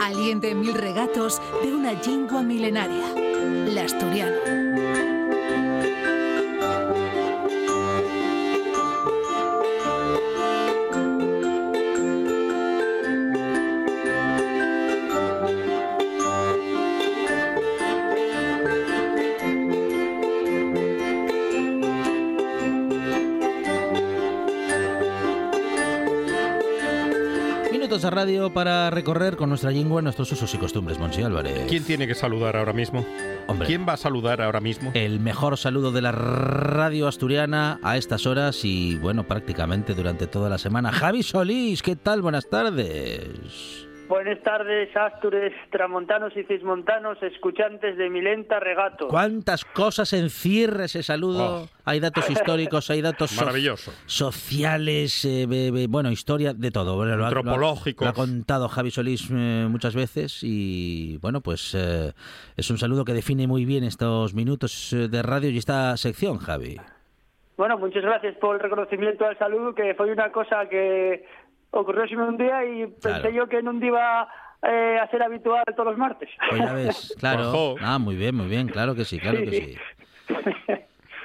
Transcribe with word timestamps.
Aliente 0.00 0.54
mil 0.54 0.74
regatos 0.74 1.40
de 1.62 1.74
una 1.74 1.92
lingua 1.92 2.42
milenaria, 2.42 3.14
la 3.72 3.82
asturiano. 3.82 4.67
A 28.08 28.10
radio 28.10 28.52
para 28.52 28.90
recorrer 28.90 29.36
con 29.36 29.50
nuestra 29.50 29.70
lengua 29.70 30.02
nuestros 30.02 30.32
usos 30.32 30.52
y 30.54 30.58
costumbres, 30.58 30.98
Monsi 30.98 31.22
Álvarez. 31.22 31.66
¿Quién 31.68 31.84
tiene 31.84 32.06
que 32.06 32.14
saludar 32.14 32.56
ahora 32.56 32.72
mismo? 32.72 33.06
Hombre. 33.46 33.66
¿Quién 33.66 33.86
va 33.88 33.92
a 33.92 33.96
saludar 33.96 34.42
ahora 34.42 34.60
mismo? 34.60 34.90
El 34.94 35.20
mejor 35.20 35.56
saludo 35.56 35.92
de 35.92 36.02
la 36.02 36.12
radio 36.12 37.06
asturiana 37.06 37.78
a 37.82 37.96
estas 37.96 38.26
horas 38.26 38.64
y, 38.64 38.96
bueno, 38.96 39.28
prácticamente 39.28 39.94
durante 39.94 40.26
toda 40.26 40.48
la 40.48 40.58
semana. 40.58 40.90
Javi 40.90 41.22
Solís, 41.22 41.82
¿qué 41.82 41.96
tal? 41.96 42.22
Buenas 42.22 42.48
tardes. 42.48 43.87
Buenas 44.08 44.42
tardes, 44.42 44.88
Astures, 44.96 45.52
tramontanos 45.70 46.34
y 46.34 46.42
cismontanos, 46.44 47.22
escuchantes 47.22 47.96
de 47.98 48.08
Milenta 48.08 48.58
Regato. 48.58 49.06
¿Cuántas 49.08 49.66
cosas 49.66 50.12
encierra 50.14 50.86
ese 50.86 51.02
saludo? 51.02 51.62
Oh. 51.64 51.68
Hay 51.84 52.00
datos 52.00 52.28
históricos, 52.30 52.88
hay 52.90 53.02
datos 53.02 53.30
so- 53.30 53.44
sociales, 54.06 55.24
eh, 55.26 55.46
be- 55.46 55.70
be- 55.70 55.86
bueno, 55.88 56.10
historia 56.10 56.54
de 56.54 56.70
todo. 56.70 56.96
Bueno, 56.96 57.16
lo 57.16 57.26
ha- 57.26 57.30
lo 57.30 57.40
ha-. 57.40 57.56
Lo 58.00 58.08
ha, 58.08 58.12
contado 58.14 58.68
Javi 58.68 58.90
Solís 58.90 59.28
eh, 59.30 59.66
muchas 59.68 59.94
veces 59.94 60.40
y, 60.42 61.18
bueno, 61.18 61.42
pues 61.42 61.74
eh, 61.74 62.12
es 62.56 62.70
un 62.70 62.78
saludo 62.78 63.04
que 63.04 63.12
define 63.12 63.46
muy 63.46 63.66
bien 63.66 63.84
estos 63.84 64.32
minutos 64.32 64.92
eh, 64.94 65.08
de 65.08 65.22
radio 65.22 65.50
y 65.50 65.58
esta 65.58 65.96
sección, 65.98 66.38
Javi. 66.38 66.76
Bueno, 67.58 67.76
muchas 67.76 68.02
gracias 68.04 68.36
por 68.36 68.54
el 68.56 68.62
reconocimiento 68.62 69.26
al 69.26 69.36
saludo, 69.38 69.74
que 69.74 69.94
fue 69.96 70.12
una 70.12 70.30
cosa 70.30 70.66
que 70.70 71.24
ocurrió 71.70 72.04
un 72.26 72.36
día 72.36 72.64
y 72.64 72.86
pensé 72.86 73.20
Claro. 73.20 73.30
yo 73.30 73.48
que 73.48 73.62
no 73.62 73.72
iba 73.84 74.28
eh, 74.62 74.98
a 75.00 75.08
ser 75.10 75.22
habitual 75.22 75.64
todos 75.76 75.90
los 75.90 75.98
martes. 75.98 76.28
Pues 76.50 76.60
ya 76.62 76.72
ves, 76.72 77.14
claro. 77.20 77.48
Ojo. 77.50 77.74
Ah, 77.80 77.98
muy 77.98 78.16
bien, 78.16 78.34
muy 78.34 78.46
bien, 78.46 78.68
claro 78.68 78.94
que 78.94 79.04
sí, 79.04 79.18
claro 79.18 79.38
que 79.38 79.50
sí. 79.50 79.76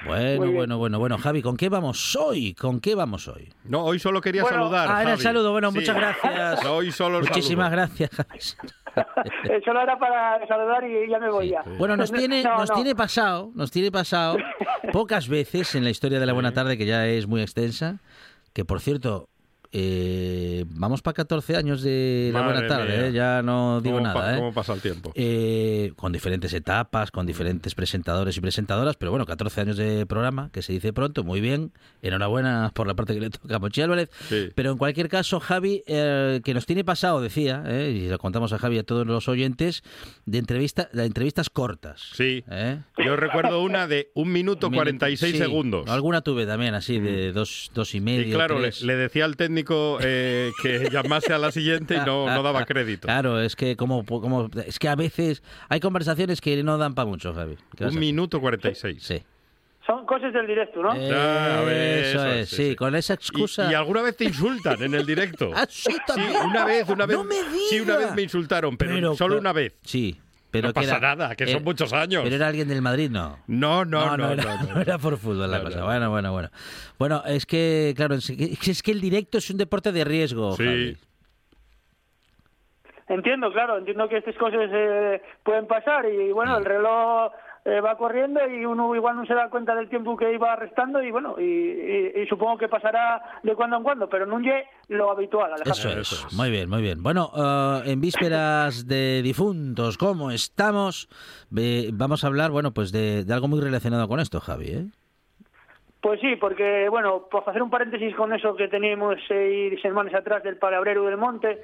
Bueno, 0.06 0.52
bueno, 0.52 0.76
bueno, 0.78 0.98
bueno. 0.98 1.16
Javi, 1.18 1.40
¿con 1.40 1.56
qué 1.56 1.70
vamos 1.70 2.14
hoy? 2.16 2.52
¿Con 2.54 2.78
qué 2.80 2.94
vamos 2.94 3.26
hoy? 3.26 3.48
No, 3.64 3.84
hoy 3.84 3.98
solo 3.98 4.20
quería 4.20 4.42
Bueno, 4.42 4.58
saludar. 4.58 4.88
Ah, 4.90 5.00
era 5.02 5.12
el 5.14 5.18
saludo. 5.18 5.50
Bueno, 5.52 5.70
Sí. 5.72 5.78
muchas 5.78 5.96
gracias. 5.96 6.64
Hoy 6.66 6.92
solo 6.92 7.18
el 7.20 7.24
Muchísimas 7.24 7.70
saludo. 7.70 7.86
gracias, 7.88 8.10
Javi. 8.10 8.38
Solo 9.64 9.80
era 9.80 9.98
para 9.98 10.46
saludar 10.46 10.84
y 10.84 11.08
ya 11.10 11.18
me 11.18 11.28
voy 11.28 11.48
ya. 11.48 11.64
Bueno, 11.78 11.96
nos 11.96 12.12
tiene, 12.12 12.44
No, 12.44 12.58
nos 12.58 12.68
no. 12.70 12.76
tiene 12.76 12.94
pasado, 12.94 13.50
nos 13.56 13.72
tiene 13.72 13.90
pasado 13.90 14.36
pocas 14.92 15.26
veces 15.28 15.74
en 15.74 15.82
la 15.82 15.90
historia 15.90 16.20
de 16.20 16.26
la 16.26 16.32
buena 16.32 16.52
tarde, 16.52 16.78
que 16.78 16.86
ya 16.86 17.04
es 17.08 17.26
muy 17.26 17.40
extensa, 17.42 17.98
que 18.52 18.64
por 18.64 18.80
cierto, 18.80 19.28
eh, 19.76 20.64
vamos 20.68 21.02
para 21.02 21.14
14 21.14 21.56
años 21.56 21.82
de 21.82 22.30
la 22.32 22.42
Madre 22.42 22.54
buena 22.60 22.68
tarde, 22.68 23.08
eh, 23.08 23.12
ya 23.12 23.42
no 23.42 23.80
digo 23.80 23.98
¿Cómo 23.98 24.12
pa- 24.12 24.20
nada, 24.20 24.34
¿eh? 24.34 24.38
¿Cómo 24.38 24.54
pasa 24.54 24.72
el 24.74 24.80
tiempo? 24.80 25.12
Con 25.96 26.12
diferentes 26.12 26.52
etapas, 26.52 27.10
con 27.10 27.26
diferentes 27.26 27.74
presentadores 27.74 28.36
y 28.36 28.40
presentadoras, 28.40 28.94
pero 28.96 29.10
bueno, 29.10 29.26
14 29.26 29.60
años 29.62 29.76
de 29.76 30.06
programa, 30.06 30.50
que 30.52 30.62
se 30.62 30.72
dice 30.72 30.92
pronto, 30.92 31.24
muy 31.24 31.40
bien, 31.40 31.72
enhorabuena 32.02 32.70
por 32.72 32.86
la 32.86 32.94
parte 32.94 33.14
que 33.14 33.20
le 33.20 33.30
toca 33.30 33.56
a 33.56 33.58
Mochi 33.58 33.82
Álvarez, 33.82 34.10
Sí. 34.28 34.50
pero 34.54 34.70
en 34.70 34.78
cualquier 34.78 35.08
caso, 35.08 35.40
Javi, 35.40 35.82
que 35.86 36.52
nos 36.54 36.66
tiene 36.66 36.84
pasado, 36.84 37.20
decía, 37.20 37.64
eh, 37.66 37.90
y 38.04 38.08
lo 38.08 38.18
contamos 38.18 38.52
a 38.52 38.58
Javi 38.58 38.76
y 38.76 38.78
a 38.78 38.84
todos 38.84 39.04
los 39.06 39.26
oyentes, 39.28 39.82
de 40.24 40.38
entrevista, 40.38 40.88
de 40.92 41.04
entrevistas 41.04 41.50
cortas. 41.50 42.10
Sí. 42.14 42.44
Yo 43.04 43.16
recuerdo 43.16 43.60
una 43.62 43.88
de 43.88 44.10
un 44.14 44.30
minuto 44.30 44.70
Minuto- 44.70 44.76
46 44.84 45.32
sí, 45.32 45.38
segundos. 45.38 45.88
Alguna 45.88 46.20
tuve 46.20 46.46
también, 46.46 46.74
así, 46.74 47.00
de 47.00 47.32
dos, 47.32 47.70
dos 47.74 47.94
y 47.96 48.00
medio. 48.00 48.28
Y 48.28 48.32
claro, 48.32 48.60
le, 48.60 48.70
le 48.82 48.96
decía 48.96 49.24
al 49.24 49.36
técnico 49.36 49.63
eh, 50.02 50.50
que 50.62 50.88
llamase 50.90 51.32
a 51.32 51.38
la 51.38 51.50
siguiente 51.52 51.94
y 51.96 51.98
no, 51.98 52.26
no 52.28 52.42
daba 52.42 52.64
crédito. 52.64 53.06
Claro, 53.06 53.40
es 53.40 53.56
que 53.56 53.76
como, 53.76 54.04
como 54.04 54.50
es 54.66 54.78
que 54.78 54.88
a 54.88 54.94
veces 54.96 55.42
hay 55.68 55.80
conversaciones 55.80 56.40
que 56.40 56.62
no 56.62 56.78
dan 56.78 56.94
para 56.94 57.06
mucho, 57.06 57.32
Javi. 57.34 57.56
¿Qué 57.56 57.62
vas 57.62 57.80
Un 57.80 57.84
a 57.84 57.88
hacer? 57.88 58.00
minuto 58.00 58.40
46. 58.40 59.02
Sí. 59.02 59.22
Son 59.86 60.06
cosas 60.06 60.32
del 60.32 60.46
directo, 60.46 60.82
¿no? 60.82 60.96
Ya, 60.96 61.58
a 61.58 61.62
ver, 61.62 62.04
eso 62.04 62.18
eso 62.24 62.26
es, 62.32 62.48
sí, 62.48 62.56
sí, 62.56 62.68
sí. 62.70 62.76
con 62.76 62.94
esa 62.94 63.12
Y, 63.12 63.16
excusa. 63.16 63.70
y 63.70 63.74
alguna 63.74 64.00
vez 64.00 64.16
te 64.16 64.24
insultan 64.24 64.82
en 64.82 64.94
el 64.94 65.04
directo. 65.04 65.50
Ah, 65.54 65.66
sí, 65.68 65.94
una 66.46 66.64
vez, 66.64 66.88
una 66.88 67.04
vez. 67.04 67.18
No 67.18 67.24
me 67.24 67.34
Sí, 67.68 67.80
una 67.80 67.98
vez 67.98 68.14
me 68.14 68.22
insultaron, 68.22 68.78
pero, 68.78 68.94
Pero, 68.94 69.14
solo 69.14 69.32
pero- 69.34 69.40
una 69.40 69.52
vez. 69.52 69.74
Sí, 69.82 70.18
pero 70.54 70.68
no 70.68 70.74
que 70.74 70.80
pasa 70.80 70.96
era- 70.98 71.14
nada, 71.16 71.34
que 71.36 71.44
eh, 71.44 71.48
son 71.48 71.64
muchos 71.64 71.92
años. 71.92 72.22
Pero 72.24 72.36
era 72.36 72.46
alguien 72.46 72.68
del 72.68 72.80
Madrid, 72.80 73.10
no. 73.10 73.38
No, 73.46 73.84
no, 73.84 74.16
no, 74.16 74.16
no. 74.16 74.32
era, 74.32 74.62
no, 74.62 74.74
no 74.76 74.80
era 74.80 74.98
por 74.98 75.18
fútbol 75.18 75.50
la 75.50 75.58
No, 75.58 75.64
cosa. 75.64 75.78
no. 75.80 75.84
Bueno, 75.86 76.10
bueno, 76.10 76.32
bueno. 76.32 76.48
Bueno, 76.98 77.22
es 77.26 77.44
que, 77.46 77.92
claro, 77.96 78.14
es 78.14 78.26
que, 78.26 78.70
es 78.70 78.82
que 78.82 78.92
el 78.92 79.00
directo 79.00 79.38
es 79.38 79.50
un 79.50 79.58
deporte 79.58 79.90
de 79.92 80.04
riesgo, 80.04 80.52
Sí. 80.56 80.64
Javi. 80.64 80.96
Entiendo, 83.06 83.52
claro, 83.52 83.76
entiendo 83.78 84.08
que 84.08 84.16
estas 84.16 84.34
cosas 84.36 84.60
eh, 84.72 85.20
pueden 85.42 85.66
pasar 85.66 86.06
y 86.06 86.32
bueno, 86.32 86.56
el 86.56 86.64
reloj 86.64 87.32
eh, 87.66 87.80
va 87.80 87.96
corriendo 87.96 88.40
y 88.48 88.64
uno 88.66 88.94
igual 88.94 89.16
no 89.16 89.24
se 89.24 89.32
da 89.34 89.48
cuenta 89.48 89.74
del 89.74 89.88
tiempo 89.88 90.16
que 90.16 90.32
iba 90.32 90.54
restando 90.56 91.02
y 91.02 91.10
bueno, 91.10 91.36
y, 91.38 91.42
y- 91.42 92.12
y 92.22 92.26
supongo 92.26 92.58
que 92.58 92.68
pasará 92.68 93.22
de 93.42 93.54
cuando 93.54 93.76
en 93.78 93.82
cuando, 93.82 94.08
pero 94.08 94.26
no 94.26 94.38
es 94.38 94.66
lo 94.88 95.10
habitual, 95.10 95.52
Alejandro. 95.52 95.72
Eso 95.72 95.88
es. 95.88 96.12
Eso 96.12 96.26
es. 96.26 96.34
Muy 96.34 96.50
bien, 96.50 96.68
muy 96.68 96.82
bien. 96.82 97.02
Bueno, 97.02 97.30
eh, 97.34 97.82
en 97.92 98.00
vísperas 98.00 98.86
de 98.86 99.22
difuntos, 99.22 99.96
¿cómo 99.96 100.30
estamos? 100.30 101.08
Vamos 101.50 102.22
a 102.24 102.26
hablar, 102.26 102.50
bueno, 102.50 102.72
pues 102.74 102.92
de, 102.92 103.24
de 103.24 103.32
algo 103.34 103.48
muy 103.48 103.60
relacionado 103.60 104.08
con 104.08 104.20
esto, 104.20 104.40
Javi, 104.40 104.66
¿eh? 104.68 104.86
Pues 106.02 106.20
sí, 106.20 106.36
porque, 106.36 106.86
bueno, 106.90 107.28
por 107.30 107.48
hacer 107.48 107.62
un 107.62 107.70
paréntesis 107.70 108.14
con 108.14 108.34
eso 108.34 108.54
que 108.56 108.68
teníamos 108.68 109.16
seis 109.26 109.80
semanas 109.80 110.12
atrás 110.12 110.42
del 110.42 110.58
Palabrero 110.58 111.04
del 111.06 111.16
Monte, 111.16 111.62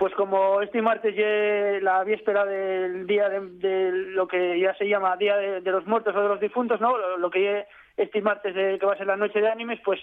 pues 0.00 0.14
como 0.14 0.62
este 0.62 0.80
martes 0.80 1.14
es 1.14 1.82
la 1.82 2.02
víspera 2.04 2.46
del 2.46 3.06
día 3.06 3.28
de, 3.28 3.92
lo 3.92 4.26
que 4.26 4.58
ya 4.58 4.72
se 4.76 4.88
llama 4.88 5.14
Día 5.18 5.36
de, 5.36 5.60
los 5.60 5.86
Muertos 5.86 6.16
o 6.16 6.22
de 6.22 6.28
los 6.28 6.40
Difuntos, 6.40 6.80
¿no? 6.80 6.96
Lo, 6.96 7.18
lo 7.18 7.30
que 7.30 7.58
es 7.58 7.66
este 7.98 8.22
martes 8.22 8.54
de- 8.54 8.78
que 8.78 8.86
va 8.86 8.94
a 8.94 8.96
ser 8.96 9.06
la 9.06 9.16
Noche 9.18 9.42
de 9.42 9.50
Ánimes, 9.50 9.78
pues 9.84 10.00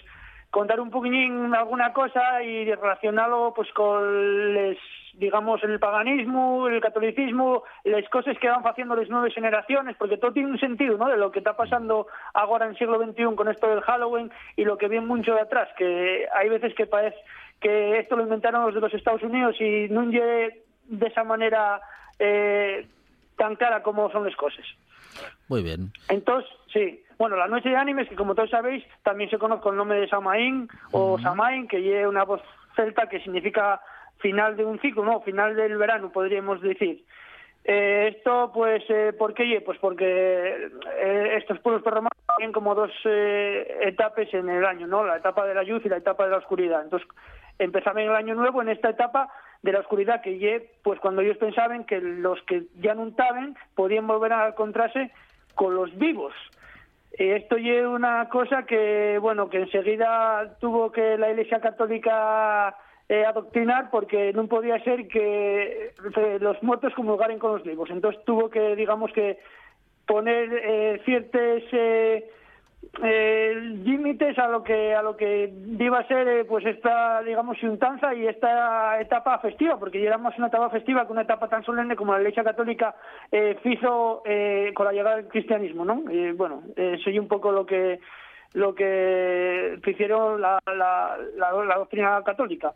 contar 0.50 0.78
un 0.78 0.92
poquillín 0.92 1.52
alguna 1.52 1.92
cosa 1.92 2.44
y 2.44 2.72
relacionarlo 2.72 3.52
pues 3.56 3.72
con 3.72 4.54
les, 4.54 4.78
digamos 5.14 5.64
el 5.64 5.80
paganismo, 5.80 6.68
el 6.68 6.80
catolicismo, 6.80 7.64
las 7.82 8.08
cosas 8.08 8.38
que 8.38 8.48
van 8.48 8.62
haciendo 8.64 8.94
las 8.94 9.08
nuevas 9.08 9.34
generaciones, 9.34 9.96
porque 9.96 10.16
todo 10.16 10.32
tiene 10.32 10.50
un 10.52 10.60
sentido, 10.60 10.96
¿no? 10.96 11.08
De 11.08 11.16
lo 11.16 11.32
que 11.32 11.40
está 11.40 11.56
pasando 11.56 12.06
ahora 12.34 12.66
en 12.66 12.70
el 12.70 12.78
siglo 12.78 13.02
XXI 13.02 13.34
con 13.34 13.48
esto 13.48 13.68
del 13.68 13.80
Halloween 13.80 14.30
y 14.54 14.64
lo 14.64 14.78
que 14.78 14.86
viene 14.86 15.04
mucho 15.06 15.34
de 15.34 15.40
atrás, 15.40 15.68
que 15.76 16.28
hay 16.32 16.48
veces 16.48 16.72
que 16.76 16.86
parece 16.86 17.16
que 17.60 17.98
esto 17.98 18.16
lo 18.16 18.22
inventaron 18.22 18.64
los 18.64 18.74
de 18.74 18.80
los 18.80 18.94
Estados 18.94 19.22
Unidos 19.22 19.56
y 19.60 19.88
no 19.90 20.04
llegue 20.04 20.62
de 20.84 21.06
esa 21.06 21.24
manera 21.24 21.80
eh, 22.18 22.86
tan 23.36 23.56
clara 23.56 23.82
como 23.82 24.10
son 24.10 24.24
las 24.24 24.36
cosas. 24.36 24.64
Muy 25.48 25.62
bien. 25.62 25.92
Entonces, 26.08 26.50
sí. 26.72 27.02
Bueno, 27.18 27.36
la 27.36 27.48
noche 27.48 27.68
de 27.68 27.76
animes, 27.76 28.08
que 28.08 28.14
como 28.14 28.34
todos 28.34 28.50
sabéis, 28.50 28.84
también 29.02 29.28
se 29.28 29.38
conoce 29.38 29.62
con 29.62 29.74
el 29.74 29.78
nombre 29.78 30.00
de 30.00 30.08
Samaín 30.08 30.68
o 30.92 31.18
Samaín, 31.18 31.66
que 31.66 31.82
lleva 31.82 32.08
una 32.08 32.24
voz 32.24 32.40
celta 32.76 33.08
que 33.08 33.20
significa 33.20 33.80
final 34.18 34.56
de 34.56 34.64
un 34.64 34.78
ciclo, 34.80 35.04
no, 35.04 35.20
final 35.22 35.56
del 35.56 35.76
verano, 35.78 36.12
podríamos 36.12 36.60
decir. 36.60 37.04
Eh, 37.70 38.14
esto, 38.16 38.50
pues, 38.54 38.82
eh, 38.88 39.12
¿por 39.12 39.34
qué? 39.34 39.60
Pues 39.60 39.78
porque 39.78 40.70
eh, 41.02 41.34
estos 41.36 41.60
pueblos 41.60 41.82
prerromanos 41.82 42.16
tienen 42.38 42.50
como 42.50 42.74
dos 42.74 42.90
eh, 43.04 43.80
etapas 43.82 44.32
en 44.32 44.48
el 44.48 44.64
año, 44.64 44.86
¿no? 44.86 45.04
La 45.04 45.18
etapa 45.18 45.46
de 45.46 45.54
la 45.54 45.64
luz 45.64 45.84
y 45.84 45.90
la 45.90 45.98
etapa 45.98 46.24
de 46.24 46.30
la 46.30 46.38
oscuridad. 46.38 46.82
Entonces, 46.82 47.06
empezaban 47.58 48.04
el 48.04 48.14
año 48.14 48.34
nuevo 48.34 48.62
en 48.62 48.70
esta 48.70 48.88
etapa 48.88 49.30
de 49.60 49.72
la 49.72 49.80
oscuridad 49.80 50.22
que 50.22 50.38
lle, 50.38 50.70
pues 50.82 50.98
cuando 50.98 51.20
ellos 51.20 51.36
pensaban 51.36 51.84
que 51.84 52.00
los 52.00 52.40
que 52.44 52.62
ya 52.80 52.94
no 52.94 53.06
estaban 53.06 53.54
podían 53.74 54.06
volver 54.06 54.32
a 54.32 54.48
encontrarse 54.48 55.10
con 55.54 55.74
los 55.74 55.94
vivos. 55.98 56.32
Esto 57.12 57.56
es 57.56 57.84
una 57.84 58.30
cosa 58.30 58.64
que, 58.64 59.18
bueno, 59.20 59.50
que 59.50 59.58
enseguida 59.58 60.56
tuvo 60.58 60.90
que 60.90 61.18
la 61.18 61.28
Iglesia 61.28 61.60
Católica 61.60 62.74
eh, 63.08 63.24
adoctrinar 63.24 63.90
porque 63.90 64.32
non 64.36 64.52
podía 64.52 64.76
ser 64.84 65.08
que 65.08 65.92
eh, 65.96 66.38
los 66.40 66.60
muertos 66.62 66.92
comulgaren 66.92 67.40
con 67.40 67.56
los 67.56 67.64
vivos. 67.64 67.88
Entonces 67.88 68.20
tuvo 68.24 68.52
que, 68.52 68.76
digamos 68.76 69.12
que, 69.16 69.40
poner 70.08 70.48
eh, 70.52 71.00
ciertos 71.04 71.62
eh, 71.72 72.30
eh, 73.04 73.54
límites 73.84 74.38
a 74.38 74.48
lo 74.48 74.62
que 74.64 74.94
a 74.94 75.02
lo 75.02 75.16
que 75.16 75.52
iba 75.78 75.98
a 75.98 76.08
ser 76.08 76.26
eh, 76.26 76.44
pues 76.44 76.64
esta 76.64 77.22
digamos 77.22 77.58
juntanza 77.60 78.14
y 78.14 78.26
esta 78.26 78.98
etapa 79.00 79.38
festiva 79.40 79.78
porque 79.78 80.00
ya 80.00 80.08
era 80.08 80.18
más 80.18 80.36
una 80.38 80.46
etapa 80.46 80.70
festiva 80.70 81.04
que 81.04 81.12
una 81.12 81.22
etapa 81.22 81.48
tan 81.48 81.62
solemne 81.62 81.94
como 81.94 82.14
la 82.14 82.20
Iglesia 82.20 82.42
Católica 82.42 82.94
hizo 83.64 84.22
con 84.74 84.86
la 84.86 84.92
llegada 84.92 85.16
del 85.16 85.28
cristianismo 85.28 85.84
¿no? 85.84 86.10
y 86.10 86.32
bueno 86.32 86.62
soy 87.04 87.18
un 87.18 87.28
poco 87.28 87.52
lo 87.52 87.66
que 87.66 88.00
lo 88.54 88.74
que 88.74 89.78
hicieron 89.84 90.40
la, 90.40 90.58
la, 90.66 91.18
la, 91.36 91.52
la 91.64 91.76
doctrina 91.76 92.22
católica 92.24 92.72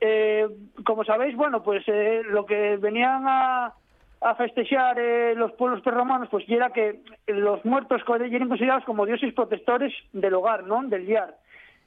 eh, 0.00 0.46
como 0.84 1.04
sabéis 1.04 1.36
bueno 1.36 1.62
pues 1.62 1.84
eh, 1.86 2.22
lo 2.24 2.44
que 2.46 2.76
venían 2.76 3.24
a 3.26 3.74
a 4.20 4.34
festejar 4.34 4.98
eh, 4.98 5.34
los 5.36 5.52
pueblos 5.52 5.82
prerromanos, 5.82 6.28
pues 6.30 6.44
era 6.48 6.70
que 6.70 7.00
los 7.26 7.64
muertos 7.64 8.02
eran 8.08 8.48
considerados 8.48 8.84
como 8.84 9.06
dioses 9.06 9.34
protectores 9.34 9.92
del 10.12 10.34
hogar, 10.34 10.64
¿no? 10.64 10.82
Del 10.84 11.06
diar. 11.06 11.36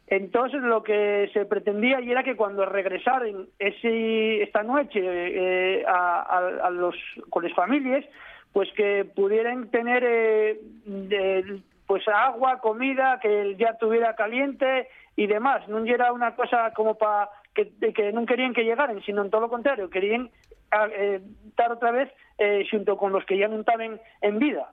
Entonces 0.07 0.61
lo 0.61 0.81
que 0.81 1.29
se 1.33 1.45
pretendía 1.45 2.01
y 2.01 2.11
era 2.11 2.23
que 2.23 2.35
cuando 2.35 2.65
regresaran 2.65 3.47
ese, 3.59 4.41
esta 4.41 4.63
noche 4.63 4.99
eh, 5.03 5.85
a, 5.87 6.69
los, 6.71 6.95
con 7.29 7.43
las 7.43 7.53
familias, 7.53 8.05
pues 8.53 8.71
que 8.73 9.05
pudieran 9.05 9.69
tener 9.69 10.03
eh, 10.03 11.61
pues 11.85 12.07
agua, 12.07 12.59
comida, 12.59 13.19
que 13.21 13.41
el 13.41 13.57
diar 13.57 13.77
tuviera 13.79 14.15
caliente 14.15 14.87
y 15.15 15.27
demás. 15.27 15.67
No 15.67 15.83
era 15.85 16.11
una 16.11 16.35
cosa 16.35 16.73
como 16.73 16.95
para 16.95 17.29
que, 17.53 17.71
que 17.93 18.11
no 18.13 18.25
querían 18.25 18.53
que 18.53 18.63
llegaran, 18.63 19.01
sino 19.03 19.21
en 19.23 19.29
todo 19.29 19.41
lo 19.41 19.49
contrario, 19.49 19.89
querían 19.89 20.29
a- 20.71 20.87
eh, 20.87 21.21
estar 21.47 21.71
otra 21.71 21.91
vez 21.91 22.09
eh, 22.37 22.65
junto 22.69 22.95
con 22.97 23.11
los 23.11 23.25
que 23.25 23.37
ya 23.37 23.47
no 23.47 23.59
estaban 23.59 23.99
en 24.21 24.39
vida. 24.39 24.71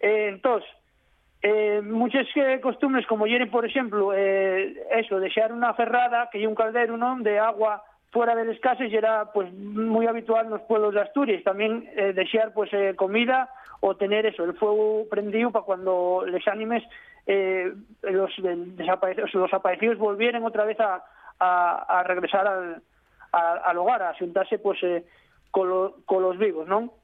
Eh, 0.00 0.28
entonces, 0.28 0.68
eh, 1.42 1.80
muchas 1.82 2.26
eh, 2.36 2.60
costumbres 2.60 3.06
como 3.06 3.26
hieren, 3.26 3.50
por 3.50 3.64
ejemplo, 3.66 4.12
eh, 4.14 4.76
eso, 4.92 5.20
desear 5.20 5.52
una 5.52 5.74
ferrada, 5.74 6.28
que 6.30 6.38
hay 6.38 6.46
un 6.46 6.54
caldero 6.54 6.96
¿no? 6.96 7.18
de 7.20 7.38
agua 7.38 7.82
fuera 8.12 8.34
de 8.34 8.44
las 8.44 8.58
casas 8.60 8.90
y 8.90 8.96
era 8.96 9.30
pues 9.32 9.52
muy 9.52 10.06
habitual 10.06 10.46
en 10.46 10.50
los 10.52 10.62
pueblos 10.62 10.94
de 10.94 11.00
Asturias. 11.02 11.42
También 11.44 11.88
eh, 11.96 12.12
desear 12.12 12.52
pues 12.52 12.70
comida 12.96 13.48
o 13.80 13.96
tener 13.96 14.26
eso, 14.26 14.44
el 14.44 14.54
fuego 14.54 15.06
prendido 15.10 15.50
para 15.50 15.64
cuando 15.64 16.24
les 16.26 16.46
ánimes 16.48 16.82
eh, 17.26 17.72
los, 18.02 18.30
desaparecidos, 18.76 19.32
los 19.34 19.52
aparecidos 19.54 19.96
volvieran 19.98 20.44
otra 20.44 20.64
vez 20.64 20.78
a, 20.80 21.02
a, 21.40 21.86
a 21.98 22.02
regresar 22.04 22.46
al, 22.46 22.82
al 23.32 23.78
hogar, 23.78 24.02
a 24.02 24.14
juntarse 24.18 24.58
pues 24.58 24.78
eh, 24.82 25.04
con, 25.50 25.68
lo- 25.68 25.96
con 26.04 26.22
los 26.22 26.38
vivos, 26.38 26.68
¿no? 26.68 26.94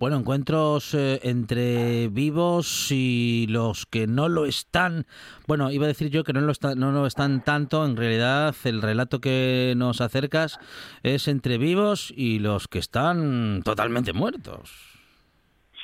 Bueno, 0.00 0.16
encuentros 0.16 0.94
eh, 0.94 1.18
entre 1.24 2.06
vivos 2.06 2.92
y 2.92 3.46
los 3.48 3.84
que 3.84 4.06
no 4.06 4.28
lo 4.28 4.46
están. 4.46 5.06
Bueno, 5.48 5.72
iba 5.72 5.86
a 5.86 5.88
decir 5.88 6.08
yo 6.08 6.22
que 6.22 6.32
no 6.32 6.40
lo, 6.40 6.52
está- 6.52 6.76
no 6.76 6.92
lo 6.92 7.04
están 7.04 7.42
tanto. 7.42 7.84
En 7.84 7.96
realidad, 7.96 8.54
el 8.62 8.80
relato 8.80 9.20
que 9.20 9.74
nos 9.76 10.00
acercas 10.00 10.60
es 11.02 11.26
entre 11.26 11.58
vivos 11.58 12.12
y 12.16 12.38
los 12.38 12.68
que 12.68 12.78
están 12.78 13.62
totalmente 13.64 14.12
muertos. 14.12 14.97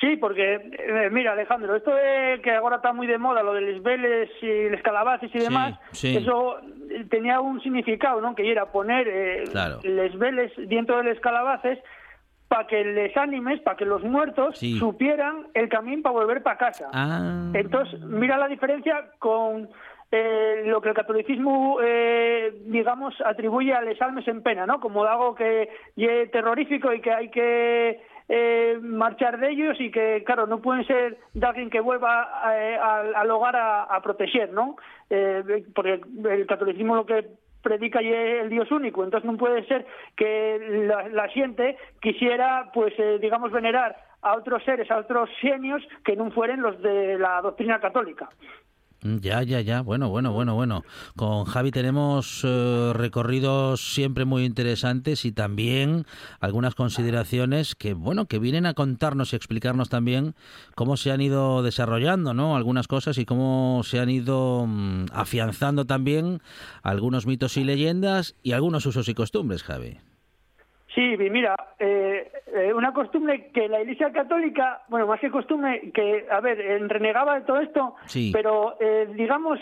Sí, 0.01 0.17
porque, 0.17 0.55
eh, 0.55 1.09
mira, 1.11 1.31
Alejandro, 1.31 1.75
esto 1.75 1.91
de 1.95 2.41
que 2.43 2.51
ahora 2.51 2.77
está 2.77 2.91
muy 2.91 3.07
de 3.07 3.17
moda, 3.17 3.43
lo 3.43 3.53
de 3.53 3.61
los 3.61 3.81
veles 3.81 4.29
y 4.41 4.69
los 4.69 4.81
calabaces 4.81 5.33
y 5.33 5.39
demás, 5.39 5.79
sí. 5.91 6.17
eso 6.17 6.57
tenía 7.09 7.39
un 7.39 7.61
significado, 7.61 8.19
¿no? 8.19 8.35
Que 8.35 8.51
era 8.51 8.65
poner 8.71 9.07
eh, 9.07 9.43
Claro. 9.51 9.79
los 9.83 10.17
veles 10.19 10.51
dentro 10.57 10.97
de 10.97 11.03
los 11.05 11.19
calabaces 11.21 11.79
para 12.49 12.67
que 12.67 12.83
les 12.83 13.15
ánimes, 13.15 13.61
para 13.61 13.77
que 13.77 13.85
los 13.85 14.03
muertos 14.03 14.57
Sí. 14.59 14.77
supieran 14.79 15.47
el 15.53 15.69
camino 15.69 16.01
para 16.03 16.13
volver 16.13 16.43
para 16.43 16.57
casa. 16.57 16.89
Ah, 16.93 17.51
Entonces, 17.53 17.99
mira 18.01 18.37
la 18.37 18.47
diferencia 18.49 19.11
con 19.19 19.69
eh, 20.11 20.63
lo 20.65 20.81
que 20.81 20.89
el 20.89 20.95
catolicismo, 20.95 21.79
eh, 21.81 22.53
digamos, 22.67 23.15
atribuye 23.25 23.73
a 23.73 23.79
almas 24.01 24.27
en 24.27 24.43
pena, 24.43 24.65
¿no? 24.65 24.79
Como 24.79 25.03
algo 25.05 25.33
que 25.35 25.69
es 25.97 26.31
terrorífico 26.31 26.93
y 26.93 27.01
que 27.01 27.11
hay 27.11 27.29
que 27.29 28.01
eh, 28.27 28.79
marchar 28.81 29.39
de 29.39 29.51
ellos 29.51 29.79
y 29.79 29.91
que, 29.91 30.23
claro, 30.25 30.47
no 30.47 30.61
pueden 30.61 30.85
ser 30.85 31.17
de 31.33 31.45
alguien 31.45 31.69
que 31.69 31.79
vuelva 31.79 32.27
eh, 32.55 32.77
al, 32.77 33.29
hogar 33.31 33.55
a, 33.55 34.01
proteger, 34.01 34.51
¿no? 34.51 34.75
Eh, 35.09 35.65
porque 35.73 36.01
el 36.23 36.47
catolicismo 36.47 36.95
lo 36.95 37.05
que 37.05 37.27
predica 37.61 38.01
y 38.01 38.11
es 38.11 38.43
el 38.43 38.49
Dios 38.49 38.71
único, 38.71 39.03
entonces 39.03 39.29
no 39.29 39.37
puede 39.37 39.65
ser 39.65 39.85
que 40.15 40.85
la, 40.87 41.07
la 41.09 41.27
gente 41.29 41.77
quisiera, 41.99 42.69
pues, 42.73 42.93
digamos, 43.19 43.51
venerar 43.51 43.95
a 44.21 44.35
otros 44.35 44.63
seres, 44.63 44.89
a 44.89 44.97
otros 44.97 45.29
genios 45.39 45.81
que 46.03 46.15
no 46.15 46.31
fueren 46.31 46.61
los 46.61 46.81
de 46.81 47.17
la 47.17 47.41
doctrina 47.41 47.79
católica. 47.79 48.29
Ya, 49.05 49.43
ya, 49.43 49.61
ya. 49.61 49.81
Bueno, 49.81 50.09
bueno, 50.09 50.33
bueno, 50.33 50.55
bueno. 50.55 50.83
Con 51.15 51.45
Javi 51.45 51.69
tenemos 51.69 52.41
eh, 52.43 52.91
recorridos 52.95 53.93
siempre 53.93 54.25
muy 54.25 54.45
interesantes 54.45 55.25
y 55.25 55.31
también 55.31 56.07
algunas 56.39 56.73
consideraciones 56.73 57.75
que, 57.75 57.93
bueno, 57.93 58.25
que 58.25 58.39
vienen 58.39 58.65
a 58.65 58.73
contarnos 58.73 59.31
y 59.31 59.35
explicarnos 59.35 59.89
también 59.89 60.33
cómo 60.73 60.97
se 60.97 61.11
han 61.11 61.21
ido 61.21 61.61
desarrollando, 61.61 62.33
¿no? 62.33 62.55
Algunas 62.55 62.87
cosas 62.87 63.19
y 63.19 63.25
cómo 63.25 63.81
se 63.83 63.99
han 63.99 64.09
ido 64.09 64.65
mm, 64.65 65.05
afianzando 65.11 65.85
también 65.85 66.41
algunos 66.81 67.27
mitos 67.27 67.57
y 67.57 67.63
leyendas 67.63 68.33
y 68.41 68.53
algunos 68.53 68.87
usos 68.87 69.07
y 69.07 69.13
costumbres, 69.13 69.61
Javi. 69.61 69.99
Sí, 70.95 71.15
mira, 71.29 71.55
eh, 71.77 72.31
eh, 72.47 72.73
una 72.73 72.93
costumbre 72.93 73.51
que 73.53 73.67
la 73.67 73.81
Iglesia 73.81 74.11
Católica, 74.13 74.81
bueno, 74.87 75.05
más 75.07 75.19
que 75.19 75.29
costumbre, 75.29 75.91
que, 75.93 76.25
a 76.31 76.39
ver, 76.39 76.59
eh, 76.59 76.79
renegaba 76.87 77.35
de 77.35 77.41
todo 77.45 77.59
esto, 77.59 77.95
Sí. 78.05 78.31
pero 78.33 78.77
eh, 78.79 79.07
digamos 79.13 79.59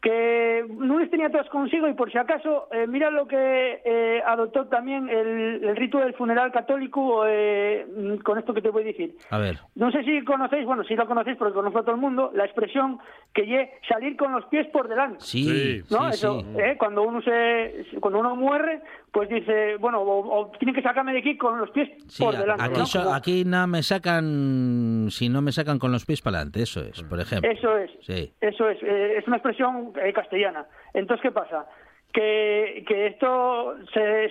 que 0.00 0.64
no 0.78 0.98
les 1.00 1.10
tenía 1.10 1.30
todas 1.30 1.48
consigo 1.48 1.88
y 1.88 1.94
por 1.94 2.12
si 2.12 2.18
acaso, 2.18 2.68
eh, 2.70 2.86
mira 2.86 3.10
lo 3.10 3.26
que 3.26 3.80
eh, 3.84 4.22
adoptó 4.24 4.66
también 4.66 5.08
el, 5.08 5.64
el 5.64 5.74
rito 5.74 5.98
del 5.98 6.14
funeral 6.14 6.52
católico 6.52 7.24
eh, 7.26 7.84
mm, 7.96 8.18
con 8.18 8.38
esto 8.38 8.54
que 8.54 8.62
te 8.62 8.68
voy 8.70 8.82
a 8.84 8.86
decir. 8.86 9.16
A 9.30 9.38
ver. 9.38 9.56
No 9.74 9.90
sé 9.90 10.04
si 10.04 10.22
conocéis, 10.22 10.64
bueno, 10.66 10.84
si 10.84 10.94
lo 10.94 11.06
conocéis 11.08 11.36
porque 11.38 11.54
conozco 11.54 11.78
a 11.80 11.82
todo 11.82 11.94
el 11.96 12.00
mundo, 12.00 12.30
la 12.34 12.44
expresión 12.44 12.98
que 13.34 13.46
ye 13.46 13.70
salir 13.88 14.16
con 14.16 14.30
los 14.32 14.44
pies 14.46 14.68
por 14.68 14.86
delante. 14.86 15.16
Sí, 15.20 15.82
Sí. 15.82 15.82
¿no? 15.92 16.12
sí, 16.12 16.14
Eso, 16.14 16.40
sí. 16.40 16.46
¿eh? 16.60 16.76
Cuando 16.78 17.02
uno 17.02 17.20
se, 17.22 17.86
cuando 17.98 18.20
uno 18.20 18.36
muere, 18.36 18.82
pues 19.12 19.28
dice, 19.30 19.76
bueno, 19.78 20.00
o, 20.02 20.40
o 20.40 20.50
tiene 20.58 20.74
que 20.74 20.82
sacarme 20.82 21.12
de 21.12 21.20
aquí 21.20 21.38
con 21.38 21.58
los 21.58 21.70
pies 21.70 21.88
Sí, 22.08 22.22
por 22.22 22.36
a- 22.36 22.40
delante. 22.40 22.64
aquí, 22.64 22.78
¿no? 22.78 22.86
so- 22.86 23.02
Como- 23.02 23.14
aquí 23.14 23.44
no 23.46 23.66
me 23.66 23.82
sacan, 23.82 25.08
si 25.10 25.28
no 25.28 25.40
me 25.42 25.52
sacan 25.52 25.78
con 25.78 25.90
los 25.92 26.04
pies 26.04 26.20
para 26.20 26.38
adelante, 26.38 26.62
eso 26.62 26.80
es, 26.82 27.02
por 27.02 27.18
ejemplo. 27.20 27.50
Eso 27.50 27.76
es, 27.78 27.90
Sí. 28.02 28.32
eso 28.40 28.68
es, 28.68 28.82
eh, 28.82 29.16
es 29.18 29.26
una 29.26 29.36
expresión 29.36 29.92
eh, 30.02 30.12
castellana. 30.12 30.66
Entonces, 30.92 31.22
¿qué 31.22 31.30
pasa? 31.30 31.66
Que, 32.12 32.84
que 32.86 33.06
esto 33.08 33.74
se 33.92 34.26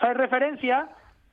hace 0.00 0.14
referencia 0.14 0.88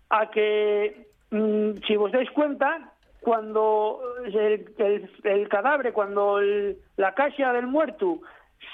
a 0.09 0.29
que, 0.31 1.07
mm, 1.31 1.71
si 1.87 1.95
os 1.97 2.11
dais 2.11 2.29
cuenta, 2.31 2.91
cuando 3.21 3.99
el, 4.25 4.65
el- 4.77 5.09
el 5.23 5.49
cadáver, 5.49 5.91
cuando 5.93 6.39
el- 6.39 6.77
la 6.97 7.13
caja 7.13 7.53
del 7.53 7.67
muerto 7.67 8.19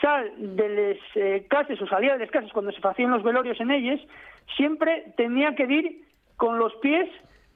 sal 0.02 0.32
de 0.38 0.70
las 0.70 0.98
eh, 1.16 1.46
casas 1.50 1.82
o 1.82 1.88
salía 1.88 2.14
de 2.14 2.20
las 2.20 2.32
casas 2.32 2.52
cuando 2.52 2.72
se 2.72 2.80
hacían 2.88 3.12
los 3.12 3.24
velorios 3.24 3.60
en 3.60 3.72
ellas, 3.72 4.00
siempre 4.56 5.14
tenía 5.18 5.56
que 5.56 5.64
ir 5.64 6.02
con 6.38 6.58
los 6.58 6.74
pies, 6.76 7.10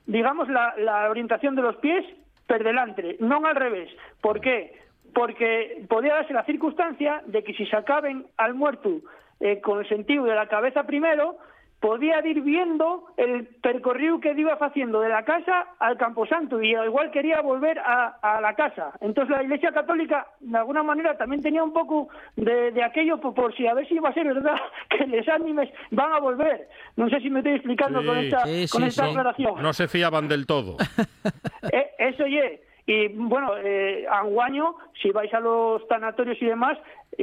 digamos, 0.05 0.47
la, 0.49 0.75
la 0.77 1.09
orientación 1.09 1.55
de 1.55 1.61
los 1.61 1.75
pies 1.77 2.05
per 2.47 2.63
delante, 2.63 3.17
no 3.19 3.45
al 3.45 3.55
revés. 3.55 3.89
¿Por 4.21 4.39
qué? 4.39 4.79
Porque 5.13 5.85
podía 5.89 6.15
darse 6.15 6.33
la 6.33 6.45
circunstancia 6.45 7.23
de 7.25 7.43
que 7.43 7.53
si 7.53 7.65
sacaban 7.65 8.27
al 8.37 8.53
muerto 8.53 9.01
eh, 9.39 9.61
con 9.61 9.79
el 9.79 9.89
sentido 9.89 10.25
de 10.25 10.35
la 10.35 10.47
cabeza 10.47 10.85
primero, 10.85 11.37
podía 11.85 12.25
ir 12.25 12.41
viendo 12.41 13.05
el 13.15 13.45
percorrido 13.61 14.19
que 14.19 14.31
iba 14.35 14.53
haciendo 14.53 15.01
de 15.01 15.09
la 15.09 15.23
casa 15.23 15.67
al 15.77 15.97
camposanto 15.97 16.59
y 16.59 16.71
igual 16.71 17.11
quería 17.11 17.41
volver 17.41 17.77
a, 17.77 18.17
a 18.23 18.41
la 18.41 18.55
casa. 18.55 18.93
Entonces 19.01 19.37
la 19.37 19.43
Iglesia 19.43 19.71
Católica 19.71 20.25
de 20.39 20.57
alguna 20.57 20.81
manera 20.81 21.15
también 21.15 21.43
tenía 21.43 21.63
un 21.63 21.73
poco 21.73 22.09
de, 22.37 22.71
de 22.71 22.83
aquello 22.83 23.19
por, 23.19 23.35
por 23.35 23.55
si 23.55 23.67
a 23.67 23.75
ver 23.75 23.87
si 23.87 23.93
iba 23.93 24.09
a 24.09 24.13
ser 24.15 24.25
verdad 24.25 24.55
que 24.89 25.05
los 25.05 25.27
ánimes 25.27 25.69
van 25.91 26.11
a 26.11 26.19
volver. 26.19 26.67
No 26.95 27.07
sé 27.07 27.19
si 27.19 27.29
me 27.29 27.41
estoy 27.41 27.53
explicando 27.53 28.01
Sí. 28.01 28.07
con 28.07 28.17
esta, 28.17 28.39
Sí, 28.47 28.65
con 28.71 28.81
sí, 28.81 28.87
esta 28.87 29.05
aclaración. 29.05 29.61
No 29.61 29.71
se 29.73 29.87
fiaban 29.87 30.27
del 30.27 30.47
todo. 30.47 30.77
Eh, 31.71 31.89
eso 31.99 32.25
ye. 32.27 32.61
Y 32.87 33.07
bueno, 33.09 33.51
eh, 33.57 34.05
anguaño, 34.09 34.75
si 35.01 35.09
vais 35.11 35.33
a 35.33 35.39
los 35.39 35.87
tanatorios 35.87 36.39
y 36.41 36.45
demás, 36.45 36.77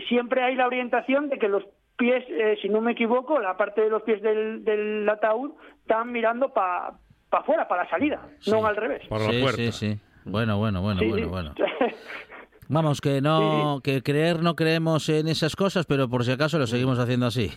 siempre 0.09 0.43
hay 0.43 0.57
la 0.57 0.67
orientación 0.67 1.29
de 1.29 1.39
que 1.39 1.49
los 1.49 1.65
pies, 2.03 2.25
eh, 2.29 2.59
si 2.61 2.69
no 2.69 2.81
me 2.81 2.93
equivoco, 2.93 3.39
la 3.39 3.57
parte 3.57 3.81
de 3.83 3.89
los 3.91 4.03
pies 4.03 4.21
del, 4.23 4.65
del 4.65 5.09
ataúd 5.09 5.53
están 5.83 6.11
mirando 6.11 6.53
para 6.53 6.95
afuera, 7.31 7.69
para 7.69 7.85
la 7.85 7.91
salida, 7.91 8.21
no 8.49 8.67
al 8.67 8.75
revés. 8.77 9.03
La 9.09 9.19
sí, 9.21 9.41
puerta. 9.41 9.57
sí, 9.57 9.73
sí. 9.73 9.99
Bueno, 10.25 10.59
bueno, 10.59 10.83
bueno, 10.83 11.01
Sí, 11.01 11.09
bueno, 11.09 11.25
sí. 11.25 11.31
bueno. 11.31 11.55
Vamos, 12.69 13.01
que 13.01 13.21
no, 13.21 13.81
que 13.85 14.03
creer 14.03 14.43
no 14.43 14.55
creemos 14.57 15.09
en 15.11 15.29
esas 15.29 15.55
cosas, 15.57 15.85
pero 15.87 16.09
por 16.09 16.25
si 16.25 16.33
acaso 16.33 16.59
lo 16.59 16.67
seguimos 16.67 16.99
haciendo 16.99 17.27
así. 17.27 17.51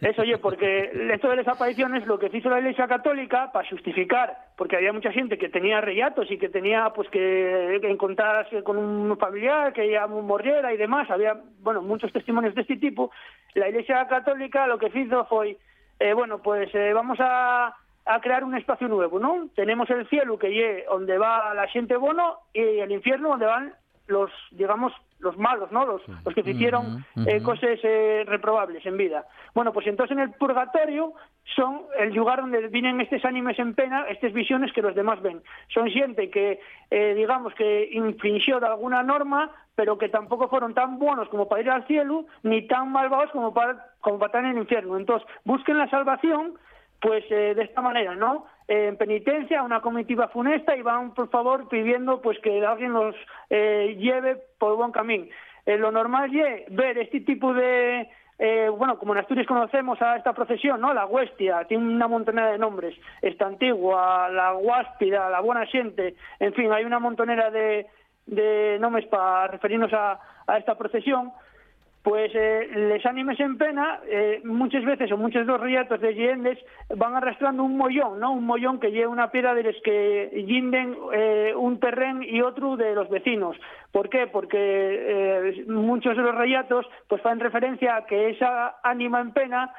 Eso, 0.00 0.22
oye, 0.22 0.38
porque 0.38 0.90
esto 1.12 1.28
de 1.28 1.36
las 1.36 1.48
apariciones 1.48 2.06
lo 2.06 2.18
que 2.18 2.30
hizo 2.32 2.50
la 2.50 2.58
Iglesia 2.58 2.86
Católica 2.86 3.50
para 3.52 3.68
justificar, 3.68 4.36
porque 4.56 4.76
había 4.76 4.92
mucha 4.92 5.12
gente 5.12 5.38
que 5.38 5.48
tenía 5.48 5.80
rellatos 5.80 6.30
y 6.30 6.38
que 6.38 6.48
tenía 6.48 6.90
pues 6.90 7.08
que 7.10 7.76
encontrarse 7.82 8.62
con 8.62 8.76
un 8.76 9.16
familiar 9.18 9.72
que 9.72 9.90
ya 9.90 10.06
morriera 10.06 10.72
y 10.72 10.76
demás, 10.76 11.10
había, 11.10 11.40
bueno, 11.60 11.82
muchos 11.82 12.12
testimonios 12.12 12.54
de 12.54 12.62
este 12.62 12.76
tipo, 12.76 13.10
la 13.54 13.68
Iglesia 13.68 14.06
Católica 14.06 14.66
lo 14.66 14.78
que 14.78 14.90
hizo 14.94 15.24
fue, 15.26 15.56
eh, 15.98 16.12
bueno, 16.12 16.38
pues 16.42 16.74
eh, 16.74 16.92
vamos 16.92 17.18
a, 17.20 17.76
crear 18.20 18.44
un 18.44 18.54
espacio 18.56 18.86
nuevo, 18.86 19.18
¿no? 19.18 19.48
Tenemos 19.54 19.88
el 19.88 20.06
cielo 20.08 20.38
que 20.38 20.48
es 20.48 20.86
donde 20.86 21.16
va 21.16 21.54
la 21.54 21.66
gente 21.68 21.96
bono 21.96 22.40
y 22.52 22.60
el 22.60 22.92
infierno 22.92 23.30
donde 23.30 23.46
van 23.46 23.74
los, 24.06 24.30
digamos, 24.50 24.92
los 25.18 25.36
malos, 25.38 25.72
¿no? 25.72 25.86
Los, 25.86 26.02
los 26.24 26.34
que 26.34 26.42
hicieron 26.48 27.04
eh, 27.26 27.42
cosas 27.42 27.78
eh, 27.82 28.24
reprobables 28.26 28.84
en 28.84 28.96
vida. 28.96 29.26
Bueno, 29.54 29.72
pues 29.72 29.86
entonces 29.86 30.16
en 30.16 30.22
el 30.22 30.32
purgatorio 30.32 31.14
son 31.56 31.82
el 31.98 32.14
lugar 32.14 32.40
donde 32.40 32.68
vienen 32.68 33.00
estos 33.00 33.24
ánimes 33.24 33.58
en 33.58 33.74
pena, 33.74 34.06
estas 34.08 34.32
visiones 34.32 34.72
que 34.72 34.82
los 34.82 34.94
demás 34.94 35.22
ven. 35.22 35.42
Son 35.68 35.88
gente 35.88 36.30
que, 36.30 36.60
eh, 36.90 37.14
digamos, 37.14 37.54
que 37.54 37.88
infringió 37.92 38.60
de 38.60 38.66
alguna 38.66 39.02
norma, 39.02 39.50
pero 39.74 39.98
que 39.98 40.08
tampoco 40.08 40.48
fueron 40.48 40.74
tan 40.74 40.98
buenos 40.98 41.28
como 41.28 41.48
para 41.48 41.62
ir 41.62 41.70
al 41.70 41.86
cielo, 41.86 42.26
ni 42.42 42.66
tan 42.66 42.92
malvados 42.92 43.30
como 43.30 43.52
para, 43.54 43.92
como 44.00 44.18
para 44.18 44.28
estar 44.28 44.44
en 44.44 44.50
el 44.50 44.58
infierno. 44.58 44.96
Entonces, 44.96 45.26
busquen 45.44 45.78
la 45.78 45.88
salvación 45.88 46.54
pues 47.00 47.24
eh, 47.30 47.54
de 47.54 47.62
esta 47.62 47.80
manera, 47.80 48.14
¿no? 48.14 48.46
Eh, 48.66 48.88
en 48.88 48.96
penitencia, 48.96 49.62
una 49.62 49.80
comitiva 49.80 50.28
funesta 50.28 50.76
y 50.76 50.82
van, 50.82 51.12
por 51.14 51.28
favor, 51.28 51.68
pidiendo 51.68 52.20
pues 52.20 52.38
que 52.40 52.64
alguien 52.64 52.92
los 52.92 53.14
eh, 53.50 53.96
lleve 53.98 54.36
por 54.58 54.76
buen 54.76 54.92
camino. 54.92 55.26
lo 55.66 55.90
normal 55.90 56.34
es 56.34 56.64
ver 56.74 56.98
este 56.98 57.20
tipo 57.20 57.52
de, 57.54 58.08
bueno, 58.78 58.98
como 58.98 59.12
en 59.12 59.20
Asturias 59.20 59.46
conocemos 59.46 60.00
a 60.02 60.16
esta 60.16 60.32
procesión, 60.32 60.80
¿no? 60.80 60.92
La 60.92 61.06
huestia, 61.06 61.64
tiene 61.64 61.84
una 61.84 62.08
montonera 62.08 62.52
de 62.52 62.58
nombres, 62.58 62.94
esta 63.22 63.46
antigua, 63.46 64.28
la 64.30 64.54
huáspida, 64.54 65.30
la 65.30 65.40
buena 65.40 65.66
gente, 65.66 66.14
en 66.40 66.52
fin, 66.54 66.72
hay 66.72 66.84
una 66.84 66.98
montonera 66.98 67.50
de, 67.50 67.86
de 68.26 68.78
nombres 68.80 69.06
para 69.06 69.48
referirnos 69.48 69.92
a, 69.92 70.18
a 70.46 70.58
esta 70.58 70.76
procesión 70.76 71.32
pues 72.04 72.30
eh, 72.34 72.68
les 72.76 73.04
ánimes 73.06 73.40
en 73.40 73.56
pena 73.56 73.98
eh, 74.06 74.42
muchas 74.44 74.84
veces 74.84 75.10
o 75.10 75.16
muchos 75.16 75.46
de 75.46 75.50
los 75.50 75.60
riatos 75.60 75.98
de 76.02 76.14
Yendes 76.14 76.58
van 76.94 77.16
arrastrando 77.16 77.64
un 77.64 77.78
mollón, 77.78 78.20
¿no? 78.20 78.32
Un 78.32 78.44
mollón 78.44 78.78
que 78.78 78.92
lleva 78.92 79.10
una 79.10 79.30
piedra 79.30 79.54
de 79.54 79.62
los 79.62 79.76
que 79.82 80.44
yinden 80.46 80.94
eh, 81.14 81.54
un 81.56 81.80
terreno 81.80 82.22
y 82.22 82.42
otro 82.42 82.76
de 82.76 82.94
los 82.94 83.08
vecinos. 83.08 83.56
¿Por 83.90 84.10
qué? 84.10 84.26
Porque 84.26 84.58
eh, 84.58 85.64
muchos 85.66 86.14
de 86.14 86.22
los 86.22 86.36
riatos 86.36 86.84
pues 87.08 87.24
en 87.24 87.40
referencia 87.40 87.96
a 87.96 88.04
que 88.04 88.28
esa 88.28 88.76
ánima 88.82 89.22
en 89.22 89.32
pena 89.32 89.72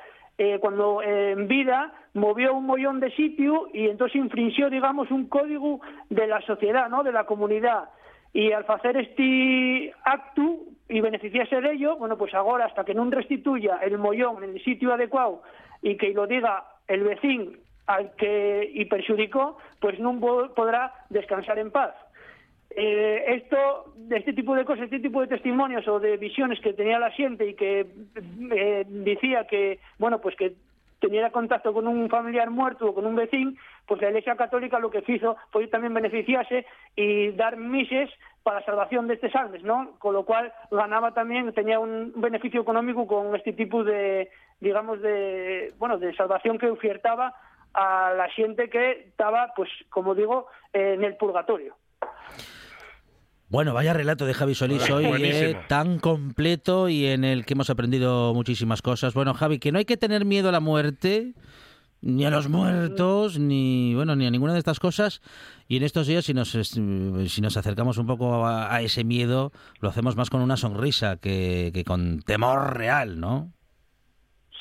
cuando 0.59 1.01
en 1.01 1.47
vida 1.47 1.93
movió 2.13 2.55
un 2.55 2.65
mollón 2.65 2.99
de 2.99 3.09
sitio 3.11 3.69
y 3.71 3.87
entonces 3.87 4.17
infringió, 4.17 4.69
digamos, 4.69 5.09
un 5.09 5.29
código 5.29 5.79
de 6.09 6.27
la 6.27 6.41
sociedad, 6.41 6.89
¿no? 6.89 7.03
De 7.03 7.13
la 7.13 7.23
comunidad. 7.23 7.85
Y 8.33 8.51
al 8.51 8.65
hacer 8.67 8.97
este 8.97 9.93
acto 10.03 10.57
y 10.87 11.01
beneficiarse 11.01 11.61
de 11.61 11.73
ello, 11.73 11.97
bueno, 11.97 12.17
pues 12.17 12.33
ahora 12.33 12.65
hasta 12.65 12.83
que 12.83 12.93
no 12.93 13.09
restituya 13.09 13.79
el 13.81 13.97
mollón 13.97 14.43
en 14.43 14.51
el 14.51 14.63
sitio 14.63 14.93
adecuado 14.93 15.41
y 15.81 15.97
que 15.97 16.13
lo 16.13 16.27
diga 16.27 16.65
el 16.87 17.03
vecino 17.03 17.51
al 17.87 18.15
que 18.15 18.69
y 18.73 18.85
perjudicó, 18.85 19.57
pues 19.79 19.99
no 19.99 20.19
podrá 20.55 20.93
descansar 21.09 21.59
en 21.59 21.71
paz. 21.71 21.93
Eh, 22.77 23.23
esto, 23.27 23.93
este 24.09 24.33
tipo 24.33 24.55
de 24.55 24.65
cosas, 24.65 24.85
este 24.85 24.99
tipo 24.99 25.21
de 25.21 25.27
testimonios 25.27 25.87
o 25.87 25.99
de 25.99 26.17
visiones 26.17 26.59
que 26.59 26.73
tenía 26.73 26.99
la 26.99 27.11
gente 27.11 27.47
y 27.47 27.53
que 27.53 27.87
eh, 28.51 28.85
decía 28.87 29.45
que, 29.47 29.79
bueno, 29.97 30.19
pues 30.19 30.35
que 30.35 30.55
tenía 30.99 31.29
contacto 31.29 31.73
con 31.73 31.87
un 31.87 32.09
familiar 32.09 32.49
muerto 32.49 32.87
o 32.87 32.95
con 32.95 33.05
un 33.05 33.15
vecino, 33.15 33.53
pues 33.85 34.01
la 34.01 34.09
Iglesia 34.09 34.35
Católica 34.35 34.79
lo 34.79 34.89
que 34.89 35.03
hizo 35.07 35.37
fue 35.51 35.67
también 35.67 35.93
beneficiarse 35.93 36.65
y 36.95 37.31
dar 37.31 37.57
mises 37.57 38.09
para 38.45 38.59
la 38.59 38.65
salvación 38.67 39.07
de 39.07 39.15
estos 39.15 39.33
almas, 39.35 39.63
¿no? 39.63 39.95
Con 39.97 40.13
lo 40.13 40.23
cual 40.23 40.53
ganaba 40.69 41.15
también, 41.15 41.51
tenía 41.53 41.79
un 41.79 42.13
beneficio 42.15 42.61
económico 42.61 43.07
con 43.07 43.35
este 43.35 43.53
tipo 43.53 43.83
de, 43.83 44.29
digamos, 44.59 45.01
de, 45.01 45.73
bueno, 45.79 45.97
de 45.97 46.15
salvación 46.15 46.59
que 46.59 46.69
ofertaba 46.69 47.33
a 47.73 48.13
la 48.15 48.29
gente 48.29 48.69
que 48.69 49.07
estaba, 49.09 49.51
pues, 49.55 49.67
como 49.89 50.13
digo, 50.13 50.45
en 50.73 51.03
el 51.03 51.17
purgatorio. 51.17 51.75
Bueno, 53.49 53.73
vaya 53.73 53.93
relato 53.93 54.27
de 54.27 54.35
Javi 54.35 54.53
Solís 54.53 54.91
hoy, 54.91 55.05
eh, 55.05 55.57
tan 55.67 55.97
completo 55.97 56.87
y 56.87 57.07
en 57.07 57.23
el 57.23 57.47
que 57.47 57.53
hemos 57.53 57.71
aprendido 57.71 58.31
muchísimas 58.35 58.83
cosas. 58.83 59.15
Bueno, 59.15 59.33
Javi, 59.33 59.57
que 59.57 59.71
no 59.71 59.79
hay 59.79 59.85
que 59.85 59.97
tener 59.97 60.23
miedo 60.23 60.49
a 60.49 60.51
la 60.51 60.59
muerte, 60.59 61.33
ni 62.05 62.23
a 62.23 62.29
los 62.29 62.47
muertos, 62.47 63.39
ni 63.39 63.95
bueno, 63.95 64.15
ni 64.15 64.27
a 64.27 64.31
ninguna 64.31 64.53
de 64.53 64.59
estas 64.59 64.79
cosas. 64.79 65.21
Y 65.67 65.77
en 65.77 65.83
estos 65.83 66.05
días, 66.05 66.23
si 66.25 66.35
nos, 66.35 66.51
si 66.51 67.41
nos 67.41 67.57
acercamos 67.57 67.97
un 67.97 68.05
poco 68.05 68.45
a, 68.45 68.79
ese 68.81 69.03
miedo, 69.03 69.51
lo 69.81 69.89
hacemos 69.89 70.15
más 70.15 70.29
con 70.29 70.41
una 70.41 70.55
sonrisa 70.55 71.17
que, 71.19 71.71
que 71.73 71.83
con 71.83 72.19
temor 72.21 72.77
real, 72.77 73.19
¿no? 73.19 73.49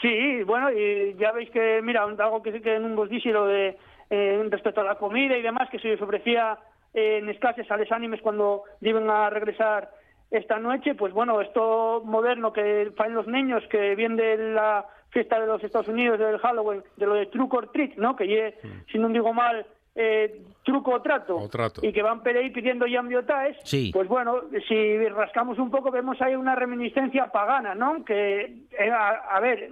Sí, 0.01 0.43
bueno, 0.45 0.73
y 0.73 1.15
ya 1.19 1.33
veis 1.33 1.51
que, 1.51 1.81
mira, 1.83 2.05
algo 2.05 2.43
que, 2.43 2.61
que 2.63 2.77
en 2.77 2.85
un 2.85 2.97
lo 2.97 3.47
de 3.47 3.77
eh, 4.09 4.47
respecto 4.51 4.81
a 4.81 4.85
la 4.85 4.97
comida 4.97 5.37
y 5.37 5.43
demás, 5.43 5.69
que 5.71 5.79
se 5.79 5.89
les 5.89 6.01
ofrecía 6.01 6.59
en 6.95 7.29
escases 7.29 7.71
a 7.71 7.77
los 7.77 7.93
ánimes 7.93 8.23
cuando 8.23 8.63
iban 8.81 9.11
a 9.11 9.29
regresar 9.29 9.91
esta 10.31 10.59
noche, 10.59 10.95
pues 10.95 11.13
bueno, 11.13 11.41
esto 11.43 12.03
moderno 12.05 12.53
que 12.53 12.91
hacen 12.97 13.15
los 13.15 13.27
niños 13.27 13.63
que 13.71 13.95
vienen 13.95 14.55
la 14.55 14.87
fiesta 15.15 15.41
de 15.41 15.47
los 15.47 15.63
Estados 15.63 15.89
Unidos, 15.89 16.19
del 16.19 16.39
Halloween, 16.39 16.83
de 16.97 17.07
lo 17.07 17.15
de 17.15 17.27
truco 17.27 17.59
or 17.59 17.71
treat, 17.73 17.95
¿no? 17.97 18.17
Que 18.17 18.27
ye, 18.27 18.55
si 18.91 18.99
no 18.99 19.09
digo 19.09 19.33
mal, 19.33 19.65
eh, 19.95 20.43
truco 20.65 20.91
o 20.91 21.01
trato, 21.01 21.39
y 21.83 21.93
que 21.93 22.03
van 22.03 22.21
por 22.21 22.37
ahí 22.37 22.51
pidiendo 22.51 22.85
yambiotaes, 22.85 23.57
sí. 23.63 23.91
pues 23.93 24.09
bueno, 24.09 24.41
si 24.67 25.09
rascamos 25.09 25.59
un 25.59 25.71
poco 25.71 25.93
vemos 25.93 26.21
ahí 26.21 26.35
una 26.35 26.57
reminiscencia 26.57 27.27
pagana, 27.27 27.77
¿no? 27.77 28.05
Que, 28.05 28.57
eh, 28.77 28.91
a, 28.91 29.39
ver, 29.41 29.71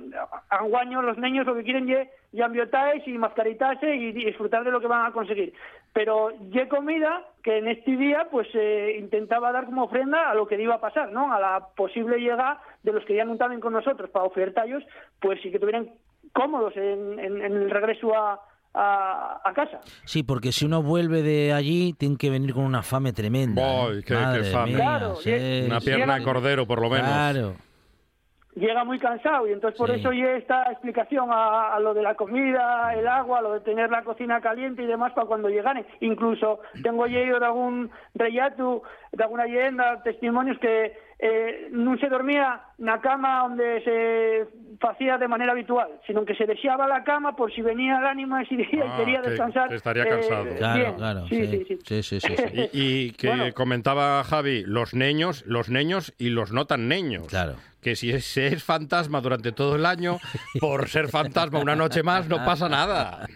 a 0.49 0.63
guaño 0.63 1.03
los 1.03 1.19
niños 1.19 1.45
lo 1.45 1.57
que 1.57 1.65
quieren 1.65 1.91
es 1.91 2.09
yambiotaes 2.31 3.07
y 3.09 3.19
mascaritarse 3.19 3.97
y 3.97 4.13
disfrutar 4.13 4.63
de 4.63 4.71
lo 4.71 4.81
que 4.81 4.87
van 4.87 5.07
a 5.07 5.13
conseguir. 5.13 5.55
Pero 5.93 6.31
ye 6.51 6.69
comida 6.69 7.27
que 7.43 7.59
en 7.59 7.69
este 7.69 7.97
día 7.97 8.29
pues 8.31 8.49
eh, 8.55 8.97
intentaba 8.99 9.51
dar 9.51 9.65
como 9.67 9.85
ofrenda 9.85 10.31
a 10.31 10.35
lo 10.35 10.47
que 10.47 10.61
iba 10.61 10.77
a 10.77 10.81
pasar, 10.81 11.11
¿no? 11.11 11.33
A 11.33 11.41
la 11.41 11.67
posible 11.75 12.19
llegada 12.19 12.63
de 12.83 12.93
los 12.93 13.05
que 13.05 13.15
ya 13.15 13.25
no 13.25 13.35
estaban 13.35 13.61
con 13.61 13.73
nosotros 13.73 14.11
para 14.11 14.25
ofertarlos, 14.25 14.83
pues 15.21 15.41
sí 15.43 15.51
que 15.51 15.59
tuvieran 15.59 15.91
cómodos 16.33 16.77
en 16.77 17.19
el 17.19 17.71
regreso 17.71 18.15
a 18.17 18.41
a, 18.75 19.53
casa. 19.55 19.81
Sí, 20.05 20.23
porque 20.23 20.53
si 20.53 20.65
uno 20.65 20.83
vuelve 20.83 21.23
de 21.23 21.53
allí, 21.53 21.93
tiene 21.93 22.17
que 22.17 22.31
venir 22.31 22.55
con 22.55 22.65
una 22.65 22.83
fame 22.83 23.13
tremenda. 23.13 23.63
¿eh? 23.89 24.03
qué, 24.07 24.15
fame! 24.45 25.67
una 25.67 25.81
pierna 25.81 26.19
de 26.19 26.25
cordero, 26.25 26.67
por 26.67 26.81
lo 26.81 26.89
menos. 26.89 27.09
Claro. 27.09 27.55
Llega 28.55 28.85
muy 28.85 28.99
cansado 28.99 29.49
y 29.49 29.53
entonces 29.53 29.79
por 29.79 29.91
eso 29.91 30.11
hay 30.11 30.21
esta 30.21 30.71
explicación 30.71 31.29
a, 31.31 31.79
lo 31.81 31.95
de 31.95 32.03
la 32.03 32.15
comida, 32.17 32.93
el 32.93 33.09
agua, 33.09 33.41
lo 33.41 33.55
de 33.55 33.61
tener 33.61 33.89
la 33.89 34.05
cocina 34.05 34.43
caliente 34.43 34.83
y 34.83 34.87
demás 34.87 35.15
para 35.15 35.27
cuando 35.27 35.49
llegaren. 35.49 35.87
Incluso 36.01 36.61
tengo 36.83 37.07
yo 37.07 37.41
de 37.41 37.47
algún 37.47 37.91
rellato, 38.15 38.83
de 39.11 39.25
alguna 39.25 39.47
leyenda, 39.47 40.03
testimonios 40.03 40.59
que 40.59 40.93
eh, 41.25 41.69
no 41.71 41.97
se 41.99 42.09
dormía 42.09 42.61
en 42.81 42.87
la 42.87 43.01
cama 43.01 43.43
donde 43.43 43.81
se 43.85 44.89
hacía 44.89 45.19
de 45.19 45.29
manera 45.29 45.53
habitual, 45.53 45.89
sino 46.05 46.25
que 46.25 46.35
se 46.35 46.47
deseaba 46.47 46.89
la 46.89 47.05
cama 47.05 47.37
por 47.37 47.55
si 47.55 47.63
venía 47.63 47.99
el 47.99 48.07
ánimo 48.07 48.37
ese 48.39 48.57
día 48.57 48.67
y 48.73 48.81
ah, 48.81 48.95
quería 48.99 49.23
descansar. 49.23 49.73
estaría 49.73 50.05
cansado. 50.05 50.47
Eh, 50.47 50.57
claro, 50.59 50.97
claro. 50.97 51.27
Sí, 51.29 51.65
sí, 52.03 52.19
sí. 52.19 52.29
y, 52.73 53.13
que 53.13 53.53
comentaba 53.55 54.25
Javi, 54.25 54.65
los 54.67 54.95
niños, 54.95 55.45
los 55.47 55.69
niños 55.69 56.13
y 56.19 56.31
los 56.31 56.51
no 56.51 56.67
tan 56.67 56.89
niños. 56.89 57.29
Claro. 57.29 57.55
Que 57.81 57.95
si 57.95 58.11
es, 58.11 58.37
es 58.37 58.65
fantasma 58.65 59.21
durante 59.21 59.53
todo 59.53 59.77
el 59.77 59.87
año, 59.87 60.19
por 60.61 60.89
ser 60.89 61.07
fantasma 61.07 61.61
una 61.61 61.77
noche 61.77 62.03
más 62.03 62.29
no 62.29 62.45
pasa 62.45 62.69
nada. 62.69 63.29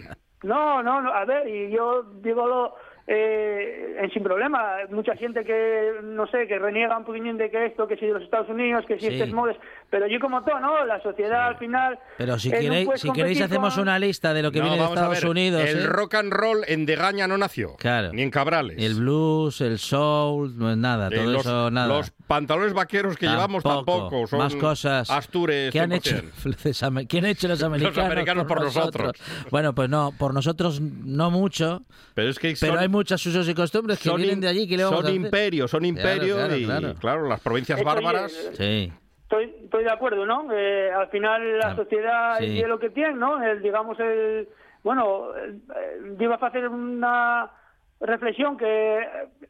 No, 0.43 0.83
no, 0.83 1.01
no, 1.01 1.13
a 1.13 1.25
ver, 1.25 1.49
y 1.49 1.71
yo 1.71 2.03
digo 2.21 2.49
lo, 2.49 2.75
eh, 3.07 4.09
sin 4.13 4.23
problema. 4.23 4.79
Mucha 4.91 5.17
gente 5.17 5.45
que, 5.45 5.93
no 6.03 6.27
sé, 6.27 6.47
que 6.47 6.59
reniega 6.59 6.97
un 6.97 7.05
poquito 7.05 7.17
de 7.35 7.51
que 7.51 7.67
esto, 7.67 7.87
que 7.87 7.97
si 7.97 8.07
de 8.07 8.13
los 8.13 8.23
Estados 8.23 8.49
Unidos, 8.49 8.85
que 8.87 8.99
si 8.99 9.07
este 9.07 9.27
modes, 9.27 9.57
pero 9.91 10.07
yo 10.07 10.19
como 10.21 10.43
todo, 10.43 10.61
¿no? 10.61 10.85
La 10.85 11.01
sociedad 11.03 11.49
al 11.49 11.59
final... 11.59 11.99
Pero 12.19 12.39
si, 12.39 12.51
queréis, 12.51 12.89
si 12.97 13.11
queréis 13.13 13.41
hacemos 13.41 13.77
una 13.79 13.99
lista 13.99 14.35
de 14.35 14.43
lo 14.43 14.51
que 14.53 14.61
viene 14.61 14.77
de 14.77 14.85
Estados 14.85 15.25
Unidos. 15.25 15.63
El 15.63 15.79
¿eh? 15.79 15.87
rock 15.87 16.15
and 16.15 16.33
roll 16.33 16.65
en 16.67 16.87
Degaña 16.87 17.27
no 17.27 17.39
nació. 17.39 17.77
Claro. 17.77 18.13
Ni 18.13 18.23
en 18.23 18.31
Cabrales. 18.31 18.77
El 18.79 18.95
blues, 18.95 19.61
el 19.61 19.79
soul, 19.79 20.57
no 20.59 20.71
es 20.71 20.77
nada, 20.77 21.11
todo 21.11 21.25
los, 21.25 21.41
eso 21.41 21.71
nada. 21.71 21.89
Los 21.89 22.11
pantalones 22.27 22.73
vaqueros 22.73 23.17
que 23.17 23.27
llevamos 23.27 23.63
tampoco. 23.63 24.27
Son 24.27 24.39
Más 24.39 24.55
cosas. 24.57 25.11
Astures. 25.11 25.73
¿Qué 25.73 25.81
han 25.81 25.93
hecho, 25.93 26.17
¿Quién 27.09 27.25
han 27.25 27.31
hecho 27.31 27.49
los 27.49 27.63
americanos? 27.63 27.97
los 27.97 28.05
americanos 28.05 28.47
por, 28.47 28.63
nosotros? 28.63 29.13
Bueno, 29.51 29.75
pues 29.75 29.89
no, 29.89 30.13
por 30.19 30.35
nosotros 30.35 30.81
no 30.81 31.31
mucho. 31.31 31.83
Pero 32.15 32.31
es 32.31 32.39
que 32.39 32.55
pero 32.61 32.79
hay 32.79 32.89
muchos 32.97 33.25
usos 33.27 33.49
y 33.49 33.55
costumbres 33.55 33.99
que 33.99 34.09
Son, 34.09 34.17
vienen 34.17 34.41
de 34.41 34.49
allí. 34.49 34.67
que 34.69 34.77
le 34.77 34.85
vamos 34.85 35.05
son 35.05 35.15
imperios, 35.15 35.71
son 35.71 35.85
imperios 35.85 36.37
claro, 36.39 36.57
y 36.57 36.65
claro. 36.65 36.95
claro, 36.99 37.29
las 37.29 37.41
provincias 37.41 37.79
Eso, 37.79 37.89
oye, 37.89 37.95
bárbaras. 38.03 38.33
Sí. 38.55 38.93
Estoy, 39.23 39.53
estoy 39.65 39.85
de 39.85 39.91
acuerdo, 39.91 40.25
¿no? 40.25 40.47
Eh, 40.53 40.91
al 40.93 41.09
final 41.09 41.59
la 41.59 41.69
Ah, 41.73 41.77
sociedad 41.77 42.39
sí. 42.39 42.47
tiene 42.47 42.69
lo 42.69 42.79
que 42.79 42.91
tiene, 42.91 43.15
¿no? 43.15 43.43
El, 43.43 43.61
digamos, 43.63 43.99
el... 44.01 44.49
Bueno, 44.85 45.31
eh, 45.37 46.17
iba 46.21 46.37
a 46.41 46.47
hacer 46.47 46.69
una 46.69 47.51
reflexión 47.99 48.57
que 48.59 49.01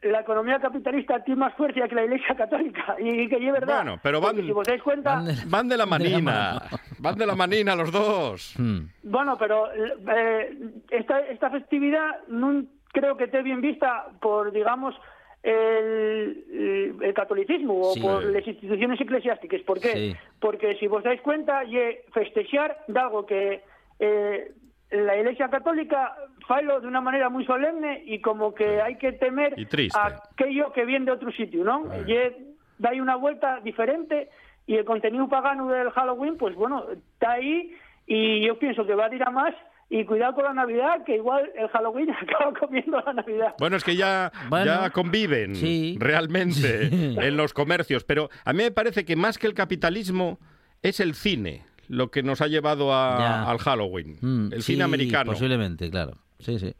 la 0.03 0.21
economía 0.21 0.57
capitalista 0.59 1.21
tiene 1.23 1.41
más 1.41 1.53
fuerza 1.55 1.87
que 1.87 1.93
la 1.95 2.05
Iglesia 2.05 2.33
Católica 2.35 2.95
y 2.99 3.27
que 3.29 3.35
es 3.35 3.51
verdad. 3.51 3.75
Bueno, 3.83 3.99
pero 4.01 4.19
van- 4.21 4.37
si 4.37 4.49
os 4.51 4.65
dais 4.65 4.81
cuenta... 4.81 5.15
Van 5.15 5.25
de- 5.25 5.35
Van 5.45 5.67
de 5.67 5.77
la 5.77 5.85
De 5.85 5.89
la 5.89 5.97
manina, 6.19 6.61
van 6.97 7.15
de 7.15 7.25
la 7.27 7.35
manina 7.35 7.75
los 7.75 7.91
dos. 7.91 8.55
Hmm. 8.57 8.79
Bueno, 9.03 9.37
pero 9.37 9.67
eh, 9.73 10.57
esta, 10.89 11.19
esta 11.27 11.49
festividad 11.51 12.21
no 12.29 12.63
creo 12.93 13.17
que 13.17 13.25
esté 13.25 13.41
bien 13.41 13.61
vista 13.61 14.07
por, 14.21 14.51
digamos, 14.51 14.95
el, 15.43 16.97
el 17.01 17.13
catolicismo 17.13 17.93
Sí. 17.93 18.01
o 18.01 18.03
por 18.03 18.23
las 18.23 18.45
instituciones 18.45 18.99
eclesiásticas. 18.99 19.61
¿Por 19.61 19.79
qué? 19.79 19.93
Sí. 19.93 20.15
Porque 20.39 20.75
si 20.75 20.87
vos 20.87 21.03
dais 21.03 21.21
cuenta, 21.21 21.63
ye 21.63 22.03
festejar 22.13 22.77
de 22.87 22.99
algo 22.99 23.25
que 23.25 23.61
eh, 23.99 24.51
la 24.91 25.17
Iglesia 25.17 25.49
Católica 25.49 26.15
failo 26.47 26.79
de 26.79 26.87
una 26.87 27.01
manera 27.01 27.29
muy 27.29 27.45
solemne 27.45 28.03
y 28.05 28.19
como 28.21 28.53
que 28.53 28.81
hay 28.81 28.95
que 28.95 29.11
temer 29.13 29.53
Y 29.57 29.67
aquello 29.93 30.71
que 30.71 30.85
viene 30.85 31.05
de 31.05 31.11
otro 31.11 31.31
sitio, 31.31 31.63
¿no? 31.63 31.83
Ye 32.05 32.35
da 32.77 32.89
ahí 32.91 33.01
una 33.01 33.15
vuelta 33.15 33.59
diferente 33.61 34.29
y 34.65 34.75
el 34.75 34.85
contenido 34.85 35.27
pagano 35.27 35.67
del 35.67 35.91
Halloween, 35.91 36.37
pues 36.37 36.55
bueno, 36.55 36.85
está 36.91 37.33
ahí 37.33 37.73
y 38.05 38.45
yo 38.45 38.57
pienso 38.59 38.85
que 38.85 38.95
va 38.95 39.05
a 39.07 39.15
ir 39.15 39.23
a 39.23 39.29
más 39.29 39.53
y 39.89 40.03
cuidado 40.05 40.33
con 40.35 40.43
la 40.43 40.53
Navidad, 40.53 41.03
que 41.05 41.15
igual 41.15 41.49
el 41.57 41.67
Halloween 41.69 42.09
acaba 42.21 42.53
comiendo 42.59 42.99
la 43.05 43.13
Navidad. 43.13 43.53
Bueno, 43.59 43.77
es 43.77 43.83
que 43.83 43.95
ya, 43.95 44.31
Bueno, 44.49 44.65
ya 44.65 44.89
conviven 44.89 45.55
sí. 45.55 45.97
realmente 45.99 46.89
Sí. 46.89 47.15
en 47.19 47.37
los 47.37 47.53
comercios, 47.53 48.03
pero 48.03 48.29
a 48.45 48.53
mí 48.53 48.63
me 48.63 48.71
parece 48.71 49.05
que 49.05 49.15
más 49.15 49.37
que 49.37 49.47
el 49.47 49.53
capitalismo 49.53 50.39
es 50.81 50.99
el 50.99 51.13
cine 51.15 51.63
lo 51.87 52.11
que 52.11 52.21
nos 52.21 52.41
ha 52.41 52.47
llevado 52.47 52.93
a- 52.93 53.49
al 53.49 53.57
Halloween, 53.59 54.17
Mm, 54.21 54.53
el 54.53 54.61
sí, 54.61 54.73
cine 54.73 54.83
americano. 54.83 55.31
Posiblemente, 55.31 55.89
claro. 55.89 56.17
Sí, 56.39 56.59
sí. 56.59 56.73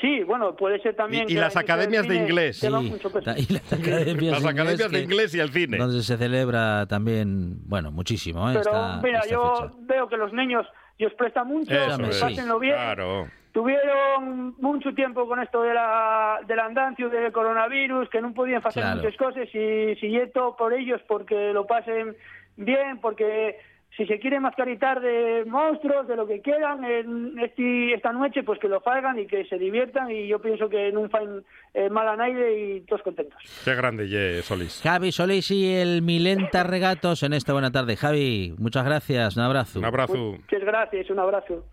Sí, 0.00 0.22
bueno, 0.24 0.56
puede 0.56 0.82
ser 0.82 0.96
también... 0.96 1.22
Y- 1.28 1.32
y 1.32 1.34
que- 1.36 1.40
las 1.40 1.56
academias 1.56 2.06
de 2.08 2.16
inglés. 2.16 2.58
Sí, 2.58 2.66
y 2.66 2.70
las 2.70 3.72
academias, 3.72 4.32
Las 4.32 4.42
de 4.42 4.48
academias 4.50 4.90
de 4.90 5.00
inglés 5.00 5.34
y 5.34 5.40
el 5.40 5.50
cine. 5.50 5.78
Donde 5.78 6.02
se 6.02 6.16
celebra 6.18 6.86
también, 6.86 7.58
bueno, 7.68 7.92
muchísimo, 7.92 8.50
¿eh? 8.50 8.54
Pero 8.58 8.70
esta, 8.76 9.00
mira, 9.02 9.20
esta 9.20 9.30
yo 9.30 9.54
fecha. 9.54 9.74
veo 9.82 10.08
que 10.08 10.16
los 10.16 10.32
niños 10.32 10.66
y 10.98 11.04
os 11.06 11.14
presta 11.14 11.44
mucho, 11.44 11.72
pásenlo 12.20 12.58
bien. 12.58 12.74
Claro. 12.74 13.28
Tuvieron 13.52 14.54
mucho 14.60 14.94
tiempo 14.94 15.26
con 15.26 15.40
esto 15.42 15.62
de 15.62 15.74
la, 15.74 16.40
del 16.46 16.58
andancio 16.58 17.10
del 17.10 17.30
coronavirus, 17.32 18.08
que 18.08 18.20
no 18.22 18.32
podían 18.32 18.66
hacer 18.66 18.82
Claro. 18.82 18.96
muchas 18.96 19.16
cosas 19.16 19.46
y 19.54 19.94
si 19.96 20.16
es 20.16 20.32
todo 20.32 20.56
por 20.56 20.72
ellos 20.72 21.00
porque 21.06 21.52
lo 21.52 21.66
pasen 21.66 22.16
bien, 22.56 22.98
porque 23.00 23.58
si 23.96 24.06
se 24.06 24.18
quieren 24.18 24.42
mascaritar 24.42 25.00
de 25.00 25.44
monstruos, 25.46 26.08
de 26.08 26.16
lo 26.16 26.26
que 26.26 26.40
quieran 26.40 26.82
en 26.84 27.38
este, 27.38 27.94
esta 27.94 28.12
noche, 28.12 28.42
pues 28.42 28.58
que 28.58 28.68
lo 28.68 28.82
hagan 28.86 29.18
y 29.18 29.26
que 29.26 29.44
se 29.44 29.58
diviertan 29.58 30.10
y 30.10 30.28
yo 30.28 30.40
pienso 30.40 30.68
que 30.68 30.90
no 30.92 31.08
faen 31.10 31.44
eh, 31.74 31.90
mal 31.90 32.08
a 32.08 32.16
nadie 32.16 32.76
y 32.76 32.80
todos 32.82 33.02
contentos. 33.02 33.38
Qué 33.64 33.74
grande, 33.74 34.08
ye, 34.08 34.42
Solís. 34.42 34.80
Javi 34.82 35.12
Solís 35.12 35.50
y 35.50 35.74
el 35.74 36.00
Milenta 36.02 36.62
Regatos 36.62 37.22
en 37.22 37.34
esta 37.34 37.52
buena 37.52 37.70
tarde. 37.70 37.96
Javi, 37.96 38.54
muchas 38.58 38.84
gracias, 38.84 39.36
un 39.36 39.42
abrazo. 39.42 39.78
Un 39.78 39.84
abrazo. 39.84 40.14
Muchas 40.14 40.60
gracias, 40.60 41.10
un 41.10 41.18
abrazo. 41.18 41.64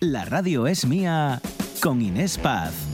La 0.00 0.24
radio 0.24 0.66
es 0.66 0.86
mía 0.86 1.40
con 1.82 2.00
Inés 2.00 2.38
Paz. 2.38 2.90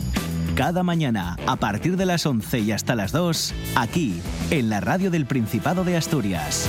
Cada 0.57 0.83
mañana, 0.83 1.37
a 1.47 1.57
partir 1.57 1.97
de 1.97 2.05
las 2.05 2.27
11 2.27 2.59
y 2.59 2.73
hasta 2.73 2.95
las 2.95 3.13
2, 3.13 3.77
aquí, 3.79 4.21
en 4.51 4.69
la 4.69 4.81
radio 4.81 5.11
del 5.11 5.25
Principado 5.25 5.85
de 5.85 5.97
Asturias. 5.97 6.69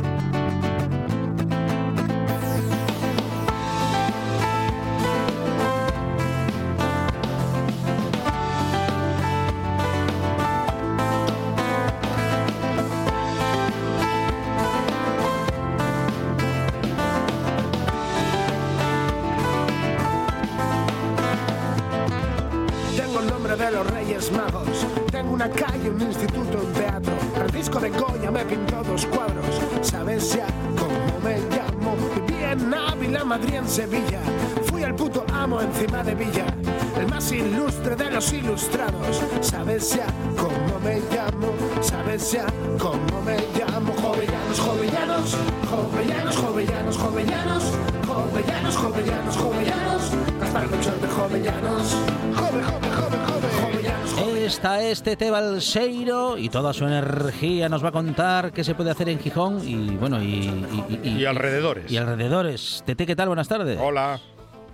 Jovellanos. 51.31 51.93
Jove, 52.35 52.63
jove, 52.63 52.87
jove, 52.95 53.17
jove, 53.17 53.61
jovellanos, 53.61 54.17
Esta 54.37 54.81
es 54.81 55.01
Tete 55.01 55.31
Balseiro 55.31 56.37
y 56.37 56.49
toda 56.49 56.73
su 56.73 56.85
energía 56.85 57.69
nos 57.69 57.83
va 57.83 57.89
a 57.89 57.91
contar 57.93 58.51
qué 58.51 58.63
se 58.63 58.75
puede 58.75 58.91
hacer 58.91 59.07
en 59.09 59.19
Gijón 59.19 59.59
y 59.65 59.95
bueno 59.95 60.21
y, 60.21 60.25
y, 60.27 60.99
y- 61.03 61.09
Y 61.21 61.25
alrededores. 61.25 61.89
Y 61.91 61.97
alrededores. 61.97 62.83
Tete, 62.85 63.05
¿qué 63.05 63.15
tal? 63.15 63.27
Buenas 63.29 63.47
tardes. 63.47 63.79
Hola. 63.81 64.19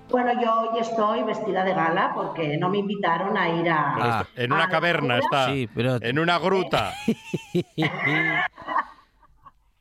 Bueno, 0.10 0.32
yo 0.42 0.54
hoy 0.72 0.80
estoy 0.80 1.24
vestida 1.24 1.64
de 1.66 1.74
gala 1.74 2.12
porque 2.16 2.58
no 2.58 2.70
me 2.70 2.78
invitaron 2.78 3.38
a 3.38 3.50
ir 3.50 3.70
a... 3.70 3.96
Ah. 3.96 4.26
está- 4.28 4.42
en 4.44 4.54
una 4.54 4.70
caverna 4.70 5.20
está. 5.20 5.48
Sí, 5.52 5.70
pero- 5.76 5.98
En 6.02 6.18
una 6.18 6.40
gruta. 6.40 6.94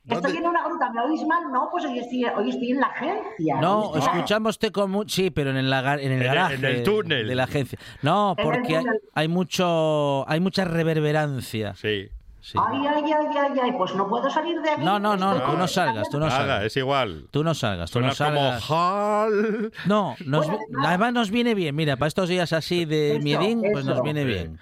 Estoy 0.09 0.37
en 0.37 0.47
una 0.47 0.63
gruta, 0.65 0.91
¿me 0.91 1.01
oís 1.03 1.27
mal? 1.27 1.51
No, 1.53 1.69
pues 1.71 1.85
hoy 1.85 1.99
estoy, 1.99 2.25
hoy 2.25 2.51
estoy 2.51 2.71
en 2.73 2.81
la 2.81 2.87
agencia. 2.87 3.61
No, 3.61 3.81
Hoy 3.91 3.99
estoy- 3.99 4.15
escuchámoste 4.15 4.71
con 4.73 5.09
sí, 5.09 5.31
pero 5.31 5.51
en 5.51 5.57
el, 5.57 5.69
lagar- 5.71 6.01
en 6.01 6.13
el 6.13 6.13
En 6.13 6.21
el- 6.23 6.27
garaje 6.27 6.55
en 6.55 6.65
el 6.65 6.83
túnel. 6.85 7.27
de 7.27 7.35
la 7.35 7.45
agencia. 7.45 7.79
No, 8.03 8.35
el 8.39 8.45
porque 8.45 8.77
hay, 8.77 8.85
hay 9.15 9.29
mucho 9.29 10.29
hay 10.29 10.41
mucha 10.41 10.65
reverberancia. 10.65 11.75
Sí. 11.75 12.09
Sí. 12.41 12.57
Ay, 12.65 12.79
ay, 12.87 13.03
ay, 13.13 13.27
ay, 13.37 13.59
ay, 13.61 13.73
pues 13.77 13.93
no 13.97 14.07
puedo 14.09 14.31
salir 14.31 14.61
de 14.61 14.71
aquí. 14.71 14.85
No, 14.85 15.01
no, 15.01 15.17
no, 15.17 15.35
tú 15.43 15.57
no 15.57 15.67
salgas, 15.67 16.09
tú 16.09 16.21
no 16.21 16.27
Nada, 16.27 16.39
salgas. 16.39 16.63
es 16.63 16.77
igual. 16.77 17.27
Tú 17.33 17.43
no 17.43 17.55
salgas, 17.55 17.91
tú 17.91 17.95
Suena 17.95 18.09
no 18.09 18.15
salgas. 18.15 18.65
como 18.65 18.81
Hal. 18.81 19.73
No, 19.87 20.15
nos 20.25 20.49
vi- 20.49 20.57
además 20.85 21.13
nos 21.13 21.31
viene 21.33 21.55
bien. 21.57 21.75
Mira, 21.75 21.97
para 21.97 22.07
estos 22.07 22.29
días 22.29 22.53
así 22.53 22.85
de 22.85 23.19
miedín, 23.21 23.63
pues 23.73 23.85
nos 23.85 24.01
viene 24.01 24.25
bien. 24.25 24.61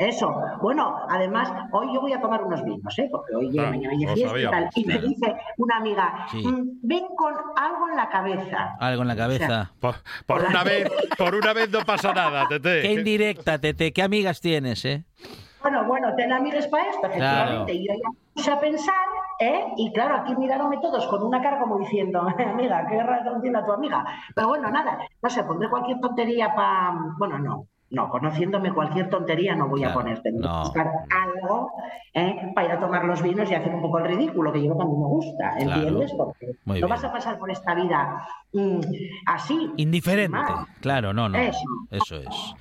Eso. 0.00 0.34
Bueno, 0.62 0.96
además, 1.10 1.52
hoy 1.72 1.92
yo 1.94 2.00
voy 2.00 2.12
a 2.14 2.20
tomar 2.22 2.42
unos 2.42 2.64
vinos, 2.64 2.98
¿eh? 2.98 3.06
Porque 3.10 3.34
hoy 3.36 3.56
Ah, 3.58 3.68
mañana 3.70 3.92
hay 3.92 4.14
fiesta 4.14 4.38
y 4.38 4.44
tal. 4.50 4.70
Y 4.74 4.84
me 4.86 4.98
dice 4.98 5.36
una 5.58 5.76
amiga, 5.76 6.26
Sí. 6.30 6.46
"Mm, 6.46 6.78
ven 6.82 7.04
con 7.14 7.34
algo 7.56 7.88
en 7.90 7.96
la 7.96 8.08
cabeza. 8.08 8.76
Algo 8.80 9.02
en 9.02 9.08
la 9.08 9.16
cabeza. 9.16 9.72
Por, 9.78 9.96
por 10.26 10.42
una 10.42 10.64
vez, 10.64 10.90
por 11.18 11.34
una 11.34 11.52
vez 11.52 11.70
no 11.70 11.80
pasa 11.80 12.14
nada, 12.14 12.46
Tete. 12.48 12.80
Qué 12.80 12.92
indirecta, 12.94 13.58
Tete. 13.58 13.92
¿Qué 13.92 14.02
amigas 14.02 14.40
tienes, 14.40 14.84
eh? 14.86 15.04
Bueno, 15.62 15.84
bueno, 15.84 16.14
ten 16.16 16.32
amigos 16.32 16.66
para 16.68 16.88
esto, 16.88 17.06
efectivamente. 17.06 17.74
Y 17.74 17.86
yo 17.86 17.92
ya 17.92 18.08
puse 18.32 18.50
a 18.52 18.58
pensar, 18.58 18.94
¿eh? 19.38 19.66
Y 19.76 19.92
claro, 19.92 20.16
aquí 20.16 20.34
miráronme 20.34 20.78
todos 20.78 21.06
con 21.08 21.22
una 21.22 21.42
cara 21.42 21.58
como 21.60 21.78
diciendo, 21.78 22.20
amiga, 22.54 22.86
qué 22.88 23.02
razón 23.02 23.42
tiene 23.42 23.62
tu 23.64 23.72
amiga. 23.72 24.02
Pero 24.34 24.48
bueno, 24.48 24.70
nada, 24.70 24.98
no 25.20 25.28
sé, 25.28 25.44
pondré 25.44 25.68
cualquier 25.68 26.00
tontería 26.00 26.54
para. 26.54 26.94
Bueno, 27.18 27.38
no. 27.38 27.66
No, 27.90 28.08
conociéndome 28.08 28.72
cualquier 28.72 29.10
tontería 29.10 29.56
no 29.56 29.68
voy 29.68 29.80
Claro, 29.80 29.98
a 29.98 30.02
poner. 30.02 30.22
Tendré 30.22 30.48
no. 30.48 30.60
buscar 30.60 30.90
algo 31.10 31.72
¿eh? 32.14 32.52
para 32.54 32.66
ir 32.68 32.72
a 32.74 32.80
tomar 32.80 33.04
los 33.04 33.20
vinos 33.20 33.50
y 33.50 33.54
hacer 33.54 33.74
un 33.74 33.82
poco 33.82 33.98
el 33.98 34.04
ridículo, 34.04 34.52
que 34.52 34.62
yo 34.64 34.76
también 34.76 35.00
me 35.00 35.06
gusta, 35.08 35.50
Claro. 35.58 35.74
¿entiendes? 35.82 36.12
Porque 36.16 36.46
Muy 36.64 36.80
no 36.80 36.86
bien. 36.86 36.88
vas 36.88 37.04
a 37.04 37.12
pasar 37.12 37.38
por 37.38 37.50
esta 37.50 37.74
vida 37.74 38.26
mm, 38.52 38.80
así. 39.26 39.72
Indiferente. 39.76 40.38
Claro, 40.80 41.12
no, 41.12 41.28
no. 41.28 41.36
Eso. 41.38 41.58
Eso 41.90 42.16
es. 42.16 42.54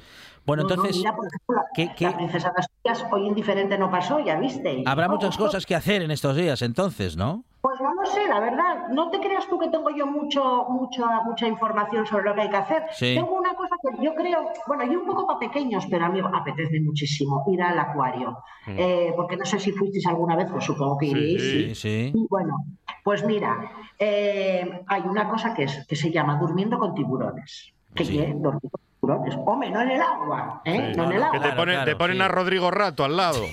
Bueno, 0.46 0.64
No, 0.64 0.70
no, 0.70 0.76
entonces, 0.76 0.98
mira, 0.98 1.16
por 1.16 1.28
ejemplo, 1.28 1.56
la- 1.58 1.66
¿qué- 1.76 1.92
qué- 1.96 2.06
la 2.06 2.16
princesa 2.18 2.52
de 2.52 2.62
Asturias 2.92 3.06
hoy 3.14 3.28
indiferente 3.28 3.78
no 3.78 3.92
pasó, 3.92 4.20
ya 4.20 4.36
viste. 4.40 4.84
habrá 4.88 5.06
No, 5.08 5.14
muchas 5.14 5.38
cosas 5.38 5.64
que 5.66 5.76
hacer 5.76 6.02
en 6.02 6.10
estos 6.10 6.36
días, 6.36 6.64
entonces, 6.64 7.16
¿no? 7.16 7.44
Pues 7.62 7.76
no 7.82 7.94
lo 7.94 8.06
sé, 8.06 8.26
la 8.28 8.40
verdad. 8.40 8.88
No 8.90 9.10
te 9.12 9.20
creas 9.20 9.46
tú 9.48 9.60
que 9.60 9.68
tengo 9.68 9.90
yo 9.92 10.08
mucho, 10.08 10.66
mucha, 10.70 11.22
mucha 11.26 11.46
información 11.46 12.06
sobre 12.08 12.24
lo 12.24 12.34
que 12.34 12.42
hay 12.42 12.50
que 12.50 12.56
hacer. 12.56 12.84
Sí. 12.94 13.14
Tengo 13.16 13.34
una 13.38 13.54
que 13.82 14.04
yo 14.04 14.14
creo, 14.16 14.50
bueno, 14.68 14.84
y 14.84 14.96
un 14.96 15.06
poco 15.06 15.26
para 15.26 15.40
pequeños, 15.40 15.86
pero 15.90 16.06
a 16.06 16.10
mí 16.10 16.20
apetece 16.20 16.80
muchísimo 16.82 17.46
ir 17.48 17.62
al 17.62 17.80
acuario. 17.80 18.38
Eh, 18.68 19.14
porque 19.16 19.38
no 19.38 19.46
sé 19.46 19.60
si 19.60 19.72
fuisteis 19.72 20.06
alguna 20.08 20.36
vez, 20.36 20.48
pues 20.52 20.64
supongo 20.66 20.98
que 20.98 21.08
Sí, 21.08 21.12
iréis. 21.12 21.42
Sí, 21.42 21.76
sí. 21.76 22.12
Y 22.14 22.28
bueno, 22.30 22.66
Pues 23.04 23.26
mira, 23.26 23.72
eh, 23.98 24.82
hay 24.88 25.02
una 25.04 25.28
cosa 25.30 25.54
que, 25.54 25.64
es, 25.64 25.86
que 25.88 25.96
se 25.96 26.12
llama 26.12 26.38
durmiendo 26.38 26.78
con 26.78 26.94
tiburones. 26.94 27.74
Que 27.96 28.04
dormir 28.04 28.70
con 28.70 28.82
tiburones. 29.00 29.36
Hombre, 29.46 29.70
no 29.72 29.82
en 29.82 29.92
el 29.92 30.02
agua, 30.02 30.62
¿eh? 30.66 30.92
Sí, 30.92 30.98
no 30.98 31.04
en 31.06 31.12
el 31.12 31.18
que 31.20 31.24
agua. 31.26 31.42
te, 31.42 31.52
ponen, 31.54 31.76
claro, 31.76 31.86
te 31.92 31.96
ponen 31.96 32.18
sí. 32.18 32.22
a 32.24 32.28
Rodrigo 32.28 32.72
Rato 32.72 33.04
al 33.06 33.18
lado. 33.18 33.44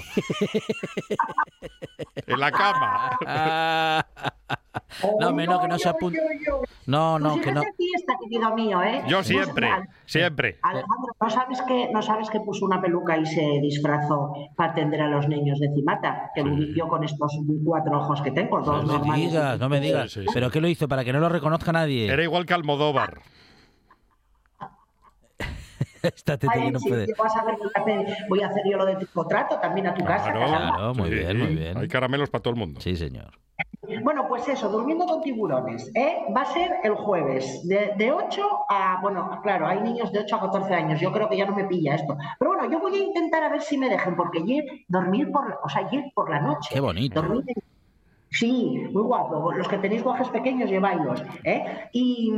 en 2.26 2.40
la 2.40 2.50
cama. 2.52 3.18
No, 5.20 5.30
no, 5.32 5.61
que 5.61 5.68
no 5.68 5.78
se 5.78 5.88
apunte. 5.88 6.20
No, 6.87 7.18
no, 7.18 7.32
Pues 7.35 7.44
que 7.46 7.52
no. 7.52 7.62
fiesta, 7.76 8.14
querido 8.22 8.54
mío, 8.54 8.82
¿eh? 8.82 9.02
Yo 9.06 9.18
Pues, 9.18 9.26
siempre, 9.26 9.68
siempre. 10.04 10.59
Alejandro, 10.62 11.12
¿no 11.20 11.30
sabes, 11.30 11.62
que, 11.62 11.90
¿no 11.92 12.02
sabes 12.02 12.30
que 12.30 12.40
puso 12.40 12.66
una 12.66 12.80
peluca 12.80 13.16
y 13.16 13.26
se 13.26 13.40
disfrazó 13.62 14.32
para 14.54 14.72
atender 14.72 15.02
a 15.02 15.09
los 15.09 15.28
niños 15.28 15.59
de 15.59 15.68
Cimata? 15.74 16.30
Que 16.35 16.42
vivió 16.42 16.88
con 16.88 17.04
estos 17.04 17.38
cuatro 17.64 17.98
ojos 17.98 18.22
que 18.22 18.30
tengo, 18.30 18.59
No 18.61 18.64
dos 18.64 18.87
me 18.87 18.92
normales. 18.94 19.30
digas, 19.30 19.61
no 19.61 19.68
me 19.68 19.80
digas. 19.80 20.18
¿Pero 20.32 20.50
qué 20.50 20.61
lo 20.61 20.68
hizo? 20.68 20.88
¿Para 20.88 21.04
que 21.04 21.12
no 21.12 21.20
lo 21.20 21.28
reconozca 21.28 21.72
nadie? 21.72 22.11
Era 22.11 22.22
igual 22.22 22.46
que 22.46 22.54
Almodóvar. 22.54 23.20
Esta 26.14 26.38
tete 26.38 26.52
Ay, 26.54 26.66
que 26.66 26.72
no 26.72 26.78
sí, 26.80 26.88
puede. 26.88 27.06
yo 27.06 27.14
vas 27.18 27.36
a 27.36 27.44
ver, 27.44 27.56
voy 28.28 28.40
a 28.42 28.46
hacer, 28.48 28.62
yo 28.70 28.76
lo 28.76 28.86
de 28.86 28.96
tricotrato 28.96 29.58
también 29.60 29.86
a 29.88 29.94
tu 29.94 30.04
casa. 30.04 30.30
Claro, 30.32 30.40
caramba. 30.40 30.76
Claro, 30.76 30.94
muy 30.94 31.08
Sí, 31.08 31.14
bien, 31.14 31.38
muy 31.38 31.54
bien. 31.54 31.76
Hay 31.78 31.88
caramelos 31.88 32.30
para 32.30 32.42
todo 32.42 32.54
el 32.54 32.60
mundo. 32.60 32.80
Sí, 32.80 32.96
señor. 32.96 33.30
Bueno, 34.02 34.26
pues 34.28 34.46
eso, 34.48 34.68
durmiendo 34.68 35.06
con 35.06 35.22
tiburones. 35.22 35.90
¿eh? 35.94 36.18
Va 36.36 36.42
a 36.42 36.46
ser 36.46 36.72
el 36.82 36.94
jueves, 36.94 37.66
de, 37.68 37.92
de 37.96 38.12
8 38.12 38.42
a. 38.68 38.98
Bueno, 39.00 39.40
claro, 39.42 39.66
hay 39.66 39.80
niños 39.80 40.12
de 40.12 40.18
8 40.20 40.36
a 40.36 40.40
14 40.40 40.74
años. 40.74 41.00
Yo 41.00 41.12
creo 41.12 41.28
que 41.28 41.36
ya 41.36 41.46
no 41.46 41.54
me 41.54 41.64
pilla 41.64 41.94
esto. 41.94 42.16
Pero 42.38 42.50
bueno, 42.52 42.70
yo 42.70 42.80
voy 42.80 42.94
a 42.96 42.98
intentar 43.02 43.42
a 43.44 43.48
ver 43.48 43.62
si 43.62 43.78
me 43.78 43.88
dejen, 43.88 44.16
porque 44.16 44.40
ayer 44.40 44.64
dormir 44.88 45.30
por 45.30 45.48
la, 45.48 45.58
o 45.62 45.68
sea, 45.68 45.86
ayer 45.86 46.04
por 46.14 46.28
la 46.28 46.40
noche. 46.40 46.70
Qué 46.74 46.80
bonito. 46.80 47.22
Dormir 47.22 47.44
en- 47.46 47.62
Sí, 48.28 48.82
muy 48.92 49.02
guapo. 49.02 49.52
Los 49.52 49.66
que 49.68 49.78
tenéis 49.78 50.02
guajes 50.02 50.28
pequeños, 50.28 50.68
lleváislos. 50.68 51.22
¿eh? 51.44 51.88
Y, 51.92 52.30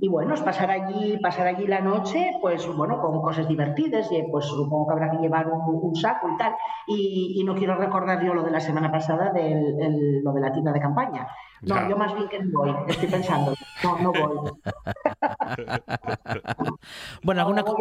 y 0.00 0.08
bueno, 0.08 0.34
es 0.34 0.40
pasar 0.42 0.70
allí, 0.70 1.16
pasar 1.18 1.46
allí 1.46 1.66
la 1.66 1.80
noche, 1.80 2.32
pues 2.42 2.66
bueno, 2.76 3.00
con 3.00 3.22
cosas 3.22 3.48
divertidas, 3.48 4.10
y 4.12 4.22
pues 4.30 4.44
supongo 4.46 4.88
que 4.88 4.92
habrá 4.94 5.10
que 5.12 5.18
llevar 5.18 5.46
un, 5.48 5.60
un 5.82 5.94
saco 5.96 6.28
y 6.28 6.36
tal. 6.36 6.54
Y, 6.88 7.36
y 7.40 7.44
no 7.44 7.54
quiero 7.54 7.76
recordar 7.76 8.22
yo 8.24 8.34
lo 8.34 8.42
de 8.42 8.50
la 8.50 8.60
semana 8.60 8.90
pasada, 8.90 9.32
del, 9.32 9.80
el- 9.80 10.22
lo 10.24 10.32
de 10.32 10.40
la 10.40 10.52
tienda 10.52 10.72
de 10.72 10.80
campaña. 10.80 11.26
No, 11.62 11.74
Ya. 11.76 11.88
yo 11.88 11.96
más 11.96 12.14
bien 12.14 12.28
que 12.28 12.38
no 12.42 12.58
voy, 12.58 12.74
estoy 12.88 13.08
pensando. 13.08 13.54
No, 13.82 13.98
no 14.00 14.12
voy. 14.12 14.50
Bueno, 17.22 17.40
alguna, 17.40 17.62
No 17.62 17.74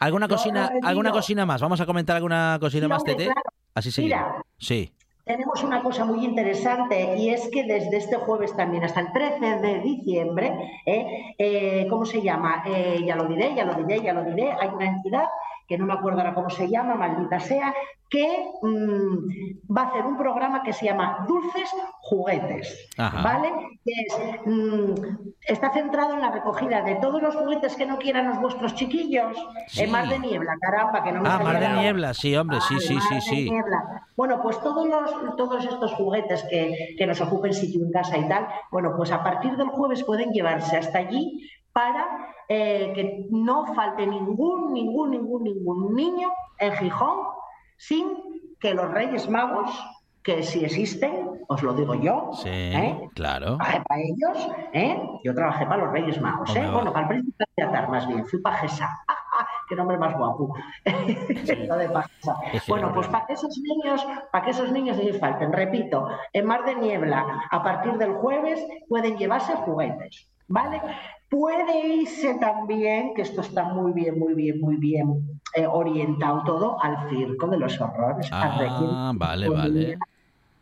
alguna 0.00 0.26
No, 0.26 0.34
cosina, 0.34 0.60
no, 0.62 0.68
retiro. 0.68 0.88
alguna 0.88 1.12
cocina 1.12 1.46
más. 1.46 1.60
Vamos 1.60 1.80
a 1.80 1.86
comentar 1.86 2.16
alguna 2.16 2.58
cocina 2.60 2.88
más, 2.88 3.02
Tete. 3.04 3.24
claro. 3.24 3.40
Así 3.74 3.88
Mira. 4.02 4.18
seguimos. 4.18 4.42
Sí. 4.58 4.92
Tenemos 5.26 5.64
una 5.64 5.82
cosa 5.82 6.04
muy 6.04 6.24
interesante 6.24 7.16
y 7.16 7.30
es 7.30 7.48
que 7.48 7.64
desde 7.64 7.96
este 7.96 8.14
jueves 8.14 8.54
también 8.54 8.84
hasta 8.84 9.00
el 9.00 9.12
13 9.12 9.58
de 9.58 9.80
diciembre, 9.80 10.52
¿eh? 10.86 11.34
Eh, 11.36 11.86
¿cómo 11.90 12.06
se 12.06 12.22
llama? 12.22 12.62
Eh, 12.64 13.02
ya 13.04 13.16
lo 13.16 13.24
diré, 13.24 13.52
ya 13.56 13.64
lo 13.64 13.74
diré, 13.74 14.00
ya 14.04 14.12
lo 14.12 14.22
diré. 14.22 14.52
Hay 14.52 14.68
una 14.68 14.86
entidad 14.86 15.24
que 15.68 15.76
no 15.78 15.86
me 15.86 15.92
acuerdo 15.94 16.20
ahora 16.20 16.34
cómo 16.34 16.50
se 16.50 16.68
llama, 16.68 16.94
maldita 16.94 17.40
sea, 17.40 17.74
que 18.08 18.50
mm, 18.62 19.72
va 19.76 19.82
a 19.82 19.86
hacer 19.88 20.06
un 20.06 20.16
programa 20.16 20.62
que 20.62 20.72
se 20.72 20.84
llama 20.86 21.24
Dulces 21.26 21.68
Juguetes, 22.02 22.88
Ajá. 22.96 23.20
¿vale? 23.22 23.52
Que 23.84 23.92
es, 23.92 24.18
mm, 24.46 24.94
está 25.40 25.72
centrado 25.72 26.14
en 26.14 26.20
la 26.20 26.30
recogida 26.30 26.82
de 26.82 26.94
todos 26.96 27.20
los 27.20 27.34
juguetes 27.34 27.74
que 27.74 27.84
no 27.84 27.98
quieran 27.98 28.28
los 28.28 28.40
vuestros 28.40 28.74
chiquillos. 28.76 29.36
Sí. 29.66 29.82
En 29.82 29.90
Mar 29.90 30.08
de 30.08 30.20
Niebla, 30.20 30.52
caramba, 30.60 31.02
que 31.02 31.10
no 31.12 31.20
me 31.22 31.28
Ah, 31.28 31.40
Mar 31.42 31.58
de 31.58 31.68
la- 31.68 31.76
Niebla, 31.82 32.14
sí, 32.14 32.36
hombre, 32.36 32.60
sí, 32.60 32.78
sí, 32.78 32.98
sí, 33.00 33.20
sí. 33.20 33.50
Bueno, 34.16 34.40
pues 34.42 34.60
todos, 34.60 34.86
los, 34.88 35.36
todos 35.36 35.64
estos 35.64 35.92
juguetes 35.94 36.44
que, 36.44 36.94
que 36.96 37.06
nos 37.06 37.20
ocupen 37.20 37.52
sitio 37.52 37.84
en 37.84 37.90
casa 37.90 38.16
y 38.16 38.28
tal, 38.28 38.46
bueno, 38.70 38.94
pues 38.96 39.10
a 39.12 39.22
partir 39.22 39.56
del 39.56 39.68
jueves 39.68 40.04
pueden 40.04 40.30
llevarse 40.30 40.76
hasta 40.76 40.98
allí 40.98 41.50
para 41.76 42.32
eh, 42.48 42.90
que 42.94 43.26
no 43.30 43.74
falte 43.74 44.06
ningún, 44.06 44.72
ningún, 44.72 45.10
ningún, 45.10 45.44
ningún 45.44 45.94
niño 45.94 46.28
en 46.58 46.72
Gijón 46.72 47.18
sin 47.76 48.06
que 48.58 48.72
los 48.72 48.90
Reyes 48.90 49.28
Magos, 49.28 49.68
que 50.22 50.42
si 50.42 50.64
existen, 50.64 51.44
os 51.48 51.62
lo 51.62 51.74
digo 51.74 51.94
yo, 51.94 52.30
Sí, 52.32 52.48
¿eh? 52.48 53.10
claro. 53.14 53.58
Trabajé 53.58 53.82
para 53.86 54.00
ellos, 54.00 54.48
¿eh? 54.72 55.02
Yo 55.22 55.34
trabajé 55.34 55.66
para 55.66 55.84
los 55.84 55.92
Reyes 55.92 56.18
Magos, 56.18 56.56
¿eh? 56.56 56.64
Va. 56.64 56.72
Bueno, 56.72 56.94
para 56.94 57.08
el 57.08 57.08
príncipe 57.10 57.44
de 57.58 57.62
Atar, 57.64 57.90
más 57.90 58.08
bien. 58.08 58.24
Fui 58.24 58.40
pajesa. 58.40 58.88
¡Ah, 59.08 59.14
ah! 59.40 59.46
¡Qué 59.68 59.76
nombre 59.76 59.98
más 59.98 60.16
guapo! 60.16 60.54
De. 60.86 61.14
Sí, 61.44 61.66
sí, 61.66 62.58
bueno, 62.68 62.90
pues 62.94 63.06
para 63.08 63.26
que 63.26 63.34
esos 63.34 63.54
niños, 63.58 64.06
para 64.32 64.46
que 64.46 64.52
esos 64.52 64.72
niños 64.72 64.96
les 64.96 65.20
falten, 65.20 65.52
repito, 65.52 66.08
en 66.32 66.46
Mar 66.46 66.64
de 66.64 66.74
Niebla, 66.76 67.42
a 67.50 67.62
partir 67.62 67.98
del 67.98 68.14
jueves, 68.14 68.66
pueden 68.88 69.18
llevarse 69.18 69.52
juguetes, 69.56 70.30
¿vale? 70.48 70.80
Puede 71.28 71.86
irse 71.88 72.34
también, 72.34 73.14
que 73.14 73.22
esto 73.22 73.40
está 73.40 73.64
muy 73.64 73.92
bien, 73.92 74.18
muy 74.18 74.34
bien, 74.34 74.60
muy 74.60 74.76
bien 74.76 75.40
eh, 75.54 75.66
orientado 75.66 76.42
todo, 76.44 76.82
al 76.82 77.08
circo 77.08 77.48
de 77.48 77.58
los 77.58 77.80
horrores. 77.80 78.28
Ah, 78.30 79.12
vale, 79.14 79.48
vale. 79.48 79.98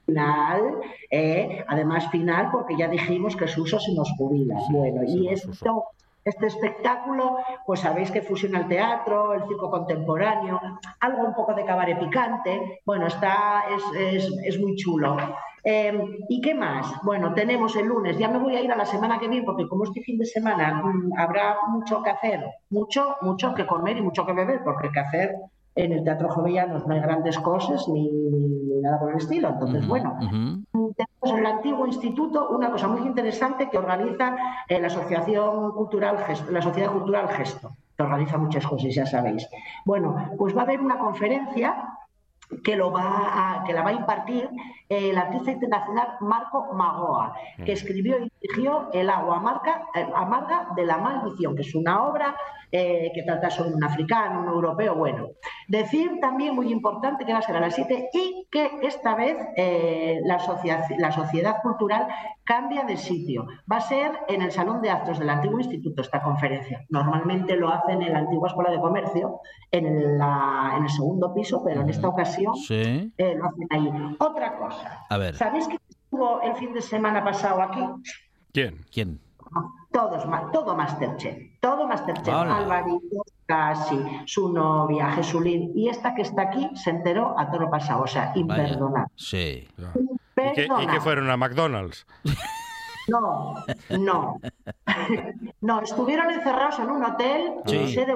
final, 0.07 0.81
eh, 1.11 1.65
además 1.69 2.11
final, 2.11 2.51
porque 2.51 2.77
ya 2.79 2.89
dijimos 2.89 3.37
que 3.37 3.47
Suso 3.47 3.79
se 3.79 3.95
nos 3.95 4.11
jubila. 4.17 4.59
Sí, 4.67 4.73
bueno, 4.73 5.03
y 5.05 5.29
esto, 5.29 5.85
este 6.25 6.47
espectáculo, 6.47 7.37
pues 7.67 7.81
sabéis 7.81 8.11
que 8.11 8.23
fusiona 8.23 8.61
el 8.61 8.69
teatro, 8.69 9.35
el 9.35 9.43
circo 9.47 9.71
contemporáneo, 9.71 10.59
algo 11.01 11.25
un 11.25 11.35
poco 11.35 11.53
de 11.53 11.67
cabaret 11.67 11.99
picante. 11.99 12.81
Bueno, 12.87 13.07
está, 13.07 13.65
es, 13.75 14.25
es, 14.25 14.33
es 14.45 14.59
muy 14.59 14.77
chulo. 14.77 15.17
Eh, 15.65 15.99
¿Y 16.29 16.43
qué 16.43 16.55
más? 16.55 16.87
Bueno, 17.03 17.33
tenemos 17.33 17.75
el 17.77 17.87
lunes, 17.87 18.19
ya 18.19 18.29
me 18.29 18.39
voy 18.39 18.55
a 18.55 18.61
ir 18.61 18.71
a 18.71 18.77
la 18.77 18.85
semana 18.85 19.19
que 19.19 19.29
viene, 19.29 19.47
porque 19.47 19.67
como 19.67 19.85
este 19.85 20.03
fin 20.03 20.19
de 20.19 20.27
semana 20.27 20.83
mm, 20.85 21.13
habrá 21.19 21.57
mucho 21.69 22.03
que 22.03 22.11
hacer, 22.11 22.45
mucho, 22.69 23.17
mucho 23.23 23.55
que 23.55 23.67
comer 23.67 23.97
y 23.97 24.03
mucho 24.03 24.27
que 24.27 24.35
beber, 24.35 24.63
porque 24.63 24.91
que 24.93 25.01
hacer 25.01 25.37
en 25.75 25.93
el 25.93 26.05
Teatro 26.05 26.29
Jovellanos 26.29 26.87
no 26.87 26.95
hay 26.95 27.01
grandes 27.01 27.39
cosas 27.39 27.89
ni, 27.89 28.09
ni 28.11 28.81
nada 28.81 28.99
por 29.01 29.11
el 29.11 29.17
estilo. 29.17 29.49
Entonces, 29.49 29.87
bueno, 29.89 30.17
ujú. 30.21 30.95
tenemos 30.95 31.31
en 31.33 31.39
el 31.39 31.47
antiguo 31.47 31.87
instituto 31.87 32.49
una 32.51 32.71
cosa 32.71 32.87
muy 32.87 33.07
interesante 33.07 33.69
que 33.71 33.79
organiza 33.79 34.37
eh, 34.69 34.79
la 34.79 34.87
Asociación 34.87 35.73
Cultural 35.73 36.19
Gesto, 36.19 36.53
la 36.53 36.63
Sociedad 36.63 36.93
Cultural 36.93 37.29
Gesto, 37.29 37.71
que 37.97 38.03
organiza 38.03 38.39
muchas 38.39 38.67
cosas, 38.67 38.95
ya 38.95 39.07
sabéis. 39.07 39.49
Bueno, 39.85 40.31
pues 40.39 40.55
va 40.57 40.61
a 40.61 40.65
haber 40.65 40.81
una 40.81 40.99
conferencia 40.99 41.75
que, 42.63 42.77
lo 42.77 42.91
va 42.91 43.59
a- 43.61 43.65
que 43.65 43.73
la 43.73 43.83
va 43.83 43.91
a 43.91 43.95
impartir 43.95 44.49
el 44.89 45.17
artista 45.17 45.51
internacional 45.53 46.17
Marco 46.21 46.73
Magoa, 46.75 47.35
que 47.65 47.73
escribió 47.73 48.19
y 48.19 48.31
dirigió 48.49 48.91
El 48.93 49.09
agua 49.11 49.39
amarga, 49.39 49.87
amarga 50.15 50.69
de 50.77 50.85
la 50.85 50.99
maldición, 50.99 51.57
que 51.57 51.63
es 51.63 51.75
una 51.75 52.03
obra 52.05 52.37
eh, 52.71 53.11
que 53.15 53.23
trata 53.23 53.51
sobre 53.51 53.73
un 53.75 53.85
africano, 53.85 54.41
un 54.41 54.49
europeo, 54.49 54.95
bueno. 54.97 55.29
Decir 55.69 56.19
también 56.21 56.55
muy 56.57 56.71
importante 56.73 57.25
que 57.25 57.33
va 57.33 57.39
a 57.39 57.43
ser 57.43 57.57
a 57.57 57.61
las 57.61 57.75
7 57.75 58.11
y 58.13 58.47
que 58.51 58.79
esta 58.83 59.15
vez 59.15 59.37
eh, 59.57 60.21
la, 60.25 60.39
la 60.99 61.13
sociedad 61.13 61.57
cultural 61.63 62.09
cambia 62.43 62.83
de 62.85 62.97
sitio. 62.97 63.47
Va 63.71 63.77
a 63.77 63.81
ser 63.81 64.11
en 64.29 64.43
el 64.43 64.51
Salón 64.51 64.83
de 64.83 64.91
Actos 64.91 65.19
del 65.21 65.31
antiguo 65.31 65.61
instituto 65.61 66.03
esta 66.03 66.21
conferencia. 66.23 66.85
Normalmente 66.91 67.57
lo 67.57 67.69
hacen 67.71 68.03
en 68.03 68.13
la 68.13 68.19
antigua 68.21 68.49
Escuela 68.49 68.71
de 68.73 68.81
Comercio, 68.81 69.41
en, 69.71 70.19
la- 70.19 70.75
en 70.77 70.83
el 70.83 70.91
segundo 70.91 71.33
piso, 71.33 71.63
pero 71.65 71.81
en 71.83 71.89
esta 71.91 72.09
ocasión 72.09 72.55
Sí. 72.57 73.13
eh, 73.17 73.35
lo 73.37 73.47
hacen 73.47 73.67
ahí. 73.71 74.17
Otra 74.19 74.57
cosa. 74.57 75.07
A 75.09 75.17
ver. 75.17 75.35
¿Sabéis 75.37 75.69
que 75.69 75.79
estuvo 75.89 76.41
el 76.43 76.55
fin 76.57 76.73
de 76.75 76.83
semana 76.83 77.23
pasado 77.25 77.63
aquí? 77.63 77.81
¿Quién? 78.55 78.85
¿Quién? 78.93 79.21
Todos, 79.93 80.25
todo 80.53 80.77
Masterchef, 80.77 81.37
todo 81.61 81.87
Masterchef, 81.89 82.29
Hola. 82.35 82.57
Alvarito, 82.59 83.25
Casi, 83.47 83.99
su 84.27 84.53
novia, 84.53 85.11
Jesulín, 85.13 85.73
y 85.75 85.89
esta 85.89 86.15
que 86.15 86.23
está 86.23 86.43
aquí 86.43 86.71
se 86.75 86.91
enteró 86.91 87.39
a 87.39 87.51
todo 87.51 87.69
pasado, 87.69 88.03
o 88.05 88.07
sea, 88.07 88.27
Vaya. 88.29 88.39
imperdonable. 88.41 89.13
Sí. 89.17 89.69
¿Y 89.77 89.77
qué, 90.37 90.51
y 90.51 90.55
qué 90.55 90.63
Imperdonable. 90.63 91.01
fueron 91.01 91.31
a 91.31 91.37
McDonald's? 91.37 92.07
No, 93.09 93.55
no. 93.99 94.41
No, 95.61 95.81
estuvieron 95.81 96.31
encerrados 96.31 96.79
en 96.79 96.91
un 96.91 97.05
hotel, 97.05 97.55
Sí. 97.67 97.93
sé 97.93 98.07
de 98.07 98.15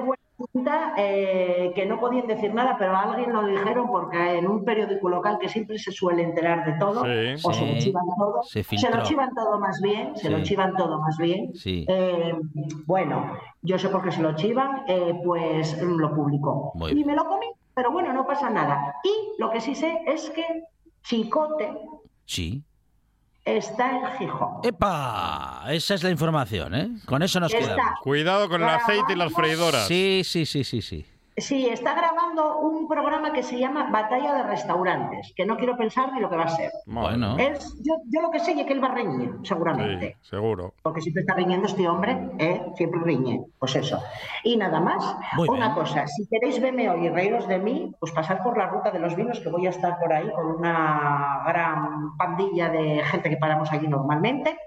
eh, 0.97 1.71
que 1.75 1.85
no 1.85 1.99
podían 1.99 2.27
decir 2.27 2.53
nada, 2.53 2.75
pero 2.77 2.95
a 2.95 3.01
alguien 3.01 3.33
lo 3.33 3.45
dijeron 3.45 3.87
porque 3.87 4.37
en 4.37 4.47
un 4.47 4.63
periódico 4.63 5.09
local 5.09 5.37
que 5.39 5.49
siempre 5.49 5.77
se 5.77 5.91
suele 5.91 6.23
enterar 6.23 6.65
de 6.65 6.73
todo, 6.79 7.03
Sí. 7.03 7.41
o 7.47 7.53
se 7.53 7.65
lo 7.73 7.79
chivan 7.79 8.03
todo, 8.17 8.43
Se 8.43 8.63
se, 8.63 8.89
lo 8.89 9.03
chivan 9.03 9.33
todo 9.35 9.59
más 9.59 9.81
bien, 9.81 10.15
se 10.15 10.29
lo 10.29 10.41
chivan 10.43 10.75
todo 10.75 10.99
más 10.99 11.17
bien. 11.17 11.53
Sí. 11.55 11.85
Eh, 11.87 12.33
bueno, 12.85 13.33
yo 13.61 13.77
sé 13.77 13.89
por 13.89 14.03
qué 14.03 14.11
se 14.11 14.21
lo 14.21 14.35
chivan, 14.35 14.83
eh, 14.87 15.13
pues 15.23 15.81
lo 15.81 16.13
publicó. 16.15 16.71
Muy 16.75 16.91
y 16.91 16.95
bien. 16.95 17.07
me 17.07 17.15
lo 17.15 17.25
comí, 17.25 17.47
pero 17.73 17.91
bueno, 17.91 18.13
no 18.13 18.25
pasa 18.25 18.49
nada. 18.49 18.95
Y 19.03 19.41
lo 19.41 19.49
que 19.51 19.61
sí 19.61 19.75
sé 19.75 20.01
es 20.07 20.29
que 20.31 20.43
Chicote 21.03 21.77
Sí. 22.25 22.63
Está 23.57 23.91
en 23.91 24.17
Gijón. 24.17 24.59
¡Epa! 24.63 25.63
Esa 25.69 25.93
es 25.95 26.03
la 26.03 26.09
información, 26.09 26.75
¿eh? 26.75 26.89
Con 27.05 27.21
eso 27.23 27.39
nos 27.39 27.53
Está 27.53 27.75
quedamos. 27.75 27.99
Cuidado 28.01 28.49
con 28.49 28.61
el 28.61 28.69
aceite 28.69 29.13
y 29.13 29.15
las 29.15 29.33
freidoras. 29.33 29.87
Sí, 29.87 30.21
sí, 30.23 30.45
sí, 30.45 30.63
sí, 30.63 30.81
sí. 30.81 31.05
Sí, 31.39 31.67
está 31.67 31.93
grabando 31.93 32.57
un 32.59 32.87
programa 32.87 33.31
que 33.31 33.43
se 33.43 33.57
llama 33.57 33.89
Batalla 33.91 34.33
de 34.33 34.43
Restaurantes, 34.43 35.33
que 35.35 35.45
no 35.45 35.57
quiero 35.57 35.77
pensar 35.77 36.11
ni 36.13 36.19
lo 36.19 36.29
que 36.29 36.35
va 36.35 36.43
a 36.43 36.49
ser. 36.49 36.71
Bueno. 36.85 37.37
yo, 37.37 37.95
yo, 38.09 38.21
lo 38.21 38.31
que 38.31 38.39
sé 38.39 38.51
es 38.51 38.65
que 38.65 38.73
él 38.73 38.83
va 38.83 38.87
a 38.89 38.95
reñir, 38.95 39.35
seguramente. 39.43 40.17
Sí, 40.21 40.29
seguro. 40.29 40.73
Porque 40.81 41.01
siempre 41.01 41.21
está 41.21 41.35
riñendo 41.35 41.67
este 41.67 41.87
hombre, 41.87 42.29
¿eh? 42.39 42.61
siempre 42.75 43.01
riñe. 43.03 43.45
Pues 43.57 43.75
eso. 43.75 44.01
Y 44.43 44.57
nada 44.57 44.79
más. 44.79 45.17
una 45.37 45.73
cosa, 45.73 46.07
si 46.07 46.27
queréis 46.27 46.61
verme 46.61 46.89
hoy 46.89 47.05
y 47.05 47.09
reíros 47.09 47.47
de 47.47 47.59
mí, 47.59 47.91
pues 47.99 48.11
pasar 48.11 48.43
por 48.43 48.57
la 48.57 48.67
ruta 48.67 48.91
de 48.91 48.99
los 48.99 49.15
vinos, 49.15 49.39
que 49.39 49.49
voy 49.49 49.67
a 49.67 49.69
estar 49.69 49.97
por 49.99 50.11
ahí 50.11 50.29
con 50.31 50.45
una 50.47 51.43
gran 51.47 52.17
pandilla 52.17 52.69
de 52.69 53.03
gente 53.05 53.29
que 53.29 53.37
paramos 53.37 53.71
allí 53.71 53.87
normalmente 53.87 54.57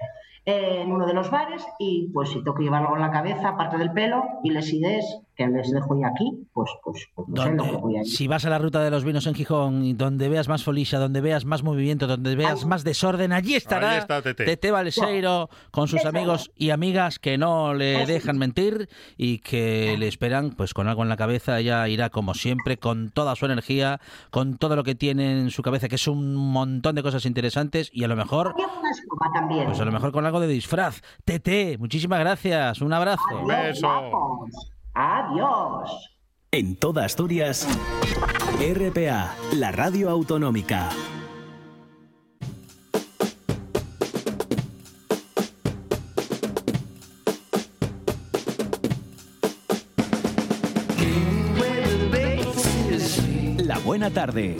en 0.45 0.91
uno 0.91 1.07
de 1.07 1.15
los 1.15 1.31
bares 1.31 1.65
y 1.79 2.11
pues 2.13 2.31
si 2.31 2.43
tengo 2.43 2.55
que 2.55 2.65
llevar 2.65 2.83
algo 2.83 2.97
en 2.97 3.03
la 3.03 3.13
cabeza, 3.13 3.51
aparte 3.51 3.79
del 3.79 3.93
pelo 3.93 4.25
y 4.43 4.51
les 4.51 4.73
ideas 4.73 5.23
que 5.37 5.47
les 5.47 5.71
dejo 5.71 5.99
ya 5.99 6.09
aquí, 6.09 6.47
pues, 6.53 6.71
pues, 6.85 7.09
pues 7.14 8.09
Si 8.09 8.29
vas 8.29 8.45
a 8.45 8.51
la 8.51 8.59
ruta 8.59 8.83
de 8.83 8.90
los 8.90 9.05
vinos 9.05 9.27
en 9.27 9.35
Gijón 9.35 9.85
y 9.85 9.95
donde 9.95 10.29
veas 10.29 10.49
más 10.49 10.62
folisha, 10.62 10.99
donde 10.99 11.21
veas 11.21 11.45
más 11.45 11.62
movimiento, 11.62 12.07
donde 12.07 12.37
veas 12.37 12.66
más 12.66 12.85
desorden, 12.85 13.33
allí 13.33 13.55
estará 13.55 13.99
está 13.99 14.23
Tete. 14.23 14.45
Tete 14.45 14.71
Balseiro 14.71 15.49
con 15.71 15.88
sus 15.88 16.05
amigos 16.05 16.51
y 16.57 16.71
amigas 16.71 17.18
que 17.18 17.38
no 17.38 17.75
le 17.75 18.05
dejan 18.07 18.38
mentir 18.38 18.88
y 19.16 19.38
que 19.38 19.97
le 19.99 20.09
esperan 20.09 20.51
pues 20.51 20.75
con 20.75 20.88
algo 20.88 21.03
en 21.03 21.09
la 21.09 21.16
cabeza. 21.16 21.59
Ella 21.59 21.88
irá 21.88 22.11
como 22.11 22.35
siempre 22.35 22.77
con 22.77 23.11
toda 23.11 23.35
su 23.37 23.47
energía, 23.47 24.01
con 24.31 24.59
todo 24.59 24.77
lo 24.77 24.85
que 24.85 24.95
tiene 24.95 25.40
en 25.40 25.51
su 25.51 25.62
cabeza, 25.62 25.88
que 25.88 25.97
es 25.97 26.09
un 26.09 26.35
montón 26.35 26.95
de 26.95 27.03
cosas 27.03 27.25
interesantes 27.27 27.90
y 27.92 28.05
a 28.05 28.09
lo 28.09 28.16
mejor... 28.16 28.55
Pues 29.64 29.81
a 29.81 29.85
lo 29.85 29.92
mejor 29.92 30.12
con 30.12 30.27
algo 30.27 30.40
de 30.40 30.47
disfraz. 30.47 31.01
Tete, 31.25 31.79
muchísimas 31.79 32.21
gracias. 32.21 32.81
Un 32.81 32.92
abrazo. 32.92 33.23
Un 33.40 33.47
beso. 33.47 33.88
Adiós. 34.94 35.90
En 36.50 36.76
toda 36.76 37.07
Asturias, 37.07 37.66
RPA, 38.61 39.35
la 39.55 39.72
radio 39.72 40.11
autonómica. 40.11 40.90
La 53.57 53.78
buena 53.78 54.11
tarde. 54.11 54.59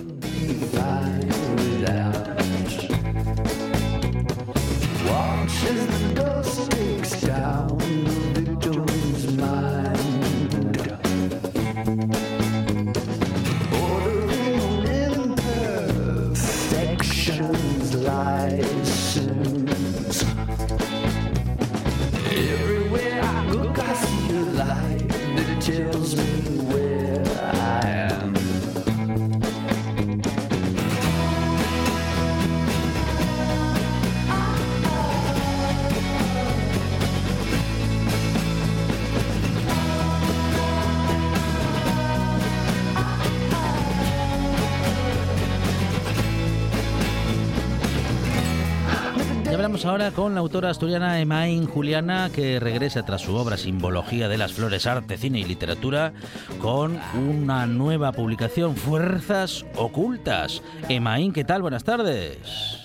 Ahora 49.84 50.10
con 50.10 50.34
la 50.34 50.40
autora 50.40 50.70
asturiana 50.70 51.20
Emain 51.20 51.66
Juliana, 51.66 52.30
que 52.32 52.60
regresa 52.60 53.04
tras 53.04 53.22
su 53.22 53.34
obra 53.34 53.56
Simbología 53.56 54.28
de 54.28 54.38
las 54.38 54.52
Flores, 54.52 54.86
Arte, 54.86 55.16
Cine 55.16 55.40
y 55.40 55.44
Literatura, 55.44 56.12
con 56.60 56.98
una 57.16 57.66
nueva 57.66 58.12
publicación, 58.12 58.76
Fuerzas 58.76 59.64
Ocultas. 59.76 60.62
Emain, 60.88 61.32
¿qué 61.32 61.44
tal? 61.44 61.62
Buenas 61.62 61.84
tardes. 61.84 62.81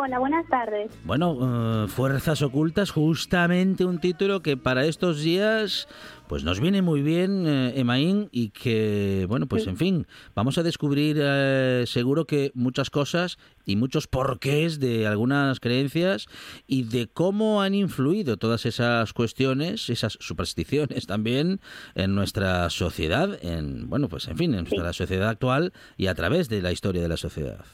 Hola, 0.00 0.20
buenas 0.20 0.46
tardes. 0.46 0.92
Bueno, 1.04 1.84
eh, 1.84 1.88
Fuerzas 1.88 2.40
Ocultas, 2.42 2.92
justamente 2.92 3.84
un 3.84 3.98
título 3.98 4.42
que 4.42 4.56
para 4.56 4.84
estos 4.84 5.22
días 5.22 5.88
pues 6.28 6.44
nos 6.44 6.60
viene 6.60 6.82
muy 6.82 7.02
bien, 7.02 7.46
eh, 7.48 7.72
Emaín, 7.74 8.28
y 8.30 8.50
que, 8.50 9.26
bueno, 9.28 9.48
pues 9.48 9.66
en 9.66 9.76
fin, 9.76 10.06
vamos 10.36 10.56
a 10.56 10.62
descubrir 10.62 11.16
eh, 11.18 11.82
seguro 11.88 12.26
que 12.26 12.52
muchas 12.54 12.90
cosas 12.90 13.38
y 13.64 13.74
muchos 13.74 14.06
porqués 14.06 14.78
de 14.78 15.08
algunas 15.08 15.58
creencias 15.58 16.28
y 16.68 16.84
de 16.84 17.08
cómo 17.08 17.60
han 17.60 17.74
influido 17.74 18.36
todas 18.36 18.66
esas 18.66 19.12
cuestiones, 19.12 19.90
esas 19.90 20.16
supersticiones 20.20 21.06
también 21.08 21.60
en 21.96 22.14
nuestra 22.14 22.70
sociedad, 22.70 23.36
en, 23.42 23.88
bueno, 23.88 24.08
pues 24.08 24.28
en 24.28 24.36
fin, 24.36 24.54
en 24.54 24.64
nuestra 24.64 24.92
sociedad 24.92 25.28
actual 25.28 25.72
y 25.96 26.06
a 26.06 26.14
través 26.14 26.48
de 26.48 26.62
la 26.62 26.70
historia 26.70 27.02
de 27.02 27.08
la 27.08 27.16
sociedad. 27.16 27.64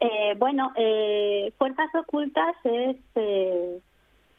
Eh, 0.00 0.34
bueno, 0.38 0.72
Fuerzas 1.58 1.94
Ocultas 1.94 2.54
es 2.64 2.96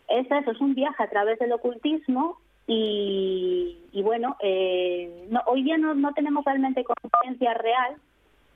es 0.10 0.32
eso, 0.32 0.52
es 0.52 0.60
un 0.60 0.74
viaje 0.74 1.04
a 1.04 1.10
través 1.10 1.40
del 1.40 1.54
ocultismo 1.54 2.38
y, 2.72 4.02
bueno, 4.04 4.36
eh, 4.42 5.26
no, 5.30 5.42
hoy 5.48 5.64
día 5.64 5.78
no, 5.78 5.96
no 5.96 6.14
tenemos 6.14 6.46
realmente 6.46 6.84
conciencia 6.84 7.56
real 7.56 7.96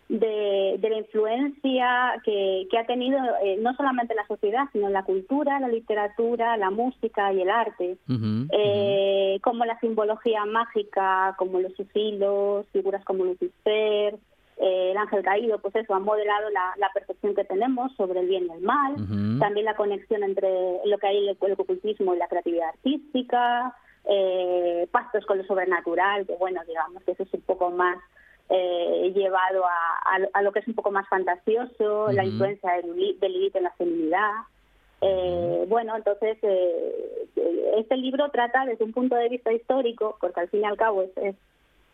de, 0.07 0.77
la 0.81 0.97
influencia 0.97 2.21
que, 2.23 2.67
ha 2.77 2.85
tenido 2.85 3.17
eh, 3.43 3.57
no 3.59 3.73
solamente 3.75 4.13
la 4.13 4.27
sociedad, 4.27 4.65
sino 4.71 4.89
la 4.89 5.03
cultura, 5.03 5.59
la 5.59 5.67
literatura, 5.67 6.57
la 6.57 6.69
música 6.69 7.33
y 7.33 7.41
el 7.41 7.49
arte, 7.49 7.97
eh, 8.51 9.39
como 9.41 9.65
la 9.65 9.79
simbología 9.79 10.45
mágica, 10.45 11.33
como 11.37 11.59
los 11.59 11.73
sigilos, 11.73 12.67
figuras 12.71 13.03
como 13.05 13.23
Lucifer, 13.23 14.15
eh, 14.57 14.91
el 14.91 14.97
ángel 14.97 15.23
caído, 15.23 15.59
pues 15.59 15.75
eso, 15.75 15.95
ha 15.95 15.99
modelado 15.99 16.49
la, 16.49 16.89
percepción 16.93 17.33
que 17.33 17.43
tenemos 17.43 17.91
sobre 17.95 18.19
el 18.19 18.27
bien 18.27 18.45
y 18.47 18.51
el 18.51 18.61
mal, 18.61 18.95
también 19.39 19.65
la 19.65 19.75
conexión 19.75 20.23
entre 20.23 20.79
lo 20.85 20.97
que 20.99 21.07
hay 21.07 21.27
el, 21.27 21.37
el 21.39 21.51
ocultismo 21.53 22.13
y 22.13 22.17
la 22.17 22.27
creatividad 22.27 22.69
artística, 22.69 23.75
eh, 24.05 24.87
pastos 24.91 25.25
con 25.25 25.37
lo 25.37 25.45
sobrenatural, 25.45 26.27
que 26.27 26.35
bueno, 26.35 26.61
digamos 26.67 27.01
que 27.03 27.13
eso 27.13 27.23
es 27.23 27.33
un 27.33 27.41
poco 27.41 27.71
más 27.71 27.97
eh, 28.49 29.11
llevado 29.15 29.63
a, 29.65 30.41
lo 30.41 30.51
que 30.51 30.59
es 30.59 30.67
un 30.67 30.75
poco 30.75 30.91
más 30.91 31.07
fantasioso, 31.07 32.11
la 32.11 32.25
influencia 32.25 32.73
del, 32.73 32.95
Lilith 32.95 33.55
en 33.55 33.63
la 33.63 33.71
feminidad. 33.71 34.31
Eh, 35.01 35.65
bueno, 35.67 35.95
entonces 35.95 36.37
este 37.77 37.97
libro 37.97 38.29
trata 38.29 38.65
desde 38.65 38.83
un 38.83 38.91
punto 38.91 39.15
de 39.15 39.29
vista 39.29 39.51
histórico, 39.53 40.17
porque 40.19 40.41
al 40.41 40.49
fin 40.49 40.61
y 40.61 40.65
al 40.65 40.77
cabo 40.77 41.01
es, 41.01 41.35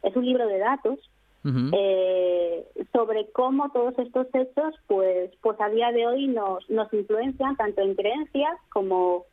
es 0.04 0.16
un 0.16 0.26
libro 0.26 0.48
de 0.48 0.58
datos, 0.58 1.00
eh, 1.46 2.66
sobre 2.92 3.30
cómo 3.32 3.72
todos 3.72 3.98
estos 3.98 4.28
hechos, 4.34 4.76
pues, 4.88 5.32
pues 5.42 5.60
a 5.62 5.70
día 5.70 5.92
de 5.92 6.06
hoy 6.06 6.28
nos, 6.28 6.70
nos 6.70 6.92
influencian 6.94 7.56
tanto 7.56 7.82
en 7.82 7.96
creencias 7.96 8.58
como, 8.72 9.26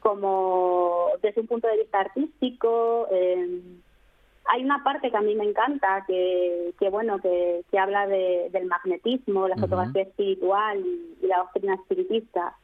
como 0.00 1.08
desde 1.22 1.40
un 1.40 1.46
punto 1.46 1.68
de 1.68 1.78
vista 1.78 2.00
artístico. 2.00 3.08
hay 3.10 4.64
una 4.64 4.84
parte 4.84 5.10
que 5.10 5.16
a 5.16 5.22
mí 5.22 5.34
me 5.34 5.44
encanta, 5.44 6.04
que, 6.06 6.74
que 6.78 6.90
bueno, 6.90 7.18
que, 7.20 7.64
que 7.70 7.78
habla 7.78 8.06
de, 8.06 8.48
del 8.50 8.66
magnetismo, 8.66 9.48
la 9.48 9.56
fotografía 9.56 10.02
espiritual 10.02 10.80
y, 10.80 11.26
la 11.26 11.38
doctrina 11.38 11.74
espiritista. 11.74 12.56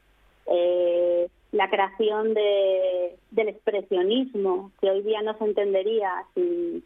Eh, 0.47 1.27
la 1.51 1.69
creación 1.69 2.33
de, 2.33 3.15
del 3.31 3.47
expresionismo, 3.47 4.71
que 4.81 4.89
hoy 4.89 5.01
día 5.03 5.21
no 5.21 5.37
se 5.37 5.45
entendería 5.45 6.11
sin, 6.33 6.83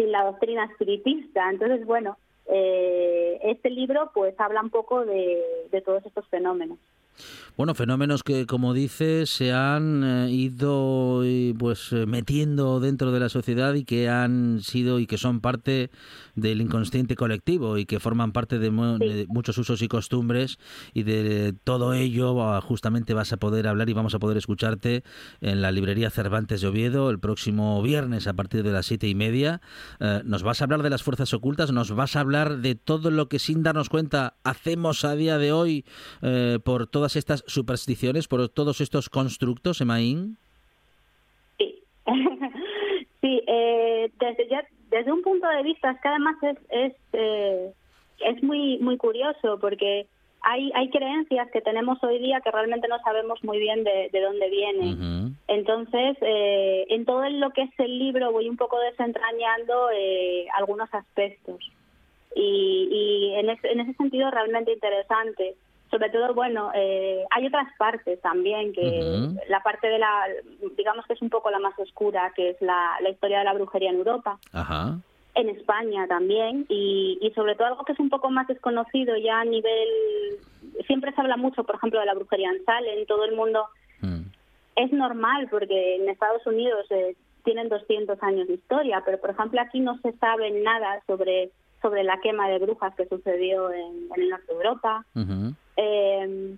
sin 0.00 0.12
la 0.12 0.24
doctrina 0.24 0.64
espiritista. 0.64 1.50
Entonces, 1.50 1.84
bueno, 1.84 2.16
eh, 2.46 3.38
este 3.44 3.70
libro 3.70 4.10
pues 4.14 4.34
habla 4.38 4.62
un 4.62 4.70
poco 4.70 5.04
de, 5.04 5.38
todos 5.84 6.04
estos 6.06 6.26
fenómenos. 6.28 6.78
Bueno, 7.56 7.74
fenómenos 7.74 8.22
que, 8.22 8.46
como 8.46 8.72
dices, 8.72 9.28
se 9.28 9.52
han 9.52 10.02
eh, 10.02 10.30
ido 10.30 11.22
eh, 11.22 11.54
pues 11.58 11.92
eh, 11.92 12.06
metiendo 12.06 12.80
dentro 12.80 13.12
de 13.12 13.20
la 13.20 13.28
sociedad 13.28 13.74
y 13.74 13.84
que 13.84 14.08
han 14.08 14.60
sido 14.60 14.98
y 14.98 15.06
que 15.06 15.18
son 15.18 15.40
parte 15.40 15.90
del 16.40 16.60
inconsciente 16.60 17.16
colectivo 17.16 17.78
y 17.78 17.86
que 17.86 18.00
forman 18.00 18.32
parte 18.32 18.58
de, 18.58 18.70
muchos 19.28 19.58
usos 19.58 19.82
y 19.82 19.88
costumbres 19.88 20.58
y 20.94 21.02
de 21.02 21.54
todo 21.64 21.94
ello 21.94 22.42
ah, 22.42 22.60
justamente 22.60 23.14
vas 23.14 23.32
a 23.32 23.36
poder 23.36 23.66
hablar 23.68 23.88
y 23.88 23.92
vamos 23.92 24.14
a 24.14 24.18
poder 24.18 24.36
escucharte 24.36 25.02
en 25.40 25.62
la 25.62 25.72
librería 25.72 26.10
Cervantes 26.10 26.60
de 26.60 26.68
Oviedo 26.68 27.10
el 27.10 27.18
próximo 27.18 27.82
viernes 27.82 28.26
a 28.26 28.34
partir 28.34 28.62
de 28.62 28.72
las 28.72 28.86
siete 28.86 29.08
y 29.08 29.14
media. 29.14 29.60
nos 30.24 30.42
vas 30.42 30.60
a 30.60 30.64
hablar 30.64 30.82
de 30.82 30.90
las 30.90 31.02
fuerzas 31.02 31.32
ocultas, 31.34 31.72
nos 31.72 31.94
vas 31.94 32.16
a 32.16 32.20
hablar 32.20 32.58
de 32.58 32.74
todo 32.74 33.10
lo 33.10 33.28
que 33.28 33.38
sin 33.38 33.62
darnos 33.62 33.88
cuenta 33.88 34.34
hacemos 34.44 35.04
a 35.04 35.14
día 35.16 35.38
de 35.38 35.52
hoy 35.52 35.84
por 36.64 36.86
todas 36.86 37.16
estas 37.16 37.44
supersticiones, 37.46 38.28
por 38.28 38.48
todos 38.48 38.80
estos 38.80 39.08
constructos, 39.08 39.80
Emaín? 39.80 40.38
Sí. 41.58 41.84
Sí, 43.20 43.42
eh, 43.46 44.10
desde, 44.18 44.48
ya, 44.48 44.64
desde 44.90 45.12
un 45.12 45.22
punto 45.22 45.48
de 45.48 45.62
vista, 45.62 45.92
es 45.92 46.00
que 46.00 46.08
además 46.08 46.36
es, 46.42 46.58
es, 46.68 46.92
eh, 47.12 47.72
es 48.20 48.42
muy, 48.42 48.78
muy 48.78 48.96
curioso 48.96 49.58
porque 49.60 50.06
hay, 50.42 50.72
hay 50.74 50.90
creencias 50.90 51.50
que 51.50 51.60
tenemos 51.60 52.02
hoy 52.02 52.18
día 52.18 52.40
que 52.40 52.50
realmente 52.50 52.88
no 52.88 52.98
sabemos 53.00 53.42
muy 53.44 53.58
bien 53.58 53.84
de, 53.84 54.08
de 54.12 54.20
dónde 54.20 54.48
vienen. 54.48 55.36
Entonces, 55.48 56.16
eh, 56.20 56.86
en 56.88 57.04
todo 57.04 57.28
lo 57.28 57.50
que 57.50 57.62
es 57.62 57.70
el 57.78 57.98
libro 57.98 58.32
voy 58.32 58.48
un 58.48 58.56
poco 58.56 58.78
desentrañando 58.80 59.90
eh, 59.92 60.46
algunos 60.56 60.92
aspectos. 60.94 61.58
Y, 62.34 62.88
y 62.90 63.34
en, 63.34 63.50
ese, 63.50 63.72
en 63.72 63.80
ese 63.80 63.94
sentido 63.94 64.30
realmente 64.30 64.72
interesante. 64.72 65.56
Sobre 65.90 66.08
todo, 66.10 66.34
bueno, 66.34 66.70
eh, 66.74 67.24
hay 67.30 67.46
otras 67.46 67.66
partes 67.76 68.20
también, 68.20 68.72
que 68.72 69.28
la 69.48 69.60
parte 69.62 69.88
de 69.88 69.98
la, 69.98 70.24
digamos 70.76 71.04
que 71.06 71.14
es 71.14 71.22
un 71.22 71.30
poco 71.30 71.50
la 71.50 71.58
más 71.58 71.76
oscura, 71.78 72.32
que 72.36 72.50
es 72.50 72.62
la, 72.62 72.96
la 73.02 73.10
historia 73.10 73.40
de 73.40 73.44
la 73.44 73.54
brujería 73.54 73.90
en 73.90 73.96
Europa 73.96 74.38
Ajá. 74.52 74.98
en 75.34 75.48
España 75.48 76.06
también 76.06 76.66
y, 76.68 77.18
y 77.20 77.30
sobre 77.32 77.54
todo 77.56 77.66
algo 77.68 77.84
que 77.84 77.92
es 77.92 77.98
un 78.00 78.08
poco 78.10 78.30
más 78.30 78.46
desconocido 78.46 79.16
ya 79.16 79.40
a 79.40 79.44
nivel 79.44 79.88
siempre 80.86 81.12
se 81.12 81.20
habla 81.20 81.36
mucho 81.36 81.64
por 81.64 81.76
ejemplo 81.76 82.00
de 82.00 82.06
la 82.06 82.14
brujería 82.14 82.50
en 82.50 82.64
Salem 82.64 83.06
todo 83.06 83.24
el 83.24 83.34
mundo 83.34 83.66
Mm. 84.02 84.22
es 84.76 84.92
normal 84.92 85.48
porque 85.50 85.96
en 85.96 86.08
Estados 86.08 86.46
Unidos 86.46 86.86
eh, 86.90 87.14
tienen 87.44 87.68
200 87.68 88.22
años 88.22 88.48
de 88.48 88.54
historia 88.54 89.02
pero 89.04 89.20
por 89.20 89.28
ejemplo 89.30 89.60
aquí 89.60 89.78
no 89.78 89.98
se 89.98 90.12
sabe 90.12 90.50
nada 90.62 91.02
sobre 91.06 91.50
sobre 91.82 92.02
la 92.02 92.18
quema 92.20 92.48
de 92.48 92.58
brujas 92.58 92.94
que 92.94 93.06
sucedió 93.06 93.70
en, 93.72 94.08
en 94.14 94.22
el 94.22 94.28
norte 94.30 94.46
de 94.48 94.52
Europa. 94.54 95.04
Eh, 95.76 96.56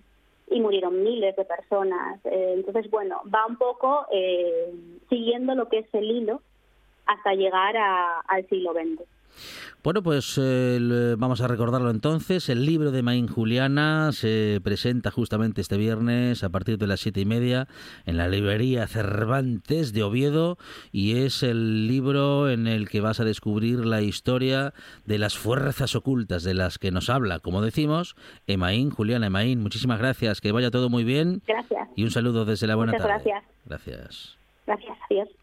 y 0.49 0.59
murieron 0.59 1.03
miles 1.03 1.35
de 1.35 1.45
personas. 1.45 2.19
Eh, 2.25 2.53
entonces, 2.55 2.89
bueno, 2.91 3.21
va 3.33 3.45
un 3.47 3.57
poco 3.57 4.05
eh, 4.11 4.73
siguiendo 5.09 5.55
lo 5.55 5.69
que 5.69 5.79
es 5.79 5.93
el 5.93 6.09
hilo 6.09 6.41
hasta 7.05 7.33
llegar 7.33 7.75
al 7.77 8.47
siglo 8.47 8.73
XX. 8.73 9.03
Bueno, 9.83 10.01
pues 10.01 10.39
eh, 10.41 11.15
vamos 11.17 11.41
a 11.41 11.47
recordarlo 11.49 11.89
entonces. 11.89 12.47
El 12.47 12.65
libro 12.65 12.91
de 12.91 13.03
Maín 13.03 13.27
Juliana 13.27 14.11
se 14.13 14.61
presenta 14.63 15.11
justamente 15.11 15.59
este 15.59 15.75
viernes 15.75 16.45
a 16.45 16.49
partir 16.49 16.77
de 16.77 16.87
las 16.87 17.01
siete 17.01 17.19
y 17.19 17.25
media 17.25 17.67
en 18.05 18.15
la 18.15 18.29
librería 18.29 18.87
Cervantes 18.87 19.91
de 19.91 20.03
Oviedo 20.03 20.57
y 20.93 21.17
es 21.17 21.43
el 21.43 21.87
libro 21.89 22.49
en 22.49 22.67
el 22.67 22.87
que 22.87 23.01
vas 23.01 23.19
a 23.19 23.25
descubrir 23.25 23.85
la 23.85 24.01
historia 24.01 24.73
de 25.05 25.17
las 25.17 25.37
fuerzas 25.37 25.95
ocultas 25.97 26.43
de 26.43 26.53
las 26.53 26.79
que 26.79 26.91
nos 26.91 27.09
habla, 27.09 27.39
como 27.39 27.61
decimos, 27.61 28.15
Emaín 28.47 28.89
Juliana. 28.89 29.27
Emaín, 29.27 29.61
muchísimas 29.61 29.99
gracias, 29.99 30.39
que 30.39 30.53
vaya 30.53 30.71
todo 30.71 30.89
muy 30.89 31.03
bien 31.03 31.41
Gracias. 31.45 31.89
y 31.97 32.03
un 32.05 32.11
saludo 32.11 32.45
desde 32.45 32.67
la 32.67 32.75
buena 32.75 32.93
Muchas 32.93 33.05
tarde. 33.07 33.23
gracias. 33.25 33.53
Gracias. 33.65 34.37
Gracias, 34.65 34.97
adiós. 35.09 35.42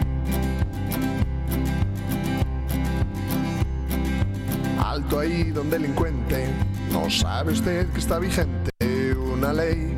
Alto 4.91 5.19
ahí, 5.19 5.51
don 5.51 5.69
delincuente, 5.69 6.49
no 6.91 7.09
sabe 7.09 7.53
usted 7.53 7.87
que 7.93 7.99
está 7.99 8.19
vigente 8.19 8.71
una 9.15 9.53
ley, 9.53 9.97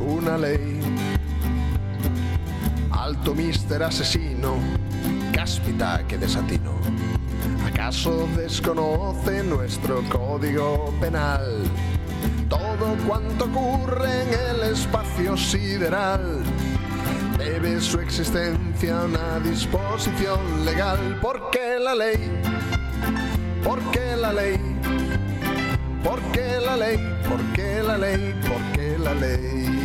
una 0.00 0.36
ley. 0.36 0.80
Alto 2.90 3.32
mister 3.32 3.84
asesino, 3.84 4.56
cáspita 5.32 6.04
que 6.08 6.18
desatino. 6.18 6.72
¿Acaso 7.64 8.28
desconoce 8.36 9.44
nuestro 9.44 10.02
código 10.10 10.92
penal? 11.00 11.62
Todo 12.48 12.96
cuanto 13.06 13.44
ocurre 13.44 14.22
en 14.22 14.56
el 14.56 14.72
espacio 14.72 15.36
sideral 15.36 16.42
debe 17.38 17.80
su 17.80 18.00
existencia 18.00 19.00
a 19.00 19.04
una 19.04 19.38
disposición 19.38 20.64
legal, 20.64 21.18
porque 21.20 21.78
la 21.78 21.94
ley 21.94 22.40
¿Por 23.64 23.80
qué 23.92 24.14
la 24.16 24.32
ley? 24.32 24.58
¿Por 26.04 26.20
qué 26.32 26.60
la 26.64 26.76
ley? 26.76 26.98
¿Por 27.28 27.40
qué 27.54 27.82
la 27.82 27.96
ley? 27.96 28.34
¿Por 28.46 28.62
qué 28.74 28.98
la 28.98 29.14
ley? 29.14 29.83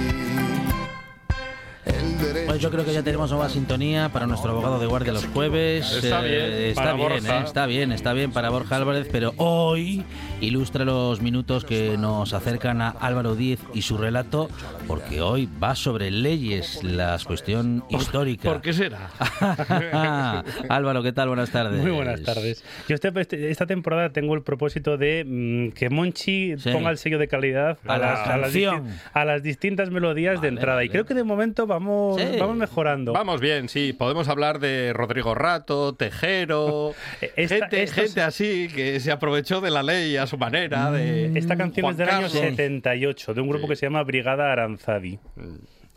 Derecho. 2.39 2.47
Pues 2.51 2.61
yo 2.61 2.69
creo 2.71 2.85
que 2.85 2.93
ya 2.93 3.03
tenemos 3.03 3.29
nueva 3.31 3.49
sintonía 3.49 4.09
para 4.09 4.25
nuestro 4.27 4.51
abogado 4.51 4.79
de 4.79 4.87
guardia 4.87 5.13
los 5.13 5.25
jueves. 5.27 5.91
Está 6.03 6.21
bien, 6.21 6.41
está 6.43 6.93
bien, 6.93 7.11
eh, 7.25 7.41
está 7.45 7.65
bien, 7.65 7.91
está 7.91 8.13
bien 8.13 8.31
para 8.31 8.49
Borja 8.49 8.75
Álvarez, 8.77 9.07
pero 9.11 9.33
hoy 9.37 10.03
ilustra 10.41 10.85
los 10.85 11.21
minutos 11.21 11.65
que 11.65 11.97
nos 11.97 12.33
acercan 12.33 12.81
a 12.81 12.89
Álvaro 12.89 13.35
Díez 13.35 13.59
y 13.73 13.81
su 13.81 13.97
relato, 13.97 14.49
porque 14.87 15.21
hoy 15.21 15.49
va 15.61 15.75
sobre 15.75 16.11
leyes, 16.11 16.83
la 16.83 17.17
cuestión 17.25 17.83
histórica. 17.89 18.49
¿Por 18.49 18.61
qué 18.61 18.73
será? 18.73 19.09
Álvaro, 20.69 21.03
¿qué 21.03 21.11
tal? 21.11 21.27
Buenas 21.27 21.51
tardes. 21.51 21.81
Muy 21.81 21.91
buenas 21.91 22.21
tardes. 22.23 22.63
Yo 22.87 22.95
este- 22.95 23.11
este- 23.19 23.51
esta 23.51 23.65
temporada 23.65 24.09
tengo 24.11 24.33
el 24.35 24.41
propósito 24.41 24.97
de 24.97 25.23
mm, 25.25 25.71
que 25.73 25.89
Monchi 25.89 26.55
Sí. 26.57 26.69
ponga 26.71 26.89
el 26.89 26.97
sello 26.97 27.17
de 27.19 27.27
calidad 27.27 27.77
A 27.85 27.97
la 27.97 28.11
las, 28.11 28.27
canción. 28.27 28.87
disti- 28.87 28.99
a 29.13 29.25
las 29.25 29.43
distintas 29.43 29.89
melodías 29.89 30.35
Vale, 30.37 30.47
de 30.49 30.55
entrada. 30.55 30.83
Y 30.83 30.87
vale. 30.87 30.91
creo 30.91 31.05
que 31.05 31.13
de 31.13 31.23
momento 31.23 31.67
vamos, 31.67 32.19
Sí. 32.19 32.27
Vamos 32.37 32.57
mejorando. 32.57 33.13
Vamos 33.13 33.39
bien, 33.41 33.69
sí. 33.69 33.93
Podemos 33.93 34.27
hablar 34.27 34.59
de 34.59 34.91
Rodrigo 34.93 35.33
Rato, 35.35 35.93
Tejero, 35.95 36.93
Esta- 37.35 37.69
gente, 37.69 38.21
así 38.21 38.67
que 38.73 38.99
se 38.99 39.11
aprovechó 39.11 39.61
de 39.61 39.71
la 39.71 39.83
ley 39.83 40.17
a 40.17 40.27
su 40.27 40.37
manera. 40.37 40.91
De 40.91 41.37
Esta 41.37 41.55
canción 41.55 41.83
Juan 41.83 41.93
es 41.93 41.97
del 41.97 42.09
año 42.09 42.27
Carlos. 42.27 42.31
78, 42.33 43.33
de 43.33 43.41
un 43.41 43.49
grupo 43.49 43.63
Sí. 43.65 43.69
que 43.69 43.75
se 43.77 43.85
llama 43.85 44.03
Brigada 44.03 44.51
Aranzadi. 44.51 45.19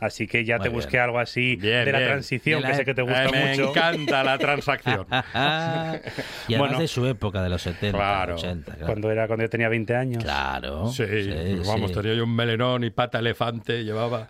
Así 0.01 0.27
que 0.27 0.45
ya 0.45 0.57
Muy 0.57 0.65
te 0.65 0.69
bien. 0.71 0.77
busqué 0.81 0.99
algo 0.99 1.21
así 1.21 1.55
Bien, 1.55 1.85
de 1.85 1.93
la 1.93 1.99
bien. 1.99 2.11
transición, 2.11 2.57
De 2.61 2.63
la 2.63 2.71
que 2.73 2.77
sé 2.77 2.85
que 2.85 2.93
te 2.95 3.03
gusta 3.03 3.25
Eh, 3.25 3.29
me 3.31 3.51
mucho. 3.51 3.71
encanta 3.71 4.25
la 4.25 4.37
transacción. 4.39 5.07
y 5.11 5.15
además 5.35 6.59
Bueno. 6.59 6.79
de 6.81 6.89
su 6.89 7.07
época, 7.07 7.41
de 7.41 7.49
los 7.49 7.63
70, 7.63 7.97
Claro. 7.97 8.35
80. 8.35 8.73
Claro. 8.73 8.87
Cuando, 8.87 9.11
era, 9.13 9.27
cuando 9.29 9.45
yo 9.45 9.49
tenía 9.51 9.69
20 9.69 9.95
años. 9.95 10.25
Claro. 10.25 10.89
Sí, 10.91 11.05
pues 11.07 11.67
vamos, 11.69 11.91
sí. 11.91 11.97
tenía 11.97 12.15
yo 12.15 12.25
un 12.25 12.35
melenón 12.35 12.83
y 12.83 12.91
pata 12.91 13.21
elefante, 13.21 13.85
llevaba... 13.85 14.29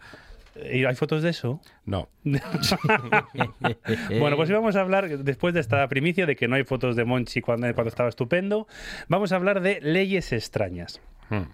¿Y 0.55 0.85
hay 0.85 0.95
fotos 0.95 1.23
de 1.23 1.31
eso? 1.31 1.61
No. 1.85 2.09
Bueno, 4.19 4.37
pues 4.37 4.49
hoy 4.49 4.55
vamos 4.55 4.77
a 4.77 4.81
hablar, 4.81 5.09
después 5.19 5.55
de 5.55 5.61
esta 5.61 5.87
primicia 5.89 6.27
de 6.27 6.37
que 6.37 6.49
no 6.49 6.57
hay 6.57 6.65
fotos 6.65 6.97
de 6.97 7.05
Monchi 7.05 7.41
cuando, 7.41 7.73
cuando 7.75 7.89
estaba 7.89 8.09
estupendo, 8.09 8.67
vamos 9.09 9.33
a 9.33 9.37
hablar 9.37 9.61
de 9.61 9.81
leyes 9.81 10.33
extrañas. 10.33 11.01
Hmm. 11.33 11.49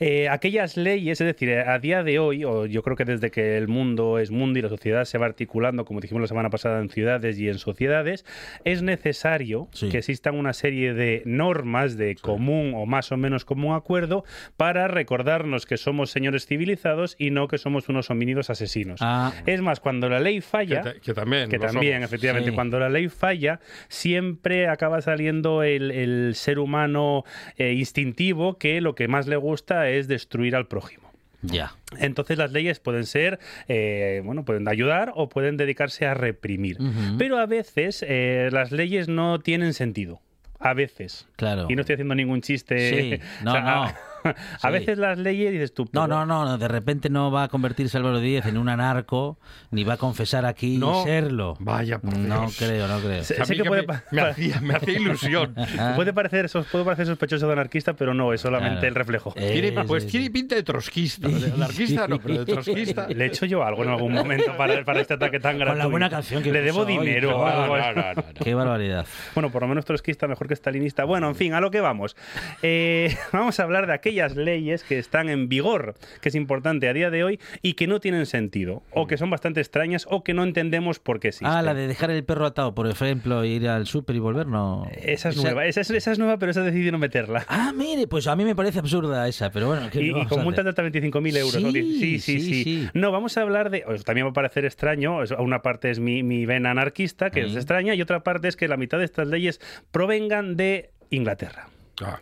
Eh, 0.00 0.28
aquellas 0.28 0.76
leyes, 0.76 1.20
es 1.20 1.26
decir, 1.26 1.52
a 1.56 1.78
día 1.78 2.02
de 2.02 2.18
hoy, 2.18 2.44
o 2.44 2.66
yo 2.66 2.82
creo 2.82 2.96
que 2.96 3.04
desde 3.04 3.30
que 3.30 3.56
el 3.56 3.68
mundo 3.68 4.18
es 4.18 4.32
mundo 4.32 4.58
y 4.58 4.62
la 4.62 4.68
sociedad 4.68 5.04
se 5.04 5.18
va 5.18 5.26
articulando, 5.26 5.84
como 5.84 6.00
dijimos 6.00 6.20
la 6.22 6.26
semana 6.26 6.50
pasada, 6.50 6.80
en 6.80 6.90
ciudades 6.90 7.38
y 7.38 7.48
en 7.48 7.58
sociedades, 7.58 8.24
es 8.64 8.82
necesario 8.82 9.68
Sí. 9.72 9.88
que 9.90 9.98
existan 9.98 10.34
una 10.34 10.52
serie 10.52 10.94
de 10.94 11.22
normas 11.24 11.96
de 11.96 12.16
común 12.16 12.72
o 12.74 12.86
más 12.86 13.12
o 13.12 13.16
menos 13.16 13.44
común 13.44 13.74
acuerdo 13.76 14.24
para 14.56 14.88
recordarnos 14.88 15.64
que 15.66 15.76
somos 15.76 16.10
señores 16.10 16.46
civilizados 16.46 17.14
y 17.18 17.30
no 17.30 17.46
que 17.46 17.58
somos 17.58 17.88
unos 17.88 18.10
homínidos 18.10 18.50
asesinos. 18.50 18.98
Ah, 19.02 19.32
Es 19.46 19.60
más, 19.60 19.78
cuando 19.78 20.08
la 20.08 20.18
ley 20.18 20.40
falla, 20.40 20.82
que 21.00 21.14
también. 21.14 21.48
que 21.48 21.58
lo 21.58 21.66
también, 21.66 21.94
somos. 21.98 22.08
efectivamente, 22.10 22.50
Sí. 22.50 22.54
cuando 22.56 22.80
la 22.80 22.88
ley 22.88 23.08
falla, 23.08 23.60
siempre 23.88 24.66
acaba 24.66 25.00
saliendo 25.02 25.62
el, 25.62 25.90
el 25.92 26.34
ser 26.34 26.58
humano 26.58 27.24
eh, 27.58 27.74
instintivo 27.74 28.58
que 28.58 28.80
lo 28.80 28.94
que 28.96 29.06
más 29.12 29.26
le 29.28 29.36
gusta 29.36 29.88
es 29.90 30.08
destruir 30.08 30.56
al 30.56 30.66
prójimo. 30.66 31.10
ya. 31.42 31.74
Entonces 31.98 32.38
las 32.38 32.52
leyes 32.52 32.80
pueden 32.80 33.04
ser, 33.06 33.38
eh, 33.68 34.22
bueno, 34.24 34.44
pueden 34.44 34.66
ayudar 34.68 35.12
o 35.14 35.28
pueden 35.28 35.56
dedicarse 35.56 36.06
a 36.06 36.14
reprimir. 36.14 36.78
Pero 37.18 37.38
a 37.38 37.46
veces 37.46 38.04
eh, 38.08 38.48
las 38.50 38.72
leyes 38.72 39.08
no 39.08 39.40
tienen 39.40 39.74
sentido. 39.74 40.20
A 40.58 40.74
veces. 40.74 41.26
Claro. 41.36 41.66
Y 41.68 41.74
no 41.74 41.80
estoy 41.80 41.94
haciendo 41.94 42.14
ningún 42.14 42.40
chiste. 42.40 43.18
Sí, 43.18 43.20
no, 43.44 43.50
O 43.50 43.54
sea, 43.54 43.60
no. 43.62 43.68
a- 43.84 43.96
a 44.62 44.70
veces 44.70 44.98
las 44.98 45.18
leyes 45.18 45.52
dices 45.52 45.74
tú. 45.74 45.88
No, 45.92 46.06
no, 46.06 46.24
no, 46.26 46.58
de 46.58 46.68
repente 46.68 47.10
no 47.10 47.30
va 47.30 47.44
a 47.44 47.48
convertirse 47.48 47.96
Álvaro 47.98 48.20
Díez 48.20 48.46
en 48.46 48.58
un 48.58 48.68
anarco, 48.68 49.38
ni 49.70 49.84
va 49.84 49.94
a 49.94 49.96
confesar 49.96 50.44
aquí 50.46 50.78
No. 50.78 51.04
serlo. 51.04 51.56
Vaya, 51.60 51.98
por 51.98 52.16
No 52.16 52.46
creo, 52.58 52.86
no 52.88 52.98
creo. 53.00 53.24
Sé- 53.24 53.40
A 53.40 53.44
sé 53.44 53.52
mí 53.52 53.56
que 53.58 53.62
que 53.64 53.68
puede 53.68 53.86
me, 53.86 53.94
me 54.10 54.20
hacía, 54.22 54.60
me 54.60 54.74
hacía 54.74 54.94
ilusión. 54.98 55.54
puede 55.96 56.12
parecer, 56.12 56.48
puede 56.70 56.84
parecer 56.84 57.06
sospechoso 57.06 57.46
de 57.46 57.52
anarquista, 57.52 57.94
pero 57.94 58.14
no, 58.14 58.32
es 58.32 58.40
solamente 58.40 58.72
Claro. 58.80 58.88
el 58.88 58.94
reflejo. 58.94 59.32
Eh, 59.36 59.52
Tiene- 59.60 59.84
pues 59.84 60.06
tiene 60.06 60.30
pinta 60.30 60.54
de 60.54 60.62
trotskista. 60.62 61.28
De 61.28 61.52
anarquista 61.52 62.06
no, 62.08 62.18
pero 62.18 62.44
de 62.44 62.52
trotskista. 62.52 63.06
Le 63.08 63.24
he 63.24 63.26
hecho 63.28 63.46
yo 63.46 63.62
algo 63.64 63.82
en 63.84 63.90
algún 63.90 64.12
momento 64.12 64.56
para, 64.56 64.84
para 64.84 65.00
este 65.00 65.14
ataque 65.14 65.40
tan 65.40 65.56
gratuito. 65.58 65.72
Con 65.72 65.78
la 65.78 65.86
buena 65.86 66.10
canción 66.10 66.42
que 66.42 66.52
Le 66.52 66.62
debo 66.62 66.80
hoy, 66.82 66.98
dinero 66.98 67.38
o 67.38 67.44
pero- 67.44 67.62
algo. 67.62 67.76
No, 67.76 67.92
no, 67.92 68.02
no, 68.02 68.14
no. 68.14 68.22
Qué 68.42 68.54
barbaridad. 68.54 69.06
Bueno, 69.34 69.50
por 69.50 69.62
lo 69.62 69.68
menos 69.68 69.84
trotskista 69.84 70.26
mejor 70.28 70.48
que 70.48 70.54
stalinista. 70.56 71.04
Bueno, 71.04 71.28
en 71.28 71.34
fin, 71.34 71.54
a 71.54 71.60
lo 71.60 71.70
que 71.70 71.80
vamos. 71.80 72.16
Eh, 72.62 73.16
vamos 73.32 73.58
a 73.60 73.62
hablar 73.62 73.86
de 73.86 73.92
aquellas 74.12 74.36
leyes 74.36 74.84
que 74.84 74.98
están 74.98 75.30
en 75.30 75.48
vigor, 75.48 75.94
que 76.20 76.28
es 76.28 76.34
importante 76.34 76.88
a 76.88 76.92
día 76.92 77.10
de 77.10 77.24
hoy 77.24 77.40
y 77.62 77.74
que 77.74 77.86
no 77.86 77.98
tienen 77.98 78.26
sentido, 78.26 78.82
o 78.90 79.06
que 79.06 79.16
son 79.16 79.30
bastante 79.30 79.60
extrañas, 79.60 80.06
o 80.10 80.22
que 80.22 80.34
no 80.34 80.44
entendemos 80.44 80.98
por 80.98 81.18
qué 81.18 81.28
existen. 81.28 81.48
Ah, 81.48 81.62
la 81.62 81.72
de 81.72 81.86
dejar 81.86 82.10
el 82.10 82.22
perro 82.24 82.44
atado, 82.46 82.74
por 82.74 82.86
ejemplo, 82.86 83.42
e 83.42 83.48
ir 83.48 83.68
al 83.68 83.86
súper 83.86 84.16
y 84.16 84.18
volver, 84.18 84.46
no. 84.46 84.86
Esa 85.02 85.30
es 85.30 85.36
nueva, 85.42 85.64
esa 85.64 85.80
es, 85.80 85.90
esa 85.90 86.12
es 86.12 86.18
nueva, 86.18 86.38
pero 86.38 86.50
esa 86.50 86.62
decidido 86.62 86.92
no 86.92 86.98
meterla. 86.98 87.46
Ah, 87.48 87.72
mire, 87.74 88.06
pues 88.06 88.26
a 88.26 88.36
mí 88.36 88.44
me 88.44 88.54
parece 88.54 88.80
absurda 88.80 89.26
esa, 89.28 89.50
pero 89.50 89.68
bueno. 89.68 89.88
¿qué 89.90 90.02
Y, 90.02 90.10
y 90.10 90.26
con 90.26 90.42
multas 90.44 90.64
de 90.64 90.70
hasta 90.70 90.82
25.000 90.82 91.36
euros. 91.38 91.62
¿no? 91.62 91.70
Sí, 91.72 91.82
sí, 91.82 92.18
sí, 92.18 92.40
sí, 92.40 92.40
sí, 92.40 92.64
sí. 92.64 92.88
No, 92.92 93.12
vamos 93.12 93.36
a 93.38 93.42
hablar 93.42 93.70
de... 93.70 93.84
También 94.04 94.26
va 94.26 94.30
a 94.30 94.34
parecer 94.34 94.66
extraño, 94.66 95.20
una 95.38 95.62
parte 95.62 95.90
es 95.90 96.00
mi, 96.00 96.22
mi 96.22 96.44
vena 96.44 96.70
anarquista, 96.70 97.30
que 97.30 97.40
es 97.40 97.52
Mm. 97.52 97.56
extraña, 97.56 97.94
y 97.94 98.02
otra 98.02 98.22
parte 98.22 98.48
es 98.48 98.56
que 98.56 98.68
la 98.68 98.76
mitad 98.76 98.98
de 98.98 99.04
estas 99.04 99.28
leyes 99.28 99.60
provengan 99.90 100.56
de 100.56 100.90
Inglaterra. 101.10 101.68
Ah. 102.02 102.20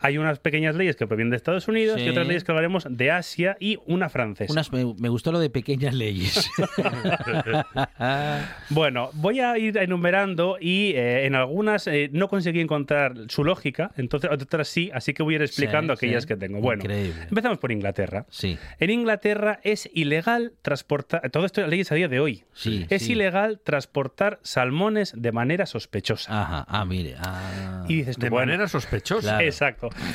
Hay 0.00 0.18
unas 0.18 0.38
pequeñas 0.38 0.74
leyes 0.76 0.96
que 0.96 1.06
provienen 1.06 1.30
de 1.30 1.36
Estados 1.36 1.68
Unidos 1.68 2.00
Sí. 2.00 2.06
y 2.06 2.08
otras 2.10 2.26
leyes 2.26 2.44
que 2.44 2.52
hablaremos 2.52 2.86
de 2.88 3.10
Asia 3.10 3.56
y 3.60 3.78
una 3.86 4.08
francesa. 4.08 4.52
Unas, 4.52 4.72
me, 4.72 4.84
me 4.98 5.08
gustó 5.08 5.32
lo 5.32 5.38
de 5.38 5.50
pequeñas 5.50 5.94
leyes. 5.94 6.50
Bueno, 8.70 9.10
voy 9.14 9.40
a 9.40 9.56
ir 9.58 9.76
enumerando 9.78 10.56
y 10.60 10.92
eh, 10.92 11.26
en 11.26 11.34
algunas 11.34 11.86
eh, 11.86 12.08
no 12.12 12.28
conseguí 12.28 12.60
encontrar 12.60 13.14
su 13.28 13.44
lógica, 13.44 13.92
entonces 13.96 14.30
otras 14.30 14.68
sí, 14.68 14.90
así 14.94 15.12
que 15.14 15.22
voy 15.22 15.34
a 15.34 15.36
ir 15.36 15.42
explicando 15.42 15.94
Sí, 15.96 16.06
aquellas 16.06 16.24
sí. 16.24 16.28
que 16.28 16.36
tengo. 16.36 16.60
Bueno, 16.60 16.82
Increíble. 16.84 17.22
empezamos 17.28 17.58
por 17.58 17.72
Inglaterra. 17.72 18.26
sí. 18.30 18.58
En 18.78 18.90
Inglaterra 18.90 19.60
es 19.62 19.88
ilegal 19.94 20.52
transportar, 20.62 21.28
todo 21.30 21.44
esto 21.46 21.62
es 21.62 21.68
leyes 21.68 21.90
a 21.92 21.94
día 21.94 22.08
de 22.08 22.20
hoy, 22.20 22.44
Sí, 22.52 22.86
es 22.90 23.02
sí. 23.02 23.12
ilegal 23.12 23.60
transportar 23.62 24.38
salmones 24.42 25.12
de 25.16 25.32
manera 25.32 25.66
sospechosa. 25.66 26.42
Ajá, 26.42 26.64
ah, 26.68 26.84
mire. 26.84 27.14
ah. 27.18 27.84
Y 27.88 27.96
dices 27.96 28.16
tú, 28.16 28.22
De 28.22 28.30
bueno, 28.30 28.46
manera 28.52 28.68
sospechosa. 28.68 29.20
Claro. 29.22 29.44
Exacto. 29.44 29.88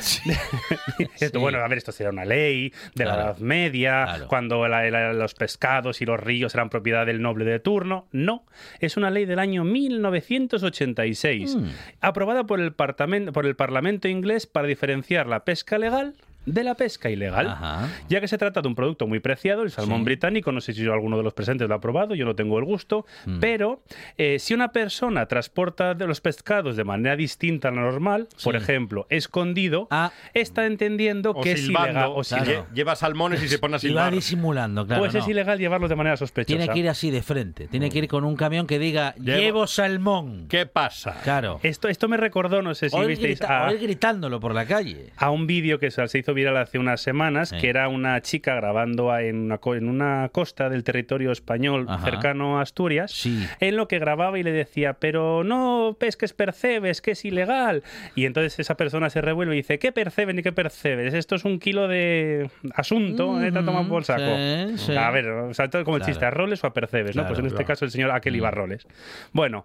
Sí. 1.16 1.28
Bueno, 1.38 1.58
a 1.58 1.68
ver, 1.68 1.78
esto 1.78 1.92
será 1.92 2.10
una 2.10 2.24
ley 2.24 2.72
de 2.94 3.04
la. 3.04 3.14
Edad 3.14 3.38
Media, 3.38 4.04
Claro. 4.04 4.28
cuando 4.28 4.66
la- 4.68 4.88
la- 4.90 5.12
los 5.12 5.34
pescados 5.34 6.00
y 6.00 6.06
los 6.06 6.18
ríos 6.20 6.54
eran 6.54 6.70
propiedad 6.70 7.06
del 7.06 7.20
noble 7.22 7.44
de 7.44 7.58
turno. 7.60 8.06
No, 8.12 8.44
es 8.80 8.96
una 8.96 9.10
ley 9.10 9.24
del 9.26 9.38
año 9.38 9.64
1986, 9.64 11.56
Mm. 11.56 11.64
aprobada 12.00 12.44
por 12.44 12.60
el, 12.60 12.72
Parlamento, 12.72 13.32
por 13.32 13.46
el 13.46 13.56
Parlamento 13.56 14.08
inglés 14.08 14.46
para 14.46 14.66
diferenciar 14.68 15.26
la 15.26 15.44
pesca 15.44 15.78
legal 15.78 16.14
de 16.46 16.64
la 16.64 16.74
pesca 16.74 17.10
ilegal. 17.10 17.48
Ajá. 17.48 17.88
Ya 18.08 18.20
que 18.20 18.28
se 18.28 18.38
trata 18.38 18.62
de 18.62 18.68
un 18.68 18.74
producto 18.74 19.06
muy 19.06 19.20
preciado, 19.20 19.62
el 19.62 19.70
salmón 19.70 19.98
Sí. 20.00 20.04
británico, 20.04 20.52
no 20.52 20.60
sé 20.60 20.72
si 20.72 20.86
alguno 20.86 21.16
de 21.16 21.22
los 21.22 21.34
presentes 21.34 21.68
lo 21.68 21.74
ha 21.74 21.80
probado, 21.80 22.14
yo 22.14 22.24
no 22.24 22.34
tengo 22.34 22.58
el 22.58 22.64
gusto, 22.64 23.04
Mm. 23.26 23.38
pero 23.40 23.82
eh, 24.18 24.38
si 24.38 24.54
una 24.54 24.68
persona 24.72 25.26
transporta 25.26 25.94
de 25.94 26.06
los 26.06 26.20
pescados 26.20 26.76
de 26.76 26.84
manera 26.84 27.16
distinta 27.16 27.68
a 27.68 27.70
la 27.72 27.82
normal, 27.82 28.28
por 28.42 28.56
ejemplo, 28.56 29.06
escondido, 29.10 29.86
Ah. 29.90 30.12
está 30.34 30.66
entendiendo 30.66 31.30
O 31.32 31.40
que 31.40 31.52
es 31.52 31.60
silbando. 31.66 31.90
ilegal. 31.90 32.10
O 32.14 32.22
Claro. 32.22 32.66
Lleva 32.74 32.96
salmones 32.96 33.42
y 33.42 33.48
se 33.48 33.58
pone 33.58 33.74
a 33.74 33.76
Y 33.76 33.78
va 33.78 33.80
silbar. 33.80 34.12
disimulando, 34.12 34.86
claro. 34.86 35.02
pues 35.02 35.14
no. 35.14 35.20
es 35.20 35.28
ilegal 35.28 35.58
llevarlos 35.58 35.90
de 35.90 35.96
manera 35.96 36.16
sospechosa. 36.16 36.56
Tiene 36.58 36.72
que 36.72 36.78
ir 36.78 36.88
así 36.88 37.10
de 37.10 37.22
frente. 37.22 37.68
Tiene 37.68 37.90
que 37.90 37.98
ir 37.98 38.08
con 38.08 38.24
un 38.24 38.36
camión 38.36 38.66
que 38.66 38.78
diga, 38.78 39.14
Llevo- 39.16 39.38
llevo 39.38 39.66
salmón. 39.66 40.46
¿Qué 40.48 40.66
pasa? 40.66 41.20
Claro. 41.22 41.60
Esto, 41.62 41.88
esto 41.88 42.08
me 42.08 42.16
recordó, 42.16 42.62
no 42.62 42.74
sé 42.74 42.88
si 42.90 42.96
o, 42.96 43.06
visteis, 43.06 43.40
grita- 43.40 43.66
a, 43.66 43.68
o 43.70 43.72
ir 43.74 43.80
gritándolo 43.80 44.40
por 44.40 44.54
la 44.54 44.64
calle. 44.66 45.10
a 45.16 45.30
un 45.30 45.46
vídeo 45.46 45.78
que 45.78 45.90
se 45.90 46.00
se 46.08 46.18
hizo 46.30 46.34
viral 46.34 46.56
hace 46.56 46.78
unas 46.78 47.00
semanas, 47.00 47.48
Sí. 47.50 47.58
que 47.58 47.68
era 47.68 47.88
una 47.88 48.20
chica 48.22 48.54
grabando 48.54 49.16
en 49.18 49.36
una, 49.36 49.58
en 49.76 49.88
una 49.88 50.28
costa 50.32 50.68
del 50.68 50.84
territorio 50.84 51.32
español 51.32 51.86
Ajá. 51.88 52.04
cercano 52.04 52.58
a 52.58 52.62
Asturias, 52.62 53.10
Sí. 53.12 53.46
en 53.60 53.76
lo 53.76 53.88
que 53.88 53.98
grababa 53.98 54.38
y 54.38 54.42
le 54.42 54.52
decía, 54.52 54.94
pero 54.94 55.42
no 55.44 55.96
pesques 55.98 56.32
percebes, 56.32 57.00
que 57.00 57.12
es 57.12 57.24
ilegal. 57.24 57.82
Y 58.14 58.26
entonces 58.26 58.58
esa 58.58 58.76
persona 58.76 59.10
se 59.10 59.20
revuelve 59.20 59.54
y 59.54 59.58
dice, 59.58 59.78
¿qué 59.78 59.92
perceben 59.92 60.38
y 60.38 60.42
qué 60.42 60.52
percebes? 60.52 61.14
Esto 61.14 61.34
es 61.34 61.44
un 61.44 61.58
kilo 61.58 61.88
de 61.88 62.50
asunto, 62.74 63.40
¿eh? 63.42 63.50
te 63.52 63.58
ha 63.58 63.64
tomado 63.64 63.88
por 63.88 64.04
saco. 64.04 64.36
sí. 64.76 64.96
A 64.96 65.10
ver, 65.10 65.28
o 65.28 65.54
sea, 65.54 65.68
todo 65.68 65.84
como 65.84 65.96
el 65.96 66.02
chiste, 66.04 66.24
¿a 66.24 66.30
roles 66.30 66.62
o 66.64 66.66
a 66.66 66.72
percebes? 66.72 67.16
¿no? 67.16 67.26
Pues 67.26 67.38
en 67.38 67.46
este 67.46 67.64
caso 67.64 67.84
el 67.84 67.90
señor 67.90 68.10
Aquel 68.10 68.36
iba 68.36 68.48
a 68.48 68.52
Mm. 68.52 68.54
roles. 68.54 68.86
Bueno, 69.32 69.64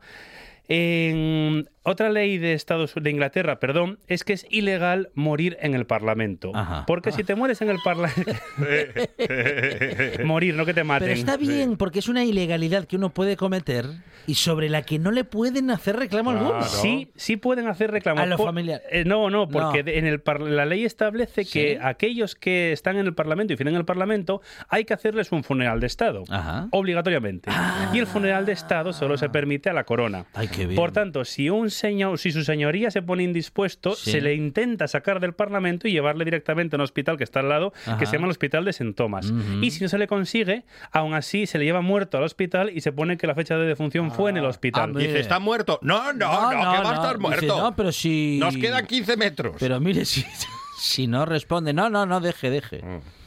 en 0.68 1.70
otra 1.86 2.10
ley 2.10 2.38
de 2.38 2.54
Estados 2.54 2.94
de 2.96 3.10
Inglaterra, 3.10 3.60
perdón, 3.60 4.00
es 4.08 4.24
que 4.24 4.34
es 4.34 4.46
ilegal 4.50 5.10
morir 5.14 5.58
en 5.62 5.74
el 5.76 5.86
Parlamento. 5.86 6.52
Ajá. 6.54 6.84
Porque 6.86 7.12
si 7.12 7.24
te 7.24 7.36
mueres 7.36 7.62
en 7.62 7.70
el 7.70 7.78
Parlamento 7.84 8.32
morir, 10.26 10.56
no 10.56 10.66
que 10.66 10.74
te 10.74 10.84
maten. 10.84 11.08
Pero 11.08 11.20
está 11.20 11.38
bien, 11.38 11.78
porque 11.78 12.00
es 12.00 12.08
una 12.08 12.24
ilegalidad 12.24 12.86
que 12.86 12.96
uno 12.96 13.10
puede 13.10 13.38
cometer 13.38 13.86
y 14.28 14.36
sobre 14.36 14.70
la 14.70 14.82
que 14.82 14.98
no 15.00 15.12
le 15.12 15.24
pueden 15.24 15.70
hacer 15.72 15.98
reclamo 15.98 16.32
alguno. 16.32 16.50
Claro. 16.50 16.66
Sí, 16.66 17.12
sí 17.16 17.38
pueden 17.38 17.68
hacer 17.68 17.92
reclamos. 17.92 18.24
A 18.24 18.26
lo 18.26 18.38
Por- 18.38 18.48
familiar. 18.48 18.82
eh, 18.90 19.04
no, 19.06 19.30
no, 19.30 19.48
porque 19.48 19.84
No. 19.84 19.92
en 19.92 20.06
el 20.08 20.20
par- 20.20 20.42
la 20.42 20.66
ley 20.66 20.84
establece 20.86 21.44
que 21.46 21.74
Sí. 21.74 21.78
aquellos 21.82 22.36
que 22.36 22.72
están 22.72 22.98
en 22.98 23.06
el 23.06 23.14
Parlamento 23.14 23.54
y 23.54 23.58
firman 23.58 23.76
en 23.76 23.80
el 23.80 23.86
Parlamento 23.86 24.42
hay 24.70 24.86
que 24.86 24.94
hacerles 24.94 25.32
un 25.32 25.44
funeral 25.44 25.80
de 25.80 25.88
Estado. 25.88 26.24
Ajá. 26.30 26.68
Obligatoriamente. 26.72 27.50
Y 27.94 28.00
el 28.00 28.08
funeral 28.08 28.46
de 28.46 28.54
Estado 28.54 28.94
solo 28.94 29.18
se 29.18 29.30
permite 29.30 29.70
a 29.70 29.74
la 29.74 29.84
corona. 29.84 30.26
Ay, 30.34 30.48
qué 30.48 30.66
bien. 30.66 30.76
Por 30.76 30.92
tanto, 30.92 31.24
si 31.26 31.50
un 31.50 31.70
señor, 31.76 32.18
si 32.18 32.32
su 32.32 32.44
señoría 32.44 32.90
se 32.90 33.02
pone 33.04 33.24
indispuesto, 33.24 33.94
Sí. 33.96 34.12
se 34.12 34.22
le 34.22 34.34
intenta 34.34 34.88
sacar 34.88 35.20
del 35.20 35.34
Parlamento 35.34 35.88
y 35.88 35.92
llevarle 35.92 36.26
directamente 36.26 36.76
a 36.76 36.78
un 36.78 36.82
hospital 36.82 37.18
que 37.18 37.24
está 37.24 37.42
al 37.42 37.50
lado, 37.50 37.74
Ajá. 37.86 37.98
que 37.98 38.06
se 38.08 38.14
llama 38.14 38.26
el 38.26 38.32
Hospital 38.32 38.66
de 38.66 38.72
St. 38.72 38.94
Thomas. 38.94 39.30
Ujú. 39.30 39.62
Y 39.62 39.72
si 39.72 39.84
no 39.84 39.90
se 39.90 39.98
le 39.98 40.08
consigue, 40.08 40.64
aún 40.92 41.14
así 41.14 41.46
se 41.46 41.58
le 41.60 41.66
lleva 41.66 41.82
muerto 41.82 42.18
al 42.18 42.24
hospital 42.24 42.72
y 42.74 42.82
se 42.82 42.92
pone 42.92 43.18
que 43.18 43.28
la 43.28 43.36
fecha 43.36 43.58
de 43.58 43.66
defunción 43.68 44.12
fue 44.12 44.32
en 44.32 44.38
el 44.38 44.46
hospital. 44.46 44.94
Ah, 44.96 45.00
Dice, 45.00 45.20
¿está 45.20 45.40
muerto? 45.40 45.80
No, 45.84 46.14
no, 46.14 46.44
no, 46.44 46.50
que 46.50 46.56
va 46.56 46.90
a 46.92 46.94
estar 46.96 47.18
Dice, 47.18 47.28
muerto. 47.28 47.58
no, 47.62 47.76
pero 47.76 47.92
si... 47.92 48.38
Nos 48.40 48.58
quedan 48.58 48.86
15 48.88 49.18
metros. 49.18 49.56
Pero 49.60 49.80
mire, 49.80 50.06
si, 50.06 50.26
si 50.80 51.08
no 51.08 51.26
responde, 51.26 51.74
no, 51.74 51.90
no, 51.90 52.06
no, 52.06 52.20
deje, 52.22 52.50
deje. 52.50 52.82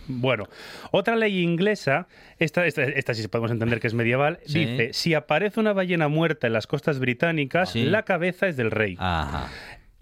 Bueno, 0.08 0.44
otra 0.90 1.16
ley 1.16 1.38
inglesa, 1.42 2.08
esta, 2.38 2.66
esta, 2.66 2.82
esta 2.84 3.14
sí 3.14 3.28
podemos 3.28 3.50
entender 3.50 3.78
que 3.78 3.86
es 3.86 3.94
medieval, 3.94 4.38
Sí. 4.46 4.64
dice, 4.64 4.92
si 4.92 5.14
aparece 5.14 5.60
una 5.60 5.72
ballena 5.74 6.08
muerta 6.08 6.46
en 6.46 6.54
las 6.54 6.66
costas 6.66 6.98
británicas, 6.98 7.70
Sí. 7.72 7.84
la 7.84 8.04
cabeza 8.04 8.48
es 8.48 8.56
del 8.56 8.70
rey. 8.70 8.96
Ajá. 8.98 9.48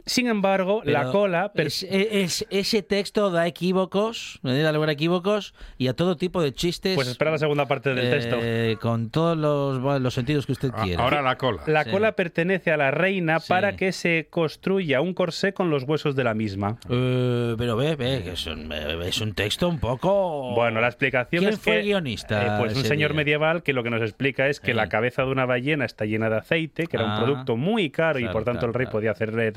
Sin 0.09 0.29
embargo, 0.29 0.83
la 0.85 1.11
cola... 1.11 1.53
per- 1.53 1.67
es- 1.67 1.83
es- 1.91 2.47
ese 2.51 2.83
texto 2.83 3.31
da 3.31 3.47
equívocos, 3.49 4.39
me 4.43 4.57
da 4.63 4.71
lugar 4.73 4.89
a 4.89 4.93
equívocos 4.93 5.53
y 5.79 5.89
a 5.89 5.95
todo 5.95 6.17
tipo 6.17 6.41
de 6.41 6.55
chistes. 6.55 6.95
Pues 6.95 7.09
espera 7.09 7.33
la 7.33 7.39
segunda 7.39 7.67
parte 7.67 7.93
del 7.93 8.09
texto. 8.11 8.39
eh, 8.41 8.77
Con 8.81 9.11
todos 9.11 9.37
los, 9.37 9.81
bueno, 9.81 9.99
los 9.99 10.15
sentidos 10.15 10.47
que 10.47 10.53
usted 10.53 10.71
A- 10.75 10.83
quiera. 10.85 11.03
Ahora 11.03 11.23
la 11.23 11.37
cola. 11.37 11.63
La 11.67 11.83
Sí. 11.83 11.91
cola 11.91 12.13
pertenece 12.13 12.71
a 12.71 12.77
la 12.77 12.93
reina 12.93 13.41
Sí. 13.41 13.49
para 13.49 13.75
que 13.77 13.91
se 13.91 14.29
construya 14.31 15.01
un 15.01 15.13
corsé 15.13 15.53
con 15.53 15.71
los 15.71 15.83
huesos 15.83 16.15
de 16.15 16.23
la 16.23 16.35
misma. 16.35 16.79
Eh, 16.89 17.57
pero 17.59 17.77
ve, 17.77 17.97
ve, 17.97 18.23
que 18.23 18.31
es 18.33 18.47
un, 18.47 18.71
eh, 18.73 18.99
es 19.09 19.21
un 19.21 19.35
texto 19.35 19.69
un 19.69 19.81
poco... 19.81 20.55
Bueno, 20.55 20.81
la 20.81 20.87
explicación 20.87 21.41
¿Quién 21.41 21.55
es 21.55 21.59
fue 21.61 21.73
que 21.73 21.79
el 21.81 21.85
guionista 21.87 22.47
eh, 22.47 22.59
pues 22.61 22.77
un 22.77 22.85
señor 22.85 23.11
día? 23.11 23.17
medieval 23.17 23.65
que 23.65 23.73
lo 23.73 23.83
que 23.83 23.91
nos 23.91 24.03
explica 24.03 24.47
es 24.47 24.61
que 24.61 24.73
la 24.73 24.89
cabeza 24.89 25.23
de 25.25 25.33
una 25.33 25.47
ballena 25.47 25.85
está 25.85 26.05
llena 26.05 26.31
de 26.31 26.37
aceite, 26.37 26.87
que 26.87 26.97
era 26.97 27.07
Ah. 27.13 27.19
un 27.19 27.25
producto 27.25 27.57
muy 27.57 27.91
caro 27.91 28.21
y 28.21 28.25
por 28.29 28.45
tanto 28.45 28.61
claro, 28.61 28.69
el 28.69 28.75
rey 28.75 28.85
claro. 28.87 28.93
podía 28.93 29.11
hacer 29.11 29.37
eh, 29.39 29.51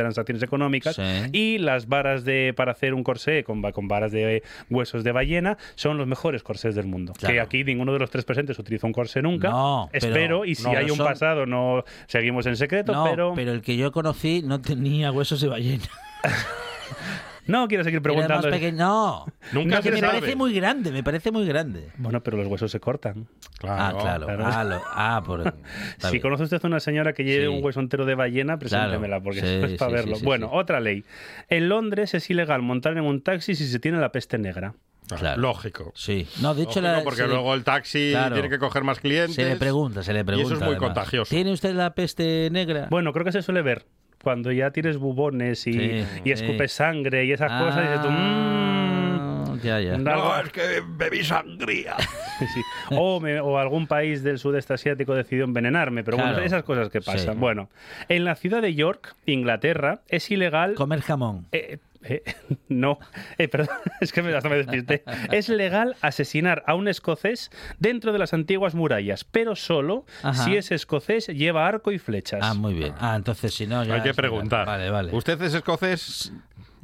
económicas. 0.43 0.95
Sí. 0.95 1.03
Y 1.33 1.57
las 1.57 1.87
varas 1.87 2.23
de 2.25 2.53
para 2.55 2.71
hacer 2.71 2.93
un 2.93 3.03
corsé 3.03 3.43
con, 3.43 3.61
con 3.71 3.87
varas 3.87 4.11
de 4.11 4.43
huesos 4.69 5.03
de 5.03 5.11
ballena 5.11 5.57
son 5.75 5.97
los 5.97 6.07
mejores 6.07 6.43
corsés 6.43 6.75
del 6.75 6.85
mundo. 6.87 7.13
Claro. 7.13 7.33
Que 7.33 7.41
aquí 7.41 7.63
ninguno 7.63 7.93
de 7.93 7.99
los 7.99 8.09
tres 8.09 8.25
presentes 8.25 8.57
utiliza 8.59 8.87
un 8.87 8.93
corsé 8.93 9.21
nunca. 9.21 9.49
No, 9.49 9.89
pero- 9.91 10.05
Espero 10.07 10.45
y 10.45 10.55
si 10.55 10.63
no, 10.63 10.71
hay 10.77 10.89
un 10.89 10.97
son- 10.97 11.05
pasado 11.05 11.45
no 11.45 11.83
seguimos 12.07 12.45
en 12.45 12.55
secreto, 12.55 12.91
No, 12.93 13.03
pero... 13.09 13.33
pero 13.35 13.51
el 13.53 13.61
que 13.61 13.77
yo 13.77 13.91
conocí 13.91 14.41
no 14.43 14.61
tenía 14.61 15.11
huesos 15.11 15.41
de 15.41 15.47
ballena. 15.47 15.85
no 17.49 17.67
quiero 17.67 17.83
seguir 17.83 18.01
preguntando. 18.01 18.49
pequeño. 18.49 18.77
No, 18.77 19.25
Nunca 19.53 19.75
No, 19.77 19.81
que 19.81 19.91
me 19.91 19.99
sabe. 19.99 20.13
parece 20.19 20.35
muy 20.35 20.53
grande, 20.53 20.91
me 20.91 21.03
parece 21.03 21.31
muy 21.31 21.45
grande. 21.45 21.89
Bueno, 21.97 22.21
pero 22.21 22.37
los 22.37 22.47
huesos 22.47 22.71
se 22.71 22.79
cortan. 22.79 23.27
ah, 23.67 23.93
claro. 23.99 24.25
claro. 24.27 24.45
Ah, 24.45 24.63
lo- 24.63 24.81
ah, 24.85 25.23
por... 25.25 25.53
si 25.99 26.09
bien. 26.11 26.21
conoce 26.21 26.43
usted 26.43 26.59
a 26.63 26.67
una 26.67 26.79
señora 26.79 27.13
que 27.13 27.23
lleve 27.23 27.45
Sí. 27.45 27.47
un 27.47 27.63
hueso 27.63 27.79
entero 27.79 28.05
de 28.05 28.15
ballena, 28.15 28.57
preséntemela, 28.59 29.17
Claro. 29.19 29.23
porque 29.23 29.41
Sí, 29.41 29.45
eso 29.57 29.65
es 29.65 29.77
para 29.77 29.89
sí, 29.91 29.95
verlo. 29.95 30.15
sí, 30.15 30.19
sí, 30.21 30.25
bueno, 30.25 30.47
sí. 30.47 30.51
otra 30.55 30.79
ley. 30.79 31.03
En 31.49 31.69
Londres 31.69 32.13
es 32.13 32.29
ilegal 32.29 32.61
montar 32.61 32.93
en 32.97 33.03
un 33.03 33.21
taxi 33.21 33.55
si 33.55 33.67
se 33.67 33.79
tiene 33.79 33.97
la 33.99 34.11
peste 34.11 34.37
negra. 34.37 34.73
Claro. 35.17 35.41
Lógico. 35.41 35.91
Sí. 35.95 36.27
No, 36.39 36.53
de 36.53 36.61
hecho, 36.63 36.81
Lógico, 36.81 36.97
la- 36.99 37.03
porque 37.03 37.21
le- 37.23 37.29
luego 37.29 37.55
el 37.55 37.63
taxi 37.63 38.11
Claro. 38.11 38.35
tiene 38.35 38.47
que 38.47 38.59
coger 38.59 38.83
más 38.83 38.99
clientes. 38.99 39.33
se 39.33 39.43
le 39.43 39.55
pregunta, 39.55 40.03
se 40.03 40.13
le 40.13 40.23
pregunta. 40.23 40.43
Y 40.43 40.45
eso 40.45 40.53
es 40.53 40.59
muy 40.59 40.75
además. 40.75 40.87
contagioso. 40.89 41.29
¿Tiene 41.31 41.51
usted 41.51 41.73
la 41.73 41.95
peste 41.95 42.49
negra? 42.51 42.87
Bueno, 42.91 43.11
creo 43.11 43.25
que 43.25 43.31
se 43.31 43.41
suele 43.41 43.63
ver. 43.63 43.87
Cuando 44.23 44.51
ya 44.51 44.71
tienes 44.71 44.97
bubones 44.97 45.65
y, 45.67 45.73
Sí, 45.73 46.05
y 46.23 46.31
escupes 46.31 46.71
sí. 46.71 46.77
sangre 46.77 47.25
y 47.25 47.31
esas 47.31 47.51
cosas, 47.51 47.77
y 47.79 47.87
dices 47.87 48.01
tú, 48.01 48.07
Ah, 48.11 49.55
ya, 49.63 49.79
ya. 49.79 49.97
"Mm, 49.97 50.03
No, 50.03 50.11
algo- 50.11 50.45
es 50.45 50.51
que 50.51 50.61
bebí 50.97 51.23
sangría. 51.23 51.95
Sí. 52.39 52.61
O, 52.95 53.19
me- 53.19 53.41
o 53.41 53.57
algún 53.57 53.85
país 53.85 54.23
del 54.23 54.39
sudeste 54.39 54.73
asiático 54.73 55.13
decidió 55.13 55.43
envenenarme, 55.43 56.05
pero 56.05 56.15
bueno, 56.15 56.39
esas 56.39 56.63
cosas 56.63 56.87
que 56.89 57.01
pasan. 57.01 57.33
Sí. 57.33 57.39
Bueno, 57.39 57.69
en 58.07 58.23
la 58.23 58.35
ciudad 58.35 58.61
de 58.61 58.73
York, 58.73 59.13
Inglaterra, 59.25 59.99
es 60.07 60.31
ilegal... 60.31 60.75
Comer 60.75 61.01
jamón. 61.01 61.47
Eh, 61.51 61.79
eh, 62.03 62.23
no, 62.69 62.99
eh, 63.37 63.47
perdón, 63.47 63.75
es 64.01 64.11
que 64.13 64.21
me, 64.21 64.33
hasta 64.33 64.49
me 64.49 64.57
despisté. 64.57 65.03
Es 65.31 65.49
legal 65.49 65.95
asesinar 66.01 66.63
a 66.67 66.75
un 66.75 66.87
escocés 66.87 67.51
dentro 67.79 68.13
de 68.13 68.19
las 68.19 68.33
antiguas 68.33 68.75
murallas, 68.75 69.23
pero 69.23 69.55
solo 69.55 70.05
Ajá. 70.23 70.43
si 70.45 70.55
ese 70.55 70.75
escocés 70.75 71.27
lleva 71.27 71.67
arco 71.67 71.91
y 71.91 71.99
flechas. 71.99 72.39
Ah, 72.43 72.53
muy 72.53 72.73
bien. 72.73 72.93
Ah, 72.99 73.15
entonces 73.15 73.53
si 73.53 73.67
no, 73.67 73.83
ya 73.83 73.95
Hay 73.95 74.01
que 74.01 74.09
es 74.09 74.15
legal. 74.17 74.29
preguntar. 74.31 74.65
Vale, 74.65 74.89
vale. 74.89 75.15
¿Usted 75.15 75.41
es 75.41 75.53
escocés? 75.53 76.31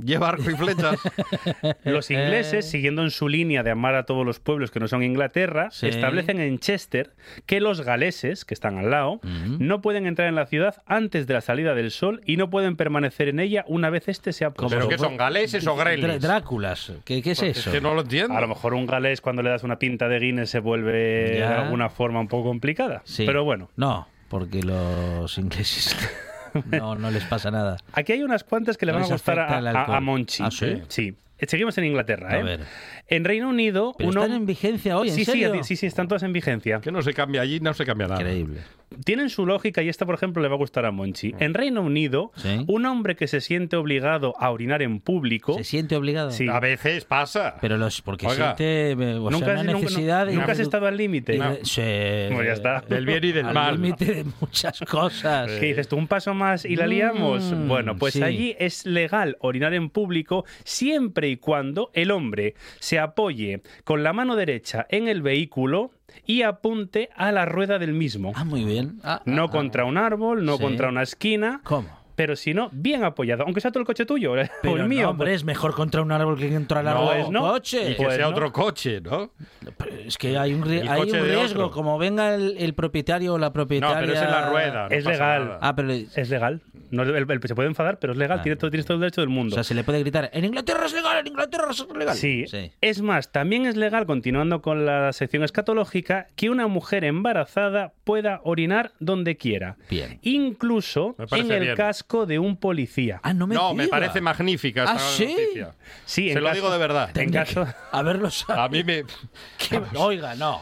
¿Lleva 0.03 0.29
arco 0.29 0.49
y 0.49 0.55
flechas? 0.55 0.99
Los 1.83 2.09
Eh. 2.11 2.15
ingleses, 2.15 2.69
siguiendo 2.69 3.01
en 3.03 3.11
su 3.11 3.29
línea 3.29 3.63
de 3.63 3.71
amar 3.71 3.95
a 3.95 4.05
todos 4.05 4.25
los 4.25 4.39
pueblos 4.39 4.71
que 4.71 4.79
no 4.79 4.87
son 4.87 5.03
Inglaterra, 5.03 5.69
Sí. 5.71 5.87
establecen 5.87 6.39
en 6.39 6.59
Chester 6.59 7.13
que 7.45 7.59
los 7.61 7.81
galeses, 7.81 8.45
que 8.45 8.53
están 8.53 8.77
al 8.77 8.91
lado, 8.91 9.19
no 9.59 9.81
pueden 9.81 10.05
entrar 10.07 10.27
en 10.27 10.35
la 10.35 10.45
ciudad 10.45 10.81
antes 10.85 11.27
de 11.27 11.33
la 11.33 11.41
salida 11.41 11.73
del 11.75 11.91
sol 11.91 12.21
y 12.25 12.37
no 12.37 12.49
pueden 12.49 12.75
permanecer 12.75 13.29
en 13.29 13.39
ella 13.39 13.63
una 13.67 13.89
vez 13.89 14.07
este 14.07 14.33
se 14.33 14.45
ha 14.45 14.51
puesto. 14.51 14.75
¿Pero 14.75 14.87
qué 14.89 14.97
son, 14.97 15.17
galeses 15.17 15.65
o 15.67 15.75
grelis? 15.75 16.21
Dráculas. 16.21 16.91
¿Qué, 17.05 17.21
qué 17.21 17.31
es 17.31 17.41
Es 17.43 17.57
eso? 17.59 17.71
que 17.71 17.81
no 17.81 17.93
lo 17.93 18.01
entiendo. 18.01 18.35
A 18.35 18.41
lo 18.41 18.47
mejor 18.47 18.73
un 18.73 18.85
galés 18.85 19.21
cuando 19.21 19.41
le 19.43 19.49
das 19.49 19.63
una 19.63 19.79
pinta 19.79 20.07
de 20.07 20.19
Guinness 20.19 20.49
se 20.49 20.59
vuelve 20.59 21.37
Ya. 21.39 21.49
de 21.49 21.55
alguna 21.55 21.89
forma 21.89 22.19
un 22.19 22.27
poco 22.27 22.49
complicada. 22.49 23.01
Sí. 23.05 23.25
Pero 23.25 23.43
bueno, 23.43 23.69
No, 23.75 24.07
porque 24.29 24.61
los 24.63 25.37
ingleses 25.37 25.95
no, 26.71 26.95
no 26.95 27.11
les 27.11 27.23
pasa 27.25 27.51
nada. 27.51 27.77
aquí 27.93 28.13
hay 28.13 28.23
unas 28.23 28.43
cuantas 28.43 28.77
que 28.77 28.85
le 28.85 28.91
No 28.91 28.99
van 28.99 29.07
a 29.07 29.13
gustar 29.13 29.39
a, 29.39 29.99
Monchi. 29.99 30.43
¿Ah, 30.43 30.51
sí? 30.51 30.81
Sí. 30.87 31.15
Seguimos 31.47 31.77
en 31.77 31.85
Inglaterra, 31.85 32.31
A 32.31 32.39
¿eh? 32.39 32.43
ver. 32.43 32.61
En 33.07 33.23
Reino 33.23 33.49
Unido, 33.49 33.93
Pero 33.97 34.09
uno... 34.09 34.23
están 34.23 34.37
en 34.37 34.45
vigencia 34.45 34.97
hoy, 34.97 35.09
¿en 35.09 35.15
sí, 35.15 35.25
sí, 35.25 35.43
sí, 35.63 35.75
sí, 35.75 35.85
están 35.85 36.07
todas 36.07 36.23
en 36.23 36.33
vigencia. 36.33 36.79
Que 36.79 36.91
no 36.91 37.01
se 37.01 37.13
cambia 37.13 37.41
allí, 37.41 37.59
no 37.59 37.73
se 37.73 37.85
cambia 37.85 38.07
nada. 38.07 38.21
Increíble. 38.21 38.61
Tienen 39.03 39.29
su 39.29 39.45
lógica 39.45 39.81
y 39.83 39.89
esta, 39.89 40.05
por 40.05 40.15
ejemplo, 40.15 40.41
le 40.41 40.47
va 40.47 40.55
a 40.55 40.57
gustar 40.57 40.85
a 40.85 40.91
Monchi. 40.91 41.33
En 41.39 41.53
Reino 41.53 41.81
Unido, 41.81 42.31
Sí. 42.35 42.63
un 42.67 42.85
hombre 42.85 43.15
que 43.15 43.27
se 43.27 43.41
siente 43.41 43.75
obligado 43.75 44.33
a 44.39 44.51
orinar 44.51 44.81
en 44.81 44.99
público... 44.99 45.55
¿Se 45.57 45.63
siente 45.63 45.95
obligado? 45.95 46.31
Sí. 46.31 46.47
A 46.47 46.59
veces 46.59 47.03
pasa. 47.05 47.57
Pero 47.61 47.77
los, 47.77 48.01
porque 48.01 48.27
Oiga, 48.27 48.55
siente 48.55 48.93
o 48.93 48.97
sea, 48.97 49.39
nunca, 49.39 49.51
una 49.53 49.63
nunca- 49.63 49.79
necesidad... 49.79 50.27
nunca 50.31 50.51
has 50.51 50.59
estado 50.59 50.87
al 50.87 50.97
límite. 50.97 51.37
Pues 51.37 51.75
ya 51.75 52.53
está. 52.53 52.81
Del 52.87 53.05
bien 53.05 53.23
y 53.23 53.31
del 53.31 53.47
Al 53.47 53.53
mal. 53.53 53.75
límite 53.75 54.05
de 54.05 54.25
muchas 54.39 54.79
cosas. 54.81 55.51
¿Qué 55.51 55.65
dices 55.67 55.87
tú? 55.87 55.97
¿Un 55.97 56.07
paso 56.07 56.33
más 56.33 56.65
y 56.65 56.75
la 56.75 56.87
liamos? 56.87 57.43
Mm, 57.51 57.67
bueno, 57.67 57.95
pues 57.97 58.13
sí. 58.13 58.23
allí 58.23 58.55
es 58.59 58.85
legal 58.85 59.37
orinar 59.41 59.73
en 59.73 59.89
público 59.89 60.45
siempre 60.63 61.29
y 61.29 61.37
cuando 61.37 61.89
el 61.93 62.11
hombre 62.11 62.55
se 62.79 62.99
apoye 62.99 63.61
con 63.83 64.03
la 64.03 64.13
mano 64.13 64.35
derecha 64.35 64.85
en 64.89 65.07
el 65.07 65.21
vehículo 65.21 65.91
y 66.25 66.41
apunte 66.43 67.09
a 67.15 67.31
la 67.31 67.45
rueda 67.45 67.79
del 67.79 67.93
mismo. 67.93 68.33
Ah, 68.35 68.43
muy 68.43 68.63
bien. 68.63 68.99
Ah, 69.03 69.21
No 69.25 69.43
ah, 69.43 69.45
ah. 69.49 69.51
contra 69.51 69.85
un 69.85 69.97
árbol, 69.97 70.45
no 70.45 70.57
Sí. 70.57 70.63
contra 70.63 70.89
una 70.89 71.03
esquina, 71.03 71.61
¿Cómo? 71.63 71.89
Pero 72.15 72.35
si 72.35 72.53
no, 72.53 72.69
bien 72.71 73.03
apoyado. 73.03 73.43
Aunque 73.43 73.61
sea 73.61 73.71
todo 73.71 73.81
el 73.81 73.85
coche 73.85 74.05
tuyo 74.05 74.31
o 74.31 74.35
el 74.37 74.49
Pero 74.61 74.87
mío. 74.87 75.03
no, 75.03 75.09
hombre, 75.11 75.33
es 75.33 75.43
mejor 75.43 75.73
contra 75.75 76.01
un 76.01 76.11
árbol 76.11 76.37
que 76.37 76.49
contra 76.51 76.81
la 76.83 76.93
No, 76.93 77.01
rueda 77.05 77.15
de 77.17 77.23
un 77.25 77.33
no. 77.33 77.41
coche. 77.41 77.91
Y 77.91 77.95
que 77.95 78.03
Pues 78.03 78.15
sea 78.15 78.25
no. 78.25 78.31
otro 78.31 78.51
coche, 78.51 79.01
¿no? 79.01 79.31
Pero 79.77 79.91
es 80.05 80.17
que 80.17 80.37
hay 80.37 80.53
un, 80.53 80.69
El 80.71 80.87
hay 80.87 81.01
un 81.01 81.11
riesgo, 81.11 81.65
otro. 81.65 81.71
como 81.71 81.97
venga 81.97 82.33
el, 82.35 82.55
el 82.57 82.73
propietario 82.73 83.33
o 83.33 83.37
la 83.37 83.47
No, 83.47 83.53
propietaria... 83.53 83.99
pero 83.99 84.13
es 84.13 84.21
en 84.21 84.31
la 84.31 84.49
rueda. 84.49 84.89
no 84.89 84.95
Es 84.95 85.05
legal. 85.05 85.45
nada. 85.45 85.59
Ah, 85.61 85.75
pero... 85.75 85.91
Es 85.91 86.29
legal. 86.29 86.61
No, 86.91 87.01
el- 87.03 87.15
el- 87.15 87.41
se 87.45 87.55
puede 87.55 87.67
enfadar, 87.67 87.99
pero 87.99 88.13
es 88.13 88.19
legal. 88.19 88.39
Ah. 88.39 88.43
Tiene, 88.43 88.55
todo, 88.55 88.69
tienes 88.69 88.85
todo 88.85 88.95
el 88.95 89.01
derecho 89.01 89.21
del 89.21 89.29
O 89.29 89.33
mundo. 89.33 89.55
sea, 89.55 89.63
se 89.63 89.73
le 89.73 89.83
puede 89.83 89.99
gritar, 89.99 90.29
en 90.33 90.45
Inglaterra 90.45 90.85
es 90.85 90.93
legal, 90.93 91.17
en 91.17 91.27
Inglaterra 91.27 91.67
es 91.71 91.85
legal. 91.97 92.15
Sí. 92.15 92.45
Es 92.79 93.01
más, 93.01 93.31
también 93.31 93.65
es 93.65 93.75
legal, 93.75 94.05
continuando 94.05 94.61
con 94.61 94.85
la 94.85 95.11
sección 95.11 95.43
escatológica, 95.43 96.27
que 96.35 96.49
una 96.49 96.67
mujer 96.67 97.03
embarazada 97.03 97.93
pueda 98.03 98.39
orinar 98.43 98.91
donde 98.99 99.35
quiera. 99.35 99.77
Bien. 99.89 100.19
Incluso 100.21 101.15
en 101.31 101.51
el 101.51 101.61
bien. 101.61 101.75
casco 101.75 102.04
de 102.07 102.37
un 102.39 102.55
policía. 102.57 103.19
Ah, 103.23 103.33
no 103.33 103.47
me 103.47 103.55
No, 103.55 103.73
me 103.73 103.83
diga. 103.85 103.97
parece 103.99 104.21
magnífica 104.21 104.83
esta 104.83 104.95
¿Ah, 104.95 104.99
sí? 104.99 105.25
noticia. 105.27 105.71
Sí, 106.05 106.27
Se 106.27 106.33
en 106.33 106.39
lo 106.39 106.43
caso- 106.45 106.55
digo 106.55 106.71
de 106.71 106.77
verdad. 106.77 107.17
En 107.17 107.31
caso... 107.31 107.65
que 107.65 107.71
haberlo 107.91 108.29
sabido. 108.29 108.63
A 108.63 108.69
mí 108.69 108.83
me... 108.83 109.03
Que- 109.57 109.81
Oiga, 109.97 110.35
no. 110.35 110.61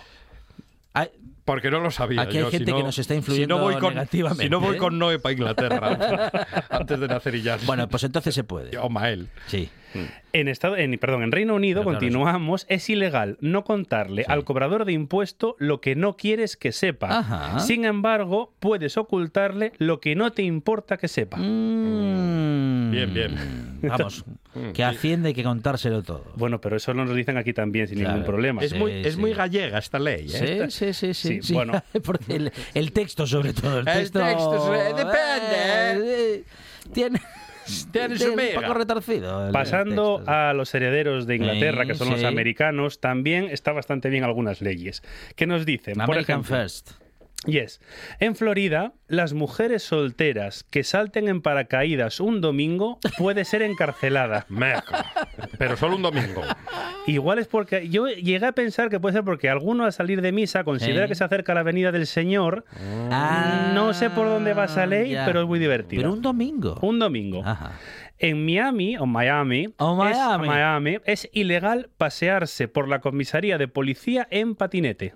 Ay, 0.94 1.10
Porque 1.46 1.70
no 1.70 1.80
lo 1.82 1.92
sabía 1.92 2.22
Aquí 2.22 2.38
hay 2.38 2.44
yo, 2.44 2.50
gente 2.52 2.66
si 2.66 2.72
no- 2.72 2.78
que 2.78 2.84
nos 2.84 2.98
está 2.98 3.14
influyendo 3.16 3.56
si 3.56 3.60
no 3.60 3.64
voy 3.66 3.76
con, 3.80 3.94
negativamente, 3.94 4.44
Si 4.46 4.50
no 4.50 4.60
voy 4.62 4.76
¿eh? 4.78 4.80
con 4.80 4.98
Noé 4.98 5.20
para 5.20 5.34
Inglaterra 5.34 6.32
antes 6.70 7.00
de 7.00 7.08
nacer 7.08 7.36
y 7.36 7.42
ya. 7.42 7.58
bueno, 7.66 7.88
pues 7.90 8.04
entonces 8.06 8.34
se 8.34 8.44
puede. 8.44 8.78
O 8.78 8.90
Mael. 8.90 9.30
Sí. 9.48 9.70
En, 10.34 10.48
estado, 10.48 10.76
en, 10.78 10.98
perdón, 10.98 11.24
en 11.24 11.32
Reino 11.32 11.54
Unido, 11.56 11.84
continuamos, 11.84 12.66
es 12.70 12.90
ilegal 12.90 13.38
no 13.42 13.64
contarle 13.64 14.26
al 14.28 14.44
cobrador 14.44 14.86
de 14.86 14.94
impuesto 14.94 15.56
lo 15.60 15.80
que 15.82 15.96
no 15.96 16.18
quieres 16.18 16.58
que 16.58 16.72
sepa. 16.72 17.20
Ajá. 17.20 17.60
Sin 17.60 17.86
embargo, 17.86 18.54
puedes 18.60 18.98
ocultarle 18.98 19.74
lo 19.78 20.00
que 20.00 20.16
no 20.16 20.32
te 20.32 20.42
importa 20.44 20.98
que 20.98 21.08
sepa. 21.08 21.38
Mm. 21.38 22.92
Bien, 22.92 23.14
bien. 23.14 23.36
Vamos, 23.84 24.24
que 24.74 24.84
Hacienda 24.84 25.28
hay 25.28 25.34
que 25.34 25.44
contárselo 25.44 26.04
todo. 26.04 26.26
Bueno, 26.36 26.62
pero 26.62 26.78
eso 26.78 26.94
nos 26.94 27.08
lo 27.08 27.16
dicen 27.16 27.38
aquí 27.38 27.54
también 27.54 27.88
sin 27.88 28.00
Claro. 28.00 28.14
ningún 28.14 28.26
problema. 28.26 28.62
Es, 28.64 28.72
Sí, 28.72 28.78
muy, 28.78 28.92
es 28.92 29.16
sí. 29.16 29.20
muy 29.20 29.34
gallega 29.34 29.78
esta 29.80 30.00
ley. 30.00 30.28
¿eh? 30.34 30.68
Sí, 30.70 30.72
sí, 30.72 30.94
sí, 30.94 31.14
sí. 31.14 31.28
Sí, 31.36 31.42
sí. 31.42 31.54
bueno. 31.54 31.74
Porque 32.04 32.36
el, 32.36 32.52
el 32.74 32.92
texto, 32.92 33.28
sobre 33.28 33.54
todo. 33.54 33.80
El 33.80 33.88
El 33.88 33.94
texto, 33.94 34.20
texto, 34.20 34.76
eh, 34.76 34.94
depende. 34.96 36.36
eh, 36.36 36.44
tiene. 36.94 37.20
Retorcido. 38.74 39.52
Pasando 39.52 40.18
texto. 40.18 40.32
a 40.32 40.54
los 40.54 40.74
herederos 40.74 41.28
de 41.28 41.36
Inglaterra, 41.36 41.84
Sí, 41.84 41.88
que 41.90 41.96
son 41.96 42.10
los 42.10 42.24
americanos, 42.24 43.00
también 43.00 43.46
está 43.50 43.72
bastante 43.72 44.10
bien 44.10 44.24
algunas 44.24 44.62
leyes. 44.62 45.04
¿Qué 45.36 45.48
nos 45.48 45.66
dicen? 45.66 45.96
Por 45.96 46.04
American 46.04 46.42
ejemplo, 46.42 46.58
First. 46.58 46.92
Yes. 47.46 47.82
En 48.20 48.36
Florida, 48.36 48.94
las 49.08 49.34
mujeres 49.34 49.84
solteras 49.84 50.64
que 50.64 50.84
salten 50.84 51.28
en 51.28 51.42
paracaídas 51.42 52.20
un 52.20 52.42
domingo 52.42 53.00
puede 53.18 53.46
ser 53.46 53.62
encarcelada. 53.62 54.46
Meca. 54.50 55.06
Pero 55.58 55.76
solo 55.78 55.96
un 55.98 56.02
domingo. 56.04 56.42
Igual 57.08 57.40
es 57.40 57.48
porque 57.48 57.90
yo 57.90 58.08
llegué 58.08 58.46
a 58.46 58.52
pensar 58.54 58.90
que 58.90 59.00
puede 59.00 59.14
ser 59.14 59.24
porque 59.24 59.50
alguno 59.50 59.86
al 59.86 59.94
salir 59.94 60.22
de 60.22 60.32
misa 60.32 60.64
considera 60.64 61.08
que 61.08 61.16
se 61.16 61.24
acerca 61.24 61.54
la 61.54 61.64
venida 61.64 61.92
del 61.92 62.08
Señor. 62.08 62.66
Ah, 63.12 63.72
no 63.74 63.94
sé 63.94 64.10
por 64.10 64.28
dónde 64.28 64.54
va 64.54 64.66
esa 64.66 64.86
ley, 64.86 65.12
ya. 65.12 65.26
pero 65.26 65.42
es 65.42 65.48
muy 65.48 65.60
divertida. 65.60 66.02
Pero 66.02 66.14
un 66.14 66.22
domingo. 66.22 66.78
Un 66.82 67.00
domingo. 67.00 67.42
Ajá. 67.46 67.74
En 68.20 68.46
Miami 68.46 68.96
o 68.98 69.06
Miami, 69.06 69.74
O 69.80 70.06
es- 70.06 70.16
Miami. 70.16 70.48
Miami, 70.48 70.98
es 71.06 71.30
ilegal 71.34 71.90
pasearse 71.98 72.68
por 72.70 72.88
la 72.88 73.02
comisaría 73.02 73.58
de 73.58 73.68
policía 73.68 74.28
en 74.32 74.56
patinete. 74.56 75.14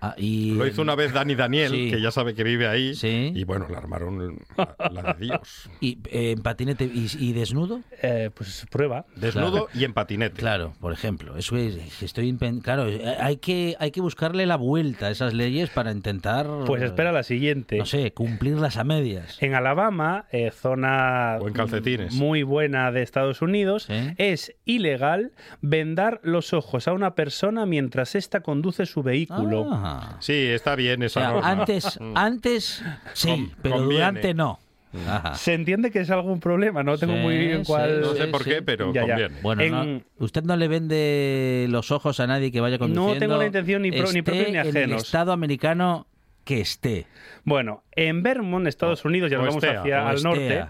Ah, 0.00 0.14
y... 0.16 0.54
Lo 0.54 0.66
hizo 0.66 0.82
una 0.82 0.94
vez 0.94 1.12
Dani 1.12 1.34
Daniel, 1.34 1.70
Sí. 1.70 1.90
que 1.90 2.00
ya 2.00 2.10
sabe 2.10 2.34
que 2.34 2.44
vive 2.44 2.66
ahí. 2.68 2.94
Sí. 2.94 3.32
Y 3.34 3.44
bueno, 3.44 3.66
le 3.70 3.76
armaron 3.76 4.38
la, 4.56 4.90
la 4.90 5.12
de 5.14 5.26
Dios. 5.26 5.70
¿Y 5.80 5.98
eh, 6.10 6.32
en 6.32 6.42
patinete 6.42 6.84
y, 6.84 7.08
y 7.18 7.32
desnudo? 7.32 7.80
Eh, 8.02 8.30
pues 8.34 8.66
prueba. 8.70 9.06
Desnudo 9.16 9.68
y 9.74 9.84
en 9.84 9.92
patinete. 9.92 10.36
Claro, 10.36 10.72
por 10.80 10.92
ejemplo. 10.92 11.36
Eso 11.36 11.56
es, 11.56 12.02
estoy 12.02 12.32
claro, 12.62 12.88
eh, 12.88 13.16
hay 13.20 13.36
que, 13.36 13.76
hay 13.78 13.90
que 13.90 14.00
buscarle 14.00 14.46
la 14.46 14.56
vuelta 14.56 15.06
a 15.06 15.10
esas 15.10 15.34
leyes 15.34 15.70
para 15.70 15.92
intentar. 15.92 16.46
Pues 16.66 16.82
espera 16.82 17.12
la 17.12 17.22
siguiente. 17.22 17.78
No 17.78 17.86
sé, 17.86 18.12
cumplirlas 18.12 18.76
a 18.76 18.84
medias. 18.84 19.38
En 19.40 19.54
Alabama, 19.54 20.26
eh, 20.32 20.50
zona 20.50 21.38
O 21.40 21.48
en 21.48 21.54
calcetines. 21.54 22.14
muy 22.14 22.42
buena 22.42 22.90
de 22.92 23.02
Estados 23.02 23.42
Unidos, 23.42 23.88
es 24.18 24.54
ilegal 24.64 25.32
vendar 25.60 26.20
los 26.22 26.52
ojos 26.52 26.88
a 26.88 26.92
una 26.92 27.14
persona 27.14 27.66
mientras 27.66 28.14
ésta 28.14 28.40
conduce 28.40 28.86
su 28.86 29.02
vehículo. 29.02 29.61
Ah. 29.61 29.61
Sí, 30.20 30.32
está 30.34 30.74
bien 30.76 31.02
O 31.02 31.06
esa 31.06 31.20
sea, 31.20 31.30
norma. 31.32 31.50
antes, 31.50 32.00
Mm. 32.00 32.16
antes 32.16 32.82
sí, 33.14 33.28
Con- 33.28 33.50
pero 33.62 33.74
conviene. 33.76 33.94
durante 33.94 34.34
no. 34.34 34.58
Ajá. 35.08 35.34
Se 35.36 35.54
entiende 35.54 35.90
que 35.90 36.00
es 36.00 36.10
algún 36.10 36.38
problema, 36.38 36.82
no 36.82 36.98
tengo 36.98 37.14
Sí, 37.14 37.20
muy 37.20 37.38
bien 37.38 37.64
sí, 37.64 37.72
cuál. 37.72 38.02
No 38.02 38.12
sé 38.14 38.26
sí, 38.26 38.30
por 38.30 38.44
sí. 38.44 38.50
qué, 38.50 38.62
pero 38.62 38.92
Ya, 38.92 39.06
ya. 39.06 39.14
conviene. 39.14 39.34
Bueno, 39.42 39.62
En- 39.62 39.72
no- 39.96 40.02
usted 40.18 40.42
no 40.44 40.54
le 40.56 40.68
vende 40.68 41.66
los 41.70 41.90
ojos 41.90 42.20
a 42.20 42.26
nadie 42.26 42.52
que 42.52 42.60
vaya 42.60 42.78
conduciendo. 42.78 43.18
tengo 43.18 43.38
la 43.38 43.46
intención 43.46 43.80
ni 43.82 43.90
pro- 43.90 44.12
ni 44.12 44.20
propios 44.20 44.48
ni 44.50 44.56
En 44.58 44.66
el 44.66 44.68
ajenos. 44.76 45.02
Estado 45.04 45.32
americano 45.32 46.06
que 46.44 46.60
esté. 46.60 47.06
Bueno, 47.44 47.82
en 47.92 48.22
Vermont, 48.22 48.66
Estados 48.66 49.04
Unidos, 49.04 49.30
ya 49.30 49.38
nos 49.38 49.48
vamos 49.48 49.64
estea, 49.64 49.80
hacia 49.80 50.08
al 50.08 50.22
norte, 50.22 50.64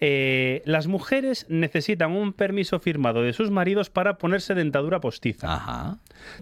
eh, 0.00 0.62
las 0.64 0.86
mujeres 0.86 1.46
necesitan 1.48 2.12
un 2.12 2.32
permiso 2.32 2.78
firmado 2.80 3.22
de 3.22 3.32
sus 3.32 3.50
maridos 3.50 3.90
para 3.90 4.18
ponerse 4.18 4.54
dentadura 4.54 5.00
postiza. 5.00 5.52
Ajá. 5.52 5.98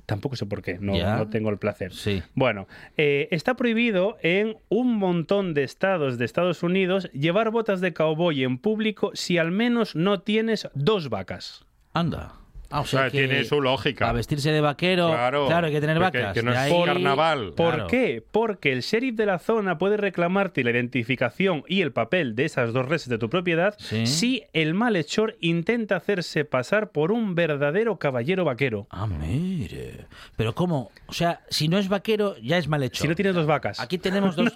Tampoco 0.07 0.37
sé 0.37 0.47
por 0.47 0.63
qué, 0.63 0.79
no 0.81 1.29
tengo 1.29 1.51
el 1.51 1.59
placer. 1.59 1.93
Sí. 1.93 2.23
Bueno, 2.35 2.67
eh, 2.97 3.29
está 3.31 3.55
prohibido 3.55 4.17
en 4.23 4.57
un 4.69 4.97
montón 4.97 5.55
de 5.55 5.65
estados 5.65 6.19
de 6.19 6.25
Estados 6.25 6.63
Unidos 6.63 7.11
llevar 7.13 7.51
botas 7.51 7.81
de 7.81 7.93
cowboy 7.93 8.45
en 8.45 8.59
público 8.59 9.11
si 9.15 9.39
al 9.39 9.51
menos 9.51 9.95
no 9.95 10.21
tienes 10.21 10.69
dos 10.75 11.09
vacas. 11.09 11.65
Anda. 11.93 12.44
Ah, 12.75 12.81
o 12.81 12.85
sea 12.87 12.99
Claro, 13.03 13.13
que 13.13 13.19
tiene 13.29 13.45
su 13.45 13.61
lógica. 13.61 14.09
A 14.09 14.13
vestirse 14.13 14.51
de 14.51 14.61
vaquero, 14.61 15.09
claro, 15.09 15.47
Claro, 15.47 15.67
hay 15.69 15.73
que 15.73 15.81
tener 15.81 15.99
porque- 15.99 16.19
vacas. 16.19 16.35
que 16.35 16.43
no 16.43 16.51
es 16.53 16.59
ahí- 16.59 16.85
carnaval. 16.85 17.53
¿Por 17.57 17.75
Claro. 17.75 17.87
qué? 17.87 18.23
Porque 18.33 18.73
el 18.73 18.81
sheriff 18.81 19.15
de 19.15 19.27
la 19.27 19.39
zona 19.39 19.79
puede 19.79 19.97
reclamarte 19.97 20.65
la 20.65 20.71
identificación 20.71 21.63
y 21.69 21.83
el 21.83 21.93
papel 21.93 22.35
de 22.35 22.47
esas 22.47 22.73
dos 22.73 22.87
reses 22.89 23.09
de 23.09 23.19
tu 23.19 23.31
propiedad 23.31 23.77
Sí. 23.79 24.07
si 24.07 24.43
el 24.53 24.75
malhechor 24.75 25.37
intenta 25.41 25.97
hacerse 25.97 26.45
pasar 26.45 26.91
por 26.91 27.13
un 27.13 27.35
verdadero 27.37 27.99
caballero 27.99 28.45
vaquero. 28.45 28.89
Ah, 28.91 29.07
mire. 29.07 30.07
Pero 30.37 30.55
¿cómo? 30.55 30.91
O 31.07 31.13
sea, 31.13 31.41
si 31.51 31.69
no 31.69 31.79
es 31.79 31.89
vaquero, 31.89 32.37
ya 32.43 32.59
es 32.59 32.67
malhechor. 32.67 33.03
Si 33.03 33.09
no 33.09 33.15
tienes 33.15 33.35
dos 33.35 33.47
vacas. 33.47 33.79
Aquí 33.79 33.99
tenemos 33.99 34.35
dos... 34.37 34.53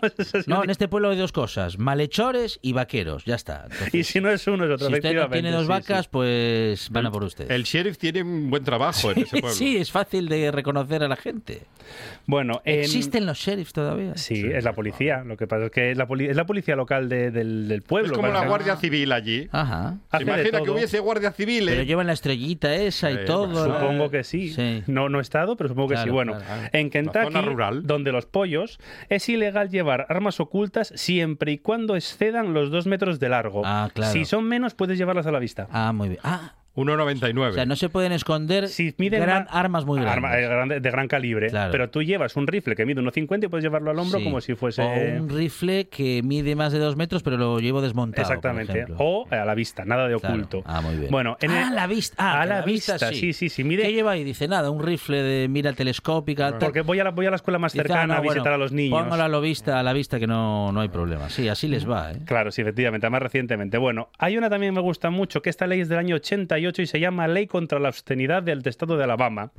no, 0.46 0.56
no 0.56 0.64
en 0.64 0.70
este 0.70 0.88
pueblo 0.88 1.10
hay 1.10 1.16
dos 1.18 1.30
cosas. 1.32 1.78
Malhechores 1.78 2.58
y 2.62 2.72
vaqueros. 2.72 3.24
Ya 3.24 3.34
está. 3.36 3.64
Entonces, 3.70 3.94
Y 3.94 4.02
si 4.04 4.20
no 4.20 4.30
es 4.30 4.46
uno, 4.46 4.64
es 4.64 4.70
otro, 4.72 4.88
si 4.88 4.94
usted 4.94 5.14
no 5.14 5.28
tiene 5.30 5.50
dos 5.52 5.62
sí, 5.62 5.68
vacas, 5.68 6.04
sí. 6.06 6.08
pues 6.10 6.88
van 6.90 7.06
a 7.06 7.10
por 7.10 7.22
usted. 7.24 7.50
El 7.50 7.62
sheriff 7.64 7.96
tiene 7.98 8.07
un 8.16 8.50
buen 8.50 8.64
trabajo 8.64 9.10
en 9.12 9.18
ese 9.18 9.40
pueblo. 9.40 9.50
sí, 9.50 9.76
es 9.76 9.90
fácil 9.90 10.28
de 10.28 10.50
reconocer 10.50 11.02
a 11.02 11.08
la 11.08 11.16
gente. 11.16 11.62
Bueno, 12.26 12.60
en- 12.64 12.80
¿Existen 12.80 13.24
los 13.26 13.38
sheriffs 13.38 13.72
todavía? 13.72 14.16
Sí, 14.16 14.44
es 14.52 14.64
la 14.64 14.74
policía. 14.74 15.22
Lo 15.24 15.36
que 15.36 15.46
pasa 15.46 15.66
es 15.66 15.70
que 15.70 15.90
es 15.90 15.96
la, 15.96 16.06
poli- 16.06 16.26
es 16.26 16.36
la 16.36 16.44
policía 16.46 16.76
local 16.76 17.08
de- 17.08 17.30
del, 17.30 17.68
del 17.68 17.82
pueblo. 17.82 18.12
Es 18.12 18.16
como 18.16 18.28
la 18.28 18.46
Guardia 18.46 18.76
Civil 18.76 19.12
allí. 19.12 19.48
Ajá. 19.52 19.96
¿Se 20.10 20.16
Hace 20.16 20.24
de 20.24 20.30
imagina 20.32 20.60
que 20.62 20.70
hubiese 20.70 20.98
Guardia 20.98 21.32
Civil? 21.32 21.64
Pero 21.66 21.82
llevan 21.82 22.06
la 22.06 22.12
estrellita 22.12 22.74
esa 22.74 23.10
y 23.10 23.14
Eh, 23.14 23.18
todo. 23.26 23.46
¿no? 23.68 23.74
Supongo 23.80 24.10
que 24.10 24.24
sí. 24.24 24.48
Sí. 24.50 24.82
No, 24.86 25.08
no 25.08 25.18
he 25.18 25.22
estado, 25.22 25.56
pero 25.56 25.68
supongo 25.68 25.88
que 25.88 25.94
Claro, 25.94 26.06
sí. 26.08 26.12
Bueno, 26.12 26.32
claro, 26.32 26.46
claro. 26.46 26.68
en 26.72 26.90
Kentucky, 26.90 27.24
zona 27.24 27.42
rural. 27.42 27.86
donde 27.86 28.12
los 28.12 28.26
pollos, 28.26 28.78
es 29.08 29.28
ilegal 29.28 29.70
llevar 29.70 30.06
armas 30.08 30.40
ocultas 30.40 30.92
siempre 30.96 31.52
y 31.52 31.58
cuando 31.58 31.96
excedan 31.96 32.52
los 32.52 32.70
dos 32.70 32.86
metros 32.86 33.18
de 33.20 33.28
largo. 33.30 33.62
Ah, 33.64 33.90
claro. 33.94 34.12
Si 34.12 34.24
son 34.24 34.44
menos, 34.44 34.74
puedes 34.74 34.98
llevarlas 34.98 35.26
a 35.26 35.32
la 35.32 35.38
vista. 35.38 35.66
Ah, 35.72 35.92
muy 35.92 36.08
bien. 36.10 36.20
Ah, 36.22 36.54
1,99. 36.78 37.48
o 37.48 37.52
sea, 37.52 37.66
no 37.66 37.76
se 37.76 37.88
pueden 37.88 38.12
esconder 38.12 38.68
Si 38.68 38.94
miden 38.98 39.20
gran- 39.22 39.44
ma- 39.44 39.50
armas 39.50 39.84
muy 39.84 40.00
grandes. 40.00 40.24
arma- 40.24 40.74
eh, 40.76 40.80
de 40.80 40.90
gran 40.90 41.08
calibre. 41.08 41.48
Claro. 41.48 41.72
Pero 41.72 41.90
tú 41.90 42.02
llevas 42.02 42.36
un 42.36 42.46
rifle 42.46 42.74
que 42.76 42.86
mide 42.86 43.00
1,50 43.00 43.46
y 43.46 43.48
puedes 43.48 43.64
llevarlo 43.64 43.90
al 43.90 43.98
hombro 43.98 44.18
Sí. 44.18 44.24
como 44.24 44.40
si 44.40 44.54
fuese... 44.54 44.82
O 44.82 45.20
un 45.22 45.28
rifle 45.28 45.88
que 45.88 46.22
mide 46.22 46.54
más 46.54 46.72
de 46.72 46.78
dos 46.78 46.96
metros, 46.96 47.22
pero 47.22 47.36
lo 47.36 47.58
llevo 47.60 47.80
desmontado. 47.82 48.22
Exactamente. 48.22 48.86
O 48.98 49.26
a 49.30 49.44
la 49.44 49.54
vista, 49.54 49.84
nada 49.84 50.08
de 50.08 50.16
Claro. 50.18 50.34
oculto. 50.34 50.62
Ah, 50.64 50.80
muy 50.80 50.96
bien. 50.96 51.10
Bueno, 51.10 51.36
en 51.40 51.50
ah, 51.50 51.68
el- 51.68 51.74
la 51.74 51.86
vista. 51.86 52.14
Ah, 52.18 52.42
a 52.42 52.46
la 52.46 52.62
vista, 52.62 52.98
sí, 52.98 53.32
sí, 53.32 53.48
sí. 53.48 53.64
Mide... 53.64 53.82
¿Qué 53.82 53.92
lleva 53.92 54.12
ahí? 54.12 54.24
Dice 54.24 54.46
nada, 54.48 54.70
un 54.70 54.82
rifle 54.82 55.22
de 55.22 55.48
mira 55.48 55.72
telescópica. 55.72 56.58
Porque 56.58 56.82
voy 56.82 57.00
a, 57.00 57.04
la, 57.04 57.10
voy 57.10 57.26
a 57.26 57.30
la 57.30 57.36
escuela 57.36 57.58
más 57.58 57.72
Dice, 57.72 57.82
cercana 57.82 58.02
ah, 58.02 58.06
no, 58.06 58.14
a 58.14 58.20
visitar 58.20 58.42
bueno, 58.42 58.54
a 58.54 58.58
los 58.58 58.72
niños. 58.72 59.02
Póngalo 59.02 59.22
a 59.24 59.28
la 59.28 59.40
vista, 59.40 59.80
a 59.80 59.82
la 59.82 59.92
vista 59.92 60.18
que 60.18 60.26
no, 60.26 60.70
no 60.72 60.80
hay 60.80 60.88
problema. 60.88 61.28
Sí, 61.28 61.48
así 61.48 61.66
les 61.68 61.88
va, 61.88 62.12
¿eh? 62.12 62.18
Claro, 62.24 62.50
sí, 62.52 62.62
efectivamente, 62.62 63.08
más 63.10 63.22
recientemente. 63.22 63.78
Bueno, 63.78 64.10
hay 64.18 64.36
una 64.36 64.48
también 64.50 64.72
que 64.74 64.76
me 64.76 64.82
gusta 64.82 65.10
mucho, 65.10 65.42
que 65.42 65.50
esta 65.50 65.66
ley 65.66 65.80
es 65.80 65.88
del 65.88 65.98
año 65.98 66.16
88 66.16 66.67
y 66.76 66.86
se 66.86 67.00
llama 67.00 67.28
Ley 67.28 67.46
contra 67.46 67.78
la 67.78 67.88
Obscenidad 67.88 68.42
del 68.42 68.62
Estado 68.64 68.96
de 68.96 69.04
Alabama, 69.04 69.52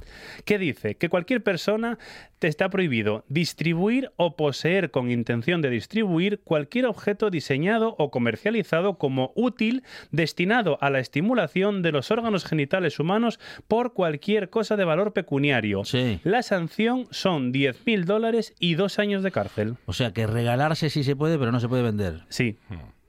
que 0.46 0.58
dice 0.58 0.96
que 0.96 1.10
cualquier 1.10 1.44
persona 1.44 1.98
te 2.40 2.48
está 2.48 2.70
prohibido 2.70 3.26
distribuir 3.28 4.12
o 4.16 4.36
poseer 4.36 4.92
con 4.92 5.12
intención 5.12 5.62
de 5.62 5.70
distribuir 5.70 6.40
cualquier 6.44 6.86
objeto 6.86 7.30
diseñado 7.30 7.96
o 7.98 8.12
comercializado 8.12 8.98
como 8.98 9.32
útil 9.36 9.84
destinado 10.12 10.78
a 10.82 10.90
la 10.90 11.00
estimulación 11.00 11.82
de 11.82 11.92
los 11.92 12.12
órganos 12.12 12.46
genitales 12.46 13.00
humanos 13.00 13.40
por 13.68 13.94
cualquier 13.94 14.50
cosa 14.50 14.78
de 14.78 14.86
valor 14.86 15.14
pecuniario. 15.14 15.84
Sí. 15.86 16.20
La 16.24 16.44
sanción 16.44 17.08
son 17.12 17.52
10.000 17.52 18.06
dólares 18.06 18.54
y 18.60 18.76
dos 18.76 19.00
años 19.00 19.24
de 19.24 19.32
cárcel. 19.32 19.76
O 19.86 19.94
sea, 19.94 20.14
que 20.14 20.28
regalarse 20.28 20.90
sí 20.90 21.04
se 21.04 21.16
puede, 21.16 21.38
pero 21.38 21.52
no 21.52 21.60
se 21.60 21.68
puede 21.68 21.84
vender. 21.84 22.22
Sí. 22.30 22.58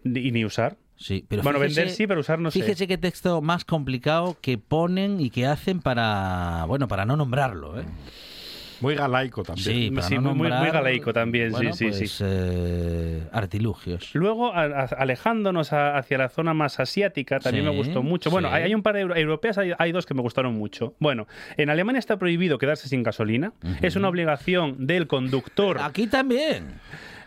Y 0.05 0.33
ni 0.33 0.45
usar. 0.45 0.77
Sí, 1.03 1.25
pero 1.27 1.43
bueno, 1.43 1.59
fíjese- 1.59 1.81
vender 1.81 1.95
sí, 1.97 2.07
pero 2.07 2.21
usar 2.21 2.39
no 2.39 2.51
sé. 2.51 2.61
Fíjese 2.61 2.87
qué 2.87 2.99
texto 2.99 3.41
más 3.41 3.65
complicado 3.65 4.37
que 4.43 4.59
ponen 4.59 5.19
y 5.19 5.31
que 5.31 5.47
hacen 5.47 5.81
para, 5.81 6.65
bueno, 6.69 6.89
para 6.89 7.07
no 7.07 7.17
nombrarlo, 7.17 7.81
¿eh? 7.81 7.85
Muy 8.83 8.95
galaico 8.95 9.43
también. 9.43 9.65
Sí, 9.67 9.91
para 9.91 10.07
Sí, 10.07 10.15
no 10.15 10.21
muy- 10.21 10.29
muy- 10.31 10.39
muy 10.39 10.49
nombrar, 10.51 10.73
galaico 10.73 11.13
también, 11.13 11.49
sí, 11.49 11.53
bueno, 11.53 11.73
sí, 11.75 11.85
pues, 11.89 12.11
sí. 12.13 12.25
eh, 12.27 13.23
artilugios. 13.33 14.15
Luego, 14.15 14.55
a- 14.55 14.65
a- 14.65 14.85
alejándonos 14.99 15.73
a- 15.75 15.97
hacia 15.99 16.17
la 16.19 16.29
zona 16.31 16.55
más 16.55 16.81
asiática, 16.81 17.41
también 17.41 17.65
Sí, 17.67 17.71
me 17.71 17.77
gustó 17.77 18.03
mucho. 18.03 18.31
Bueno, 18.31 18.49
sí. 18.49 18.55
hay, 18.55 18.63
hay 18.65 18.75
un 18.75 18.83
par 18.83 18.95
de 18.95 19.01
euro- 19.03 19.17
europeas, 19.17 19.59
hay, 19.59 19.73
hay 19.79 19.93
dos 19.93 20.07
que 20.07 20.15
me 20.15 20.23
gustaron 20.23 20.55
mucho. 20.55 20.95
Bueno, 20.99 21.27
en 21.59 21.69
Alemania 21.71 21.99
está 21.99 22.19
prohibido 22.19 22.57
quedarse 22.59 22.89
sin 22.89 23.03
gasolina. 23.03 23.53
Es 23.83 23.97
una 23.97 24.09
obligación 24.09 24.87
del 24.87 25.07
conductor. 25.07 25.79
Aquí 25.81 26.07
también. 26.07 26.75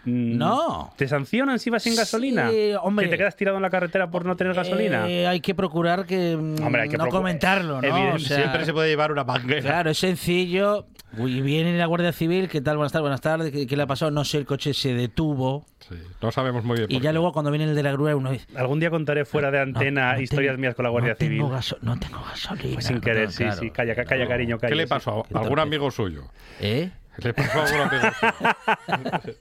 Mm, 0.06 0.38
No. 0.38 0.93
¿Te 0.97 1.08
sancionan 1.08 1.60
si 1.60 1.70
vas 1.70 1.84
sin 1.84 1.95
gasolina? 1.95 2.49
Sí, 2.49 2.72
hombre. 2.82 3.06
¿Que 3.06 3.12
te 3.12 3.18
quedas 3.18 3.36
tirado 3.36 3.58
en 3.58 3.64
la 3.64 3.70
carretera 3.70 4.10
por 4.12 4.26
no 4.26 4.36
tener 4.36 4.54
gasolina? 4.54 5.10
Eh, 5.10 5.26
hay 5.28 5.39
que 5.39 5.56
procurar 5.56 6.06
que 6.06 6.36
mm, 6.36 6.62
Hombre, 6.64 6.82
hay 6.84 6.89
que 6.89 6.97
no 6.97 7.06
procurar- 7.06 7.12
comentarlo, 7.22 7.82
¿no? 7.82 7.88
Evidente- 7.88 8.16
O 8.16 8.20
sea, 8.20 8.38
Siempre 8.38 8.66
se 8.66 8.74
puede 8.74 8.89
llevar 8.89 9.12
una 9.12 9.24
manguera. 9.24 9.62
Claro, 9.62 9.89
es 9.91 9.97
sencillo. 9.97 10.88
Uy, 11.16 11.41
viene 11.41 11.78
la 11.78 11.86
Guardia 11.86 12.12
Civil, 12.12 12.49
¿qué 12.49 12.60
tal? 12.60 12.76
Buenas 12.78 12.91
tardes, 12.91 13.04
buenas 13.04 13.22
tardes. 13.22 13.51
¿Qué, 13.51 13.68
qué 13.68 13.78
le 13.78 13.84
ha 13.84 13.88
pasado? 13.88 14.10
No 14.10 14.26
sé, 14.26 14.39
el 14.39 14.45
coche 14.47 14.74
se 14.74 14.93
detuvo. 14.95 15.66
Sí, 15.88 15.95
no 16.22 16.32
sabemos 16.32 16.64
muy 16.64 16.78
bien. 16.78 16.88
Y 16.91 16.95
por 16.95 17.04
ya 17.04 17.10
qué. 17.12 17.14
luego 17.14 17.32
cuando 17.34 17.51
viene 17.51 17.66
el 17.66 17.76
de 17.76 17.84
la 17.84 17.91
grúa 17.91 18.16
uno 18.16 18.32
dice... 18.32 18.47
Algún 18.56 18.80
día 18.80 18.89
contaré 18.89 19.24
fuera 19.24 19.51
de 19.51 19.60
"No, 19.60 19.64
antena 19.64 20.16
no 20.16 20.22
historias 20.22 20.54
tengo- 20.54 20.62
mías 20.62 20.76
con 20.76 20.84
la 20.84 20.89
Guardia 20.89 21.12
no 21.14 21.18
Civil. 21.18 21.38
Tengo 21.38 21.49
gaso- 21.51 21.78
no 21.82 21.99
tengo 21.99 22.20
gasolina. 22.28 22.74
Pues 22.74 22.86
sin 22.86 22.99
querer, 22.99 23.32
sí, 23.32 23.43
claro, 23.43 23.62
sí. 23.62 23.70
Calla, 23.70 23.93
ca- 23.95 24.06
calla, 24.06 24.24
no. 24.24 24.30
cariño, 24.30 24.58
calla. 24.58 24.70
¿Qué 24.70 24.76
le 24.76 24.88
pasó? 24.88 25.24
¿A 25.34 25.39
algún 25.39 25.60
amigo 25.60 25.91
suyo? 25.91 26.24
¿Eh? 26.60 26.89
¿Le 27.18 27.34
amigo 27.36 27.68
suyo? 27.68 29.34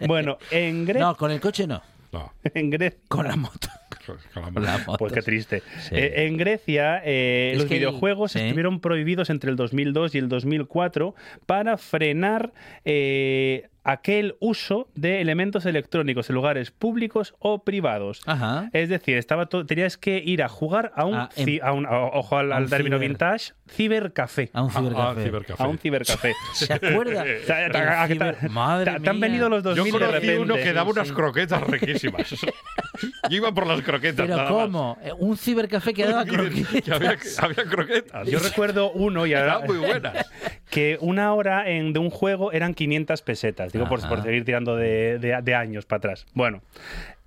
Bueno, 0.06 0.38
en 0.50 0.84
Grecia... 0.84 1.06
No, 1.06 1.16
con 1.16 1.30
el 1.30 1.40
coche 1.40 1.66
no. 1.66 1.82
No, 2.12 2.32
En 2.54 2.70
Grecia... 2.70 2.98
Con 3.08 3.26
la 3.28 3.36
moto. 3.36 3.68
con 4.34 4.62
la 4.64 4.78
moto. 4.78 4.96
Pues 4.98 5.12
qué 5.12 5.22
triste. 5.22 5.62
Sí. 5.80 5.94
Eh, 5.94 6.26
en 6.26 6.36
Grecia, 6.38 7.02
eh, 7.04 7.52
los 7.54 7.64
el- 7.64 7.68
videojuegos 7.70 8.32
sí. 8.32 8.38
estuvieron 8.40 8.80
prohibidos 8.80 9.28
entre 9.30 9.50
el 9.50 9.56
2002 9.56 10.14
y 10.14 10.18
el 10.18 10.28
2004 10.28 11.14
para 11.46 11.76
frenar 11.76 12.52
eh, 12.84 13.68
aquel 13.92 14.36
uso 14.40 14.88
de 14.94 15.20
elementos 15.20 15.64
electrónicos 15.66 16.28
en 16.28 16.34
lugares 16.34 16.70
públicos 16.70 17.34
o 17.38 17.64
privados. 17.64 18.20
Ajá. 18.26 18.68
Es 18.72 18.88
decir, 18.88 19.16
estaba 19.16 19.46
to- 19.46 19.64
tenías 19.66 19.96
que 19.96 20.18
ir 20.24 20.42
a 20.42 20.48
jugar 20.48 20.92
a 20.94 21.04
un, 21.06 21.14
Ah, 21.14 21.28
ci- 21.36 21.60
a 21.62 21.72
un- 21.72 21.86
a- 21.86 21.98
ojo 22.04 22.36
al, 22.36 22.52
a 22.52 22.56
al 22.56 22.64
un 22.64 22.70
término 22.70 22.96
ciber- 22.98 23.00
vintage, 23.08 23.52
cibercafé. 23.70 24.50
A 24.52 24.62
un 24.62 24.70
Ah, 24.70 24.72
ah, 24.74 24.78
cibercafé. 24.80 25.24
cibercafé. 25.24 25.62
A 25.62 25.66
un 25.68 25.78
cibercafé. 25.78 26.32
¿Se 26.54 26.72
acuerda? 26.72 27.24
Ciber- 28.08 28.48
Madre 28.50 28.84
ta- 28.92 28.98
te 29.00 29.10
han 29.10 29.16
mía. 29.18 29.26
venido 29.28 29.48
los 29.48 29.62
Yo 29.62 29.70
2000 29.74 29.92
de 29.92 29.98
conocí 29.98 30.12
repente. 30.14 30.38
uno 30.38 30.54
que 30.56 30.72
daba 30.72 30.86
Sí, 30.90 30.92
unas 30.92 31.08
sí. 31.08 31.14
croquetas 31.14 31.62
riquísimas. 31.62 32.30
Yo 33.30 33.36
iba 33.36 33.52
por 33.52 33.66
las 33.66 33.80
croquetas. 33.82 34.26
Pero 34.26 34.36
nada 34.36 34.50
más. 34.50 34.62
¿cómo? 34.64 34.98
Eh, 35.02 35.12
Un 35.18 35.36
cibercafé 35.36 35.94
que 35.94 36.04
daba 36.06 36.24
Que 36.24 36.32
croquetas. 36.32 36.90
había, 36.90 37.16
había 37.38 37.64
croquetas. 37.70 38.26
Yo 38.28 38.38
recuerdo 38.38 38.90
uno 38.92 39.26
y 39.26 39.34
ahora, 39.34 39.54
Estaban 39.60 39.66
muy 39.76 39.86
buenas. 39.86 40.30
que 40.70 40.98
una 41.00 41.32
hora 41.34 41.68
en, 41.70 41.92
de 41.92 41.98
un 42.00 42.10
juego 42.10 42.52
eran 42.52 42.74
500 42.74 43.22
pesetas. 43.22 43.72
Digo, 43.84 43.88
por, 44.08 44.22
seguir 44.22 44.44
tirando 44.44 44.76
de, 44.76 45.18
de- 45.18 45.40
de 45.42 45.54
años 45.54 45.86
para 45.86 45.98
atrás. 45.98 46.26
Bueno, 46.34 46.62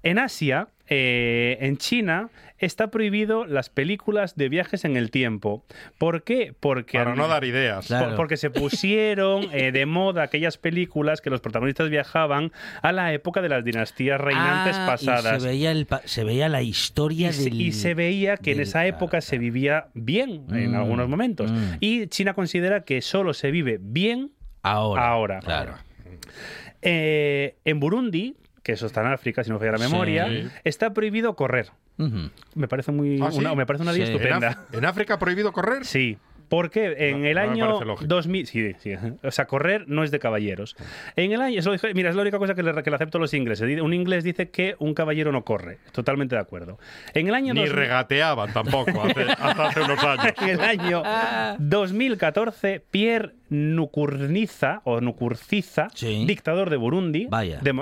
en 0.03 0.17
Asia, 0.19 0.67
eh, 0.87 1.57
en 1.61 1.77
China, 1.77 2.29
está 2.57 2.91
prohibido 2.91 3.45
las 3.45 3.69
películas 3.69 4.35
de 4.35 4.49
viajes 4.49 4.83
en 4.85 4.95
el 4.97 5.09
tiempo. 5.11 5.63
¿Por 5.97 6.23
qué? 6.23 6.53
Porque 6.59 6.97
Para 6.99 7.15
no 7.15 7.27
dar 7.27 7.43
ideas. 7.43 7.87
Claro. 7.87 8.07
por- 8.07 8.15
Porque 8.17 8.37
se 8.37 8.49
pusieron 8.49 9.47
eh, 9.51 9.71
de 9.71 9.85
moda 9.85 10.23
aquellas 10.23 10.57
películas 10.57 11.21
que 11.21 11.29
los 11.29 11.39
protagonistas 11.41 11.89
viajaban 11.89 12.51
a 12.81 12.91
la 12.91 13.13
época 13.13 13.41
de 13.41 13.49
las 13.49 13.63
dinastías 13.63 14.19
reinantes 14.21 14.75
Ah, 14.77 14.83
y 14.83 14.87
pasadas. 15.05 15.41
se 15.41 15.47
veía, 15.47 15.71
el 15.71 15.85
pa- 15.85 16.01
se 16.05 16.23
veía 16.23 16.49
la 16.49 16.61
historia 16.61 17.29
Y 17.29 17.33
se, 17.33 17.43
del... 17.45 17.61
y 17.61 17.71
se 17.71 17.93
veía 17.93 18.37
que 18.37 18.51
en 18.53 18.59
esa 18.61 18.85
época 18.87 19.21
se 19.21 19.37
vivía 19.37 19.87
bien 19.93 20.45
en 20.51 20.71
Mm, 20.71 20.75
algunos 20.75 21.07
momentos. 21.09 21.51
mm. 21.51 21.75
Y 21.79 22.07
China 22.07 22.33
considera 22.33 22.83
que 22.83 23.01
solo 23.01 23.33
se 23.33 23.49
vive 23.51 23.77
bien 23.81 24.31
Ahora. 24.63 25.07
ahora. 25.07 25.39
Claro. 25.39 25.75
Eh, 26.81 27.55
en 27.65 27.79
Burundi, 27.79 28.35
que 28.63 28.73
eso 28.73 28.85
está 28.85 29.01
en 29.01 29.07
África, 29.07 29.43
si 29.43 29.49
no 29.49 29.55
me 29.55 29.59
falla 29.59 29.71
la 29.73 29.77
Sí. 29.79 29.91
memoria, 29.91 30.51
está 30.63 30.93
prohibido 30.93 31.35
correr. 31.35 31.69
Ujú. 31.97 32.29
Me 32.55 32.67
parece 32.67 32.91
muy 32.91 33.19
¿Ah, 33.21 33.31
sí? 33.31 33.39
una, 33.39 33.53
me 33.55 33.65
parece 33.65 33.83
una 33.83 33.93
Sí. 33.93 34.01
¿En, 34.01 34.07
estupenda. 34.07 34.65
En 34.71 34.85
África 34.85 35.19
prohibido 35.19 35.51
correr? 35.51 35.85
Sí. 35.85 36.17
Porque 36.49 36.95
en 37.09 37.21
No, 37.21 37.27
el 37.29 37.35
no 37.35 37.41
año 37.41 37.85
lógico. 37.85 38.07
2000, 38.07 38.45
sí, 38.45 38.73
sí, 38.79 38.91
o 39.23 39.31
sea, 39.31 39.45
correr 39.45 39.85
no 39.87 40.03
es 40.03 40.11
de 40.11 40.19
caballeros. 40.19 40.75
En 41.15 41.31
el 41.31 41.39
año, 41.41 41.57
eso, 41.57 41.71
mira, 41.95 42.09
es 42.09 42.15
la 42.17 42.23
única 42.23 42.39
cosa 42.39 42.55
que 42.55 42.61
le, 42.61 42.73
que 42.83 42.89
le 42.89 42.95
acepto 42.97 43.19
a 43.19 43.21
los 43.21 43.33
ingleses. 43.33 43.79
Un 43.81 43.93
inglés 43.93 44.25
dice 44.25 44.49
que 44.49 44.75
un 44.77 44.93
caballero 44.93 45.31
no 45.31 45.45
corre. 45.45 45.77
Totalmente 45.93 46.35
de 46.35 46.41
acuerdo. 46.41 46.77
En 47.13 47.29
el 47.29 47.35
año 47.35 47.53
Ni 47.53 47.61
2000 47.61 47.73
regateaban 47.77 48.51
tampoco 48.51 49.01
hace, 49.01 49.21
hasta 49.31 49.67
hace 49.67 49.79
unos 49.81 50.03
años. 50.03 50.33
en 50.41 50.49
el 50.49 50.59
año 50.59 51.03
2014, 51.57 52.81
Pierre 52.91 53.31
Nukurniza, 53.51 54.81
o 54.85 55.01
Nukurciza, 55.01 55.89
Sí. 55.93 56.25
dictador 56.25 56.69
de 56.69 56.77
Burundi, 56.77 57.27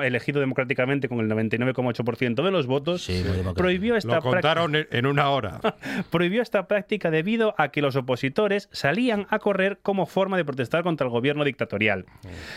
elegido 0.04 0.40
democráticamente 0.40 1.08
con 1.08 1.20
el 1.20 1.28
99,8% 1.30 2.44
de 2.44 2.52
los 2.52 2.68
votos, 2.68 3.04
Sí, 3.04 3.24
prohibió 3.56 3.96
esta 3.96 4.16
Lo 4.16 4.22
contaron 4.22 4.76
en 4.76 4.88
en 4.92 5.06
una 5.06 5.30
hora. 5.30 5.60
prohibió 6.12 6.42
esta 6.42 6.68
práctica 6.68 7.12
debido 7.12 7.54
a 7.58 7.70
que 7.70 7.82
los 7.82 7.96
opositores 7.96 8.68
salían 8.72 9.28
a 9.30 9.40
correr 9.40 9.78
como 9.82 10.06
forma 10.08 10.36
de 10.38 10.44
protestar 10.44 10.84
contra 10.84 11.06
el 11.06 11.12
gobierno 11.12 11.44
dictatorial. 11.44 12.06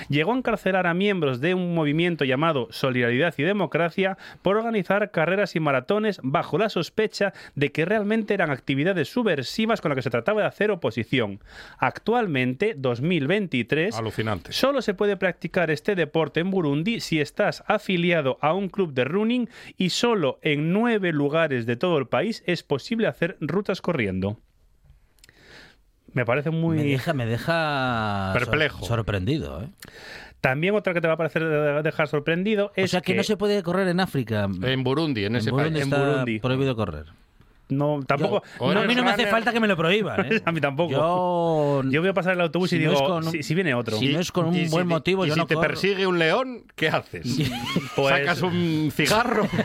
Llegó 0.08 0.32
a 0.32 0.36
encarcelar 0.36 0.86
a 0.86 0.94
miembros 0.94 1.40
de 1.40 1.54
un 1.54 1.74
movimiento 1.74 2.24
llamado 2.24 2.68
Solidaridad 2.70 3.34
y 3.36 3.42
Democracia 3.42 4.16
por 4.40 4.56
organizar 4.56 5.10
carreras 5.10 5.54
y 5.54 5.60
maratones 5.60 6.18
bajo 6.22 6.56
la 6.58 6.68
sospecha 6.70 7.32
de 7.54 7.70
que 7.70 7.84
realmente 7.84 8.34
eran 8.34 8.50
actividades 8.50 9.08
subversivas 9.08 9.80
con 9.80 9.90
las 9.90 9.96
que 9.96 10.02
se 10.02 10.10
trataba 10.10 10.40
de 10.40 10.46
hacer 10.48 10.70
oposición. 10.70 11.40
Actualmente, 11.78 12.74
2023, 13.02 13.96
Alucinante. 13.96 14.52
solo 14.52 14.80
se 14.82 14.94
puede 14.94 15.16
practicar 15.16 15.70
este 15.70 15.94
deporte 15.94 16.40
en 16.40 16.50
Burundi 16.50 17.00
si 17.00 17.20
estás 17.20 17.64
afiliado 17.66 18.38
a 18.40 18.54
un 18.54 18.68
club 18.68 18.92
de 18.94 19.04
running 19.04 19.48
y 19.76 19.90
solo 19.90 20.38
en 20.42 20.72
nueve 20.72 21.12
lugares 21.12 21.66
de 21.66 21.76
todo 21.76 21.98
el 21.98 22.06
país 22.06 22.42
es 22.46 22.62
posible 22.62 23.06
hacer 23.08 23.36
rutas 23.40 23.80
corriendo. 23.80 24.38
Me 26.12 26.24
parece 26.26 26.50
muy... 26.50 26.76
Me 26.76 26.84
deja, 26.84 27.12
me 27.14 27.24
deja 27.26 28.30
sor- 28.34 28.42
Perplejo. 28.42 28.84
sorprendido. 28.84 29.62
¿eh? 29.62 29.68
También 30.42 30.74
otra 30.74 30.92
que 30.92 31.00
te 31.00 31.06
va 31.08 31.14
a 31.14 31.16
parecer 31.16 31.42
dejar 31.82 32.08
sorprendido 32.08 32.66
O 32.66 32.72
es 32.76 32.90
sea 32.90 33.00
que, 33.00 33.14
no 33.14 33.22
se 33.22 33.36
puede 33.36 33.62
correr 33.62 33.88
en 33.88 33.98
África. 34.00 34.46
En 34.62 34.84
Burundi, 34.84 35.24
en 35.24 35.32
En 35.32 35.36
ese 35.36 35.50
Burundi 35.50 35.72
país. 35.80 35.86
en 35.86 35.92
está 35.92 36.04
Burundi. 36.06 36.38
prohibido 36.40 36.76
correr. 36.76 37.06
No, 37.76 38.00
tampoco... 38.06 38.42
No, 38.60 38.80
a 38.80 38.84
mí 38.86 38.94
no 38.94 39.02
me 39.04 39.10
hace 39.10 39.26
falta 39.26 39.52
que 39.52 39.60
me 39.60 39.66
lo 39.68 39.76
prohíban. 39.76 40.24
¿eh? 40.32 40.40
A 40.44 40.52
mí 40.52 40.60
tampoco. 40.60 40.90
Yo, 40.92 41.82
Yo 41.90 42.00
voy 42.00 42.10
a 42.10 42.14
pasar 42.14 42.34
el 42.34 42.40
autobús 42.40 42.70
Si 42.70 42.76
y 42.76 42.78
digo, 42.80 43.16
un- 43.16 43.24
si, 43.30 43.42
si 43.42 43.54
viene 43.54 43.74
otro. 43.74 43.96
si 43.96 44.12
no 44.12 44.20
es 44.20 44.30
con 44.32 44.46
un 44.46 44.54
Y 44.56 44.68
buen 44.68 44.86
motivo, 44.86 45.24
y 45.24 45.28
yo 45.28 45.34
si 45.34 45.40
no 45.40 45.46
te 45.46 45.54
corro. 45.54 45.68
persigue 45.68 46.06
un 46.06 46.18
león, 46.18 46.64
¿qué 46.76 46.88
haces? 46.88 47.26
Pues- 47.96 48.08
¿Sacas 48.08 48.42
un 48.42 48.90
cigarro? 48.94 49.46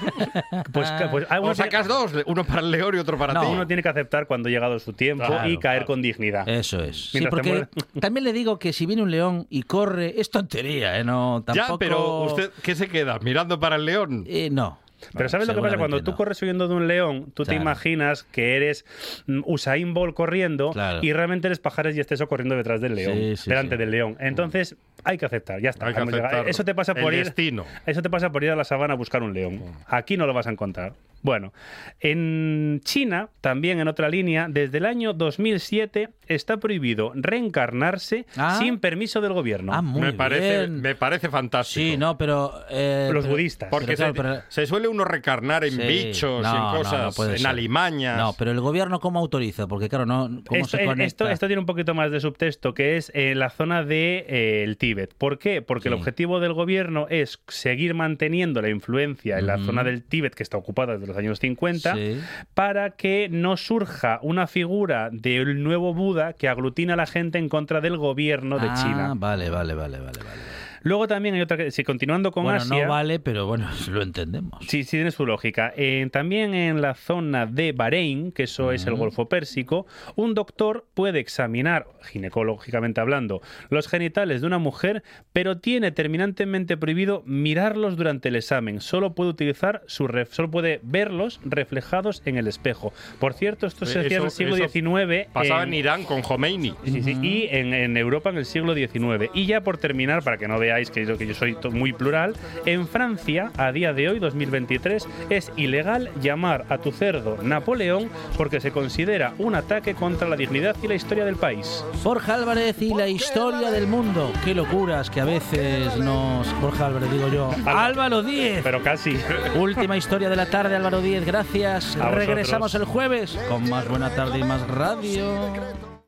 Pues, 0.72 0.92
pues 1.12 1.26
hay 1.30 1.40
¿O 1.42 1.54
sacas 1.56 1.88
dos? 1.88 2.12
Uno 2.26 2.44
para 2.44 2.62
el 2.62 2.72
león 2.72 2.96
y 2.96 3.00
otro 3.00 3.18
para 3.18 3.34
No. 3.34 3.42
ti? 3.42 3.48
uno 3.48 3.68
tiene 3.68 3.82
que 3.84 3.90
aceptar 3.90 4.28
cuando 4.28 4.50
ha 4.50 4.52
llegado 4.52 4.78
su 4.80 4.94
tiempo 4.94 5.26
Claro, 5.26 5.50
y 5.50 5.58
caer 5.58 5.80
claro. 5.80 5.86
con 5.88 6.02
dignidad. 6.02 6.48
Eso 6.48 6.84
es. 6.84 7.12
Sí, 7.12 7.20
porque 7.30 7.68
también 8.00 8.24
le 8.24 8.34
digo 8.34 8.60
que 8.60 8.74
si 8.74 8.86
viene 8.86 9.02
un 9.02 9.12
león 9.12 9.48
y 9.50 9.64
corre, 9.64 10.20
es 10.20 10.30
tontería, 10.30 11.00
¿eh? 11.00 11.04
No, 11.04 11.44
tampoco... 11.46 11.74
Ya, 11.74 11.78
pero 11.78 12.22
¿usted 12.24 12.52
qué 12.62 12.76
se 12.76 12.88
queda? 12.88 13.20
¿Mirando 13.20 13.60
para 13.60 13.76
el 13.78 13.86
león? 13.86 14.24
Eh, 14.28 14.50
no. 14.52 14.80
Pero 15.16 15.30
¿sabes 15.30 15.48
lo 15.48 15.56
que 15.56 15.62
pasa? 15.62 15.78
Cuando 15.78 16.04
tú 16.04 16.12
no. 16.12 16.18
corres 16.18 16.42
huyendo 16.42 16.68
de 16.68 16.74
un 16.76 16.88
león, 16.88 17.32
tú 17.34 17.44
te 17.46 17.56
imaginas 17.56 18.24
que 18.24 18.56
eres 18.56 18.86
mm, 19.28 19.42
Usain 19.46 19.94
Bolt 19.94 20.16
corriendo 20.16 20.72
Claro. 20.72 21.00
y 21.04 21.14
realmente 21.14 21.48
eres 21.48 21.60
Pajares 21.60 21.96
y 21.96 22.00
Esteso 22.00 22.28
corriendo 22.28 22.56
detrás 22.56 22.82
del 22.82 22.96
león, 22.96 23.14
Sí, 23.18 23.38
sí, 23.38 23.50
delante 23.50 23.76
sí. 23.76 23.80
del 23.80 23.92
león. 23.92 24.18
Entonces 24.20 24.76
hay 25.04 25.18
que 25.18 25.26
aceptar, 25.26 25.62
ya 25.62 25.70
está. 25.70 25.88
Hay 25.88 25.94
que. 25.94 26.50
Eso 26.50 26.64
te 26.66 26.74
pasa 26.76 26.96
por 26.96 27.14
El 27.14 27.20
ir 27.20 27.26
destino. 27.26 27.66
Eso 27.86 28.02
te 28.02 28.10
pasa 28.10 28.32
por 28.32 28.44
ir 28.44 28.52
a 28.52 28.56
la 28.56 28.64
sabana 28.64 28.94
a 28.94 28.98
buscar 28.98 29.22
un 29.24 29.34
león. 29.34 29.62
Aquí 29.88 30.18
no 30.18 30.26
lo 30.26 30.34
vas 30.34 30.48
a 30.48 30.52
encontrar. 30.52 30.94
Bueno, 31.22 31.52
en 32.00 32.80
China, 32.84 33.30
también 33.42 33.80
en 33.80 33.88
otra 33.88 34.10
línea, 34.10 34.48
desde 34.50 34.78
el 34.78 34.86
año 34.86 35.14
2007 35.14 36.10
está 36.28 36.58
prohibido 36.58 37.12
reencarnarse 37.16 38.26
Ah. 38.38 38.58
sin 38.60 38.80
permiso 38.80 39.22
del 39.22 39.34
gobierno. 39.34 39.74
Ah, 39.74 39.82
muy 39.82 40.02
me, 40.02 40.14
parece, 40.14 40.60
bien. 40.60 40.82
me 40.82 40.96
parece 40.96 41.30
fantástico. 41.30 41.84
Sí, 41.92 41.98
no, 41.98 42.18
pero... 42.18 42.52
eh, 42.70 43.10
Los 43.14 43.24
pero- 43.26 43.34
budistas. 43.36 43.70
Porque 43.70 43.88
Pero 43.88 43.98
se, 43.98 44.14
claro, 44.14 44.14
pero- 44.40 44.44
se 44.50 44.66
suele 44.66 44.88
uno 44.88 45.06
recarnar 45.06 45.64
en 45.64 45.72
Sí. 45.74 45.82
bichos, 45.82 46.44
No, 46.44 46.72
en 46.74 46.78
cosas, 46.78 47.02
no 47.04 47.12
puede 47.12 47.32
en 47.34 47.38
ser. 47.40 47.48
alimañas. 47.48 48.18
No, 48.18 48.34
pero 48.38 48.52
el 48.52 48.60
gobierno 48.60 49.00
cómo 49.00 49.20
autoriza, 49.20 49.68
porque 49.68 49.90
claro, 49.90 50.06
no 50.06 50.42
cómo 50.46 50.62
Esto, 50.62 50.78
se 50.78 50.84
eh, 50.84 50.86
conecta. 50.86 51.06
esto, 51.06 51.30
esto 51.30 51.48
tiene 51.48 51.60
un 51.62 51.66
poquito 51.66 51.94
más 51.94 52.12
de 52.12 52.20
subtexto, 52.20 52.74
que 52.74 52.98
es 52.98 53.12
eh, 53.16 53.36
la 53.36 53.50
zona 53.50 53.80
del 53.80 53.88
de, 53.88 54.26
eh, 54.28 54.64
el 54.64 54.78
Tíbet. 54.78 55.14
¿Por 55.18 55.40
qué? 55.40 55.62
Porque 55.62 55.88
el 55.88 55.94
objetivo 55.94 56.40
del 56.40 56.54
gobierno 56.54 57.08
es 57.10 57.40
seguir 57.48 57.94
manteniendo 57.94 58.62
la 58.62 58.70
influencia 58.70 59.40
en 59.40 59.48
la 59.48 59.58
zona 59.60 59.84
del 59.84 60.04
Tíbet, 60.04 60.36
que 60.36 60.44
está 60.44 60.58
ocupada 60.58 60.98
desde 60.98 61.07
los 61.08 61.18
años 61.18 61.40
50, 61.40 61.96
Sí. 61.96 62.20
para 62.54 62.92
que 62.92 63.28
no 63.32 63.58
surja 63.58 64.20
una 64.22 64.46
figura 64.48 65.10
del 65.12 65.64
nuevo 65.64 65.94
Buda 65.94 66.34
que 66.34 66.48
aglutina 66.48 66.94
a 66.94 66.98
la 66.98 67.06
gente 67.08 67.38
en 67.38 67.50
contra 67.50 67.82
del 67.82 67.98
gobierno 67.98 68.60
de 68.60 68.68
Ah, 68.70 68.76
China. 68.76 69.14
Vale, 69.16 69.50
vale, 69.50 69.74
vale, 69.74 69.98
vale, 70.00 70.20
vale. 70.20 70.42
Luego 70.84 71.08
también 71.08 71.36
hay 71.36 71.42
otra 71.42 71.58
que, 71.58 71.72
si 71.72 71.84
continuando 71.84 72.32
con 72.32 72.44
bueno, 72.44 72.60
Asia... 72.60 72.84
no 72.84 72.90
vale, 72.90 73.20
pero 73.20 73.46
bueno, 73.48 73.68
lo 73.92 74.02
entendemos. 74.02 74.60
Sí, 74.68 74.84
sí 74.84 74.98
tiene 74.98 75.12
su 75.12 75.26
lógica. 75.26 75.74
Eh, 75.78 76.08
también 76.12 76.54
en 76.54 76.82
la 76.82 76.94
zona 76.94 77.46
de 77.46 77.72
Bahrein, 77.72 78.32
que 78.32 78.44
eso 78.44 78.72
es 78.72 78.86
el. 78.86 78.98
Golfo 78.98 79.30
Pérsico, 79.30 79.86
un 80.16 80.34
doctor 80.34 80.88
puede 80.96 81.20
examinar, 81.20 81.86
ginecológicamente 82.04 83.00
hablando, 83.00 83.42
los 83.70 83.88
genitales 83.88 84.42
de 84.42 84.48
una 84.48 84.58
mujer, 84.58 85.04
pero 85.34 85.60
tiene 85.60 85.92
terminantemente 85.92 86.78
prohibido 86.78 87.22
mirarlos 87.26 87.96
durante 87.96 88.30
el 88.30 88.36
examen. 88.36 88.82
Solo 88.82 89.14
puede 89.14 89.30
utilizar 89.30 89.84
su 89.88 90.08
ref- 90.08 90.30
solo 90.32 90.50
puede 90.52 90.80
verlos 90.84 91.40
reflejados 91.46 92.22
en 92.26 92.38
el 92.38 92.48
espejo. 92.48 92.92
Por 93.20 93.34
cierto, 93.34 93.68
esto 93.68 93.86
se 93.86 94.00
hacía 94.00 94.18
en 94.18 94.24
el 94.24 94.32
siglo 94.32 94.56
XIX. 94.56 95.28
Pasaba 95.32 95.64
en- 95.64 95.70
en 95.70 95.74
Irán 95.76 96.04
con 96.04 96.22
Khomeini. 96.22 96.74
Sí, 96.86 97.02
sí, 97.04 97.18
y 97.22 97.48
en, 97.52 97.74
en 97.74 97.98
Europa 97.98 98.30
en 98.32 98.38
el 98.38 98.46
siglo 98.46 98.74
XIX. 98.74 99.30
Y 99.34 99.46
ya 99.46 99.62
por 99.62 99.78
terminar, 99.78 100.24
para 100.24 100.38
que 100.38 100.48
no 100.48 100.60
veáis 100.68 100.92
que 100.92 101.06
yo, 101.06 101.18
que 101.18 101.26
yo 101.26 101.34
soy 101.34 101.56
muy 101.72 101.94
plural, 101.94 102.36
en 102.66 102.90
Francia, 102.90 103.52
a 103.58 103.72
día 103.72 103.94
de 103.94 104.10
hoy, 104.10 104.20
2023, 104.20 105.08
es 105.30 105.50
ilegal 105.56 106.10
llamar 106.22 106.66
a 106.68 106.78
tu 106.78 106.92
cerdo 106.92 107.38
Napoleón 107.42 108.10
porque 108.36 108.60
se 108.60 108.72
considera 108.72 109.34
un 109.38 109.56
ataque 109.56 109.96
contra 109.96 110.28
la 110.28 110.36
dignidad 110.36 110.76
y 110.84 110.90
la 110.90 110.96
historia 110.96 111.24
del 111.24 111.38
país. 111.38 111.86
Borja 112.04 112.34
Álvarez 112.36 112.82
y 112.82 112.94
la 112.94 113.08
historia 113.08 113.72
del 113.72 113.88
mundo. 113.88 114.34
Qué 114.44 114.54
locuras 114.54 115.10
que 115.10 115.22
a 115.22 115.26
veces 115.26 115.96
nos. 115.98 116.54
Borja 116.60 116.88
Álvarez, 116.88 117.12
digo 117.12 117.30
yo. 117.30 117.50
Álvaro 117.66 118.22
Díez. 118.22 118.60
Pero 118.62 118.84
casi. 118.84 119.18
Última 119.56 119.96
historia 119.96 120.30
de 120.30 120.36
la 120.36 120.48
tarde, 120.48 120.76
Álvaro 120.76 121.02
Díez. 121.02 121.26
Gracias. 121.26 121.98
Regresamos 121.98 122.76
el 122.76 122.84
jueves 122.84 123.40
con 123.48 123.70
más 123.70 123.88
buena 123.88 124.10
tarde 124.10 124.40
y 124.40 124.44
más 124.44 124.68
radio. 124.68 125.87